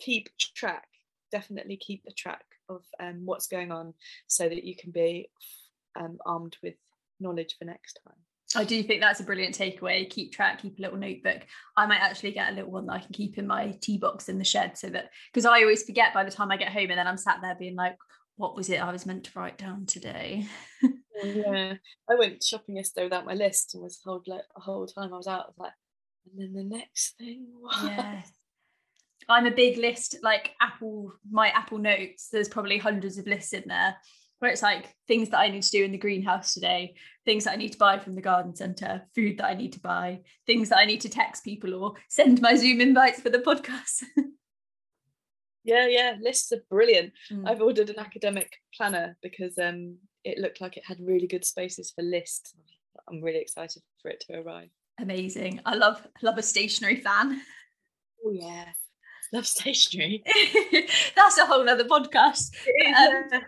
keep 0.00 0.30
track. 0.38 0.88
Definitely 1.32 1.76
keep 1.78 2.04
a 2.06 2.12
track 2.12 2.44
of 2.68 2.84
um 3.00 3.22
what's 3.24 3.48
going 3.48 3.72
on 3.72 3.94
so 4.26 4.48
that 4.48 4.64
you 4.64 4.76
can 4.76 4.92
be 4.92 5.28
um 5.98 6.18
armed 6.24 6.56
with 6.62 6.74
knowledge 7.20 7.56
for 7.58 7.64
next 7.64 7.98
time. 8.04 8.16
I 8.54 8.64
do 8.64 8.82
think 8.82 9.00
that's 9.00 9.20
a 9.20 9.24
brilliant 9.24 9.56
takeaway. 9.56 10.08
Keep 10.08 10.32
track, 10.32 10.60
keep 10.60 10.78
a 10.78 10.82
little 10.82 10.98
notebook. 10.98 11.40
I 11.76 11.86
might 11.86 12.00
actually 12.00 12.32
get 12.32 12.50
a 12.50 12.54
little 12.54 12.70
one 12.70 12.86
that 12.86 12.92
I 12.92 12.98
can 12.98 13.12
keep 13.12 13.38
in 13.38 13.46
my 13.46 13.76
tea 13.80 13.98
box 13.98 14.28
in 14.28 14.38
the 14.38 14.44
shed 14.44 14.76
so 14.76 14.88
that 14.90 15.10
because 15.32 15.46
I 15.46 15.62
always 15.62 15.84
forget 15.84 16.12
by 16.12 16.24
the 16.24 16.30
time 16.30 16.50
I 16.50 16.56
get 16.56 16.72
home 16.72 16.90
and 16.90 16.98
then 16.98 17.06
I'm 17.06 17.16
sat 17.16 17.38
there 17.40 17.54
being 17.54 17.76
like, 17.76 17.96
what 18.36 18.56
was 18.56 18.68
it 18.68 18.82
I 18.82 18.92
was 18.92 19.06
meant 19.06 19.24
to 19.24 19.38
write 19.38 19.58
down 19.58 19.86
today? 19.86 20.46
yeah. 21.24 21.74
I 22.10 22.14
went 22.14 22.42
shopping 22.42 22.76
yesterday 22.76 23.04
without 23.04 23.26
my 23.26 23.34
list 23.34 23.74
and 23.74 23.82
was 23.82 23.98
told 23.98 24.26
like 24.28 24.42
the 24.54 24.60
whole 24.60 24.86
time 24.86 25.14
I 25.14 25.16
was 25.16 25.26
out, 25.26 25.44
I 25.44 25.48
was 25.48 25.58
like, 25.58 25.72
and 26.26 26.40
then 26.40 26.52
the 26.52 26.76
next 26.76 27.16
thing 27.16 27.46
was 27.60 27.84
Yeah. 27.84 28.22
I'm 29.28 29.46
a 29.46 29.50
big 29.50 29.78
list, 29.78 30.16
like 30.22 30.52
Apple, 30.60 31.12
my 31.30 31.48
Apple 31.48 31.78
Notes, 31.78 32.28
there's 32.30 32.48
probably 32.48 32.78
hundreds 32.78 33.18
of 33.18 33.26
lists 33.26 33.52
in 33.52 33.64
there 33.66 33.96
where 34.38 34.50
it's 34.50 34.62
like 34.62 34.92
things 35.06 35.28
that 35.28 35.38
I 35.38 35.48
need 35.48 35.62
to 35.62 35.70
do 35.70 35.84
in 35.84 35.92
the 35.92 35.98
greenhouse 35.98 36.52
today, 36.52 36.96
things 37.24 37.44
that 37.44 37.52
I 37.52 37.56
need 37.56 37.70
to 37.72 37.78
buy 37.78 38.00
from 38.00 38.16
the 38.16 38.20
garden 38.20 38.56
centre, 38.56 39.02
food 39.14 39.38
that 39.38 39.46
I 39.46 39.54
need 39.54 39.72
to 39.74 39.80
buy, 39.80 40.22
things 40.48 40.68
that 40.70 40.78
I 40.78 40.84
need 40.84 41.00
to 41.02 41.08
text 41.08 41.44
people 41.44 41.74
or 41.74 41.94
send 42.08 42.40
my 42.40 42.56
Zoom 42.56 42.80
invites 42.80 43.20
for 43.20 43.30
the 43.30 43.38
podcast. 43.38 44.02
Yeah, 45.64 45.86
yeah, 45.86 46.16
lists 46.20 46.50
are 46.52 46.62
brilliant. 46.70 47.12
Mm. 47.30 47.48
I've 47.48 47.60
ordered 47.60 47.90
an 47.90 47.98
academic 47.98 48.56
planner 48.76 49.16
because 49.22 49.58
um 49.58 49.96
it 50.24 50.38
looked 50.38 50.60
like 50.60 50.76
it 50.76 50.84
had 50.84 50.98
really 51.00 51.26
good 51.26 51.44
spaces 51.44 51.92
for 51.94 52.02
lists. 52.02 52.54
I'm 53.08 53.22
really 53.22 53.38
excited 53.40 53.82
for 54.00 54.10
it 54.10 54.24
to 54.26 54.40
arrive. 54.40 54.70
Amazing. 54.98 55.60
I 55.64 55.74
love 55.74 56.04
love 56.22 56.38
a 56.38 56.42
stationery 56.42 56.96
fan. 56.96 57.40
Oh 58.24 58.32
yeah, 58.32 58.64
love 59.36 59.46
stationery. 59.46 60.22
That's 61.16 61.38
a 61.38 61.46
whole 61.46 61.68
other 61.68 61.84
podcast. 61.84 62.50
Um. 62.96 63.40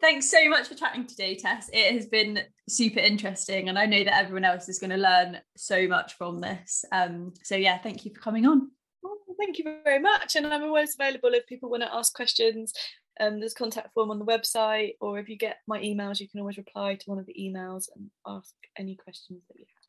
Thanks 0.00 0.28
so 0.28 0.48
much 0.48 0.66
for 0.66 0.74
chatting 0.74 1.06
today, 1.06 1.36
Tess. 1.36 1.70
It 1.72 1.92
has 1.94 2.06
been 2.06 2.40
super 2.68 2.98
interesting, 2.98 3.68
and 3.68 3.78
I 3.78 3.86
know 3.86 4.02
that 4.02 4.18
everyone 4.18 4.44
else 4.44 4.68
is 4.68 4.80
going 4.80 4.90
to 4.90 4.96
learn 4.96 5.38
so 5.56 5.86
much 5.86 6.14
from 6.14 6.40
this. 6.40 6.84
Um, 6.90 7.32
so 7.44 7.54
yeah, 7.54 7.78
thank 7.78 8.04
you 8.04 8.12
for 8.12 8.20
coming 8.20 8.44
on. 8.44 8.68
Oh, 9.04 9.18
thank 9.38 9.58
you 9.58 9.64
very 9.84 10.00
much, 10.00 10.34
and 10.34 10.44
I'm 10.48 10.64
always 10.64 10.96
available 10.98 11.30
if 11.34 11.46
people 11.46 11.70
want 11.70 11.84
to 11.84 11.94
ask 11.94 12.12
questions. 12.14 12.72
Um, 13.20 13.38
there's 13.38 13.52
a 13.52 13.56
contact 13.56 13.94
form 13.94 14.10
on 14.10 14.18
the 14.18 14.24
website, 14.24 14.94
or 15.00 15.20
if 15.20 15.28
you 15.28 15.38
get 15.38 15.58
my 15.68 15.80
emails, 15.80 16.18
you 16.18 16.28
can 16.28 16.40
always 16.40 16.56
reply 16.56 16.96
to 16.96 17.04
one 17.06 17.20
of 17.20 17.26
the 17.26 17.36
emails 17.38 17.84
and 17.94 18.10
ask 18.26 18.54
any 18.76 18.96
questions 18.96 19.40
that 19.48 19.56
you 19.56 19.66
have. 19.68 19.81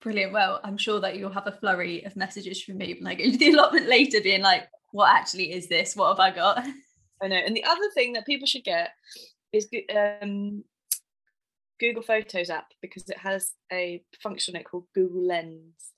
Brilliant. 0.00 0.32
Well, 0.32 0.60
I'm 0.62 0.76
sure 0.76 1.00
that 1.00 1.16
you'll 1.16 1.32
have 1.32 1.46
a 1.46 1.52
flurry 1.52 2.04
of 2.04 2.16
messages 2.16 2.62
from 2.62 2.78
me 2.78 2.94
to 2.94 3.02
the 3.38 3.50
allotment 3.50 3.88
later, 3.88 4.20
being 4.20 4.42
like, 4.42 4.68
"What 4.92 5.14
actually 5.14 5.52
is 5.52 5.68
this? 5.68 5.96
What 5.96 6.08
have 6.08 6.20
I 6.20 6.34
got?" 6.34 6.64
I 7.22 7.28
know. 7.28 7.36
And 7.36 7.56
the 7.56 7.64
other 7.64 7.90
thing 7.94 8.12
that 8.12 8.26
people 8.26 8.46
should 8.46 8.64
get 8.64 8.90
is 9.52 9.68
um, 10.22 10.64
Google 11.80 12.02
Photos 12.02 12.50
app 12.50 12.66
because 12.82 13.08
it 13.08 13.18
has 13.18 13.52
a 13.72 14.02
function 14.22 14.56
it 14.56 14.64
called 14.64 14.86
Google 14.94 15.26
Lens, 15.26 15.92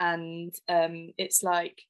and 0.00 0.52
um, 0.68 1.12
it's 1.16 1.42
like 1.42 1.82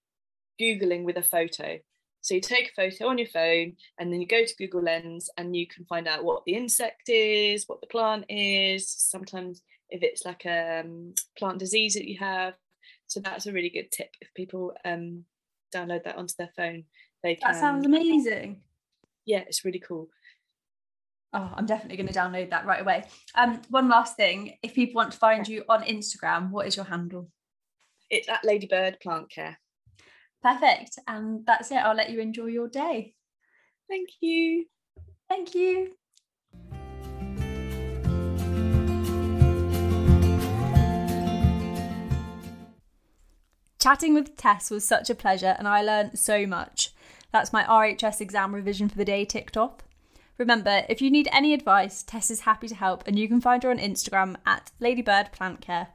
googling 0.61 1.05
with 1.05 1.17
a 1.17 1.23
photo. 1.23 1.79
So 2.21 2.35
you 2.35 2.41
take 2.41 2.71
a 2.71 2.75
photo 2.75 3.09
on 3.09 3.19
your 3.19 3.27
phone 3.27 3.75
and 3.99 4.11
then 4.11 4.19
you 4.19 4.27
go 4.27 4.47
to 4.47 4.57
Google 4.57 4.83
Lens 4.83 5.29
and 5.37 5.55
you 5.55 5.67
can 5.67 5.85
find 5.85 6.09
out 6.09 6.25
what 6.25 6.43
the 6.47 6.55
insect 6.55 7.11
is, 7.11 7.65
what 7.67 7.83
the 7.83 7.87
plant 7.87 8.25
is, 8.31 8.89
sometimes 8.89 9.61
if 9.95 10.03
it's 10.03 10.26
like 10.26 10.45
a 10.45 10.80
um, 10.80 11.14
plant 11.38 11.59
disease 11.59 11.95
that 11.95 12.09
you 12.09 12.18
have. 12.18 12.55
So 13.07 13.20
that's 13.20 13.47
a 13.47 13.53
really 13.53 13.70
good 13.70 13.92
tip 13.92 14.11
if 14.20 14.34
people 14.34 14.72
um, 14.84 15.24
download 15.74 16.03
that 16.05 16.16
onto 16.16 16.34
their 16.36 16.51
phone. 16.57 16.84
They 17.22 17.36
can, 17.36 17.53
that 17.53 17.61
sounds 17.61 17.86
amazing. 17.86 18.61
Yeah, 19.24 19.45
it's 19.47 19.64
really 19.64 19.78
cool. 19.78 20.09
Oh, 21.32 21.53
I'm 21.55 21.66
definitely 21.66 21.97
going 21.97 22.12
to 22.12 22.18
download 22.18 22.51
that 22.51 22.66
right 22.66 22.82
away. 22.82 23.05
Um, 23.36 23.62
one 23.70 23.88
last 23.88 24.16
thing: 24.16 24.57
if 24.62 24.74
people 24.74 24.99
want 24.99 25.12
to 25.12 25.18
find 25.18 25.47
you 25.47 25.64
on 25.68 25.84
Instagram, 25.84 26.51
what 26.51 26.66
is 26.66 26.76
your 26.76 26.84
handle? 26.84 27.28
It's 28.11 28.28
at 28.28 28.45
Ladybird 28.45 28.99
Plant 29.01 29.30
Care. 29.30 29.59
Perfect. 30.42 30.99
And 31.07 31.47
that's 31.47 31.70
it. 31.70 31.76
I'll 31.76 31.97
let 31.97 32.11
you 32.11 32.20
enjoy 32.20 32.47
your 32.47 32.68
day. 32.68 33.14
Thank 33.88 34.09
you. 34.20 34.66
Thank 35.28 35.55
you. 35.55 35.95
Chatting 43.85 44.14
with 44.14 44.39
Tess 44.39 44.70
was 44.70 44.82
such 44.82 45.11
a 45.11 45.14
pleasure 45.14 45.55
and 45.59 45.68
I 45.68 45.82
learned 45.82 46.18
so 46.18 46.47
much. 46.47 46.95
That's 47.32 47.53
my 47.53 47.64
RHS 47.64 48.18
exam 48.18 48.55
revision 48.55 48.89
for 48.89 48.97
the 48.97 49.05
day 49.05 49.26
ticked 49.26 49.59
off. 49.59 49.74
Remember, 50.39 50.87
if 50.89 51.03
you 51.03 51.11
need 51.11 51.28
any 51.30 51.53
advice, 51.53 52.03
Tess 52.03 52.30
is 52.30 52.41
happy 52.41 52.66
to 52.68 52.74
help 52.74 53.07
and 53.07 53.18
you 53.18 53.28
can 53.28 53.43
find 53.43 53.62
her 53.62 53.68
on 53.68 53.76
Instagram 53.76 54.37
at 54.47 54.72
Ladybird 54.80 55.32
Plant 55.32 55.61
Care. 55.61 55.89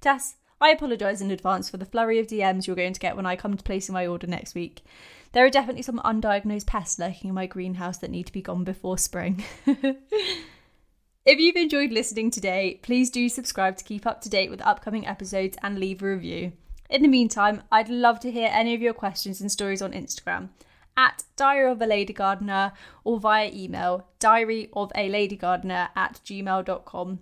Tess, 0.00 0.34
I 0.60 0.70
apologise 0.70 1.20
in 1.20 1.30
advance 1.30 1.70
for 1.70 1.76
the 1.76 1.84
flurry 1.84 2.18
of 2.18 2.26
DMs 2.26 2.66
you're 2.66 2.74
going 2.74 2.92
to 2.92 2.98
get 2.98 3.14
when 3.14 3.24
I 3.24 3.36
come 3.36 3.56
to 3.56 3.62
placing 3.62 3.92
my 3.92 4.04
order 4.04 4.26
next 4.26 4.56
week. 4.56 4.82
There 5.30 5.46
are 5.46 5.48
definitely 5.48 5.82
some 5.82 6.00
undiagnosed 6.00 6.66
pests 6.66 6.98
lurking 6.98 7.28
in 7.28 7.36
my 7.36 7.46
greenhouse 7.46 7.98
that 7.98 8.10
need 8.10 8.26
to 8.26 8.32
be 8.32 8.42
gone 8.42 8.64
before 8.64 8.98
spring. 8.98 9.44
if 9.64 11.38
you've 11.38 11.54
enjoyed 11.54 11.92
listening 11.92 12.32
today, 12.32 12.80
please 12.82 13.10
do 13.10 13.28
subscribe 13.28 13.76
to 13.76 13.84
keep 13.84 14.06
up 14.06 14.22
to 14.22 14.28
date 14.28 14.50
with 14.50 14.60
upcoming 14.62 15.06
episodes 15.06 15.56
and 15.62 15.78
leave 15.78 16.02
a 16.02 16.06
review. 16.06 16.50
In 16.88 17.02
the 17.02 17.08
meantime, 17.08 17.62
I'd 17.70 17.88
love 17.88 18.18
to 18.20 18.30
hear 18.30 18.48
any 18.50 18.74
of 18.74 18.80
your 18.80 18.94
questions 18.94 19.40
and 19.40 19.52
stories 19.52 19.82
on 19.82 19.92
Instagram 19.92 20.48
at 20.96 21.22
Diary 21.36 21.70
of 21.70 21.80
a 21.82 21.86
Lady 21.86 22.12
Gardener 22.12 22.72
or 23.04 23.20
via 23.20 23.50
email 23.54 24.08
diary 24.18 24.68
of 24.72 24.90
a 24.94 25.08
lady 25.08 25.36
gardener 25.36 25.90
at 25.94 26.20
gmail.com. 26.24 27.20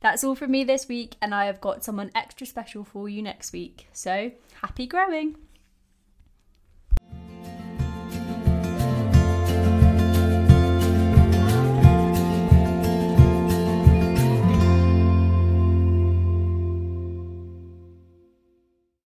That's 0.00 0.24
all 0.24 0.34
from 0.34 0.50
me 0.50 0.64
this 0.64 0.88
week, 0.88 1.16
and 1.20 1.34
I 1.34 1.46
have 1.46 1.60
got 1.60 1.84
someone 1.84 2.10
extra 2.14 2.46
special 2.46 2.84
for 2.84 3.08
you 3.08 3.22
next 3.22 3.52
week. 3.52 3.88
So 3.92 4.32
happy 4.62 4.86
growing! 4.86 5.36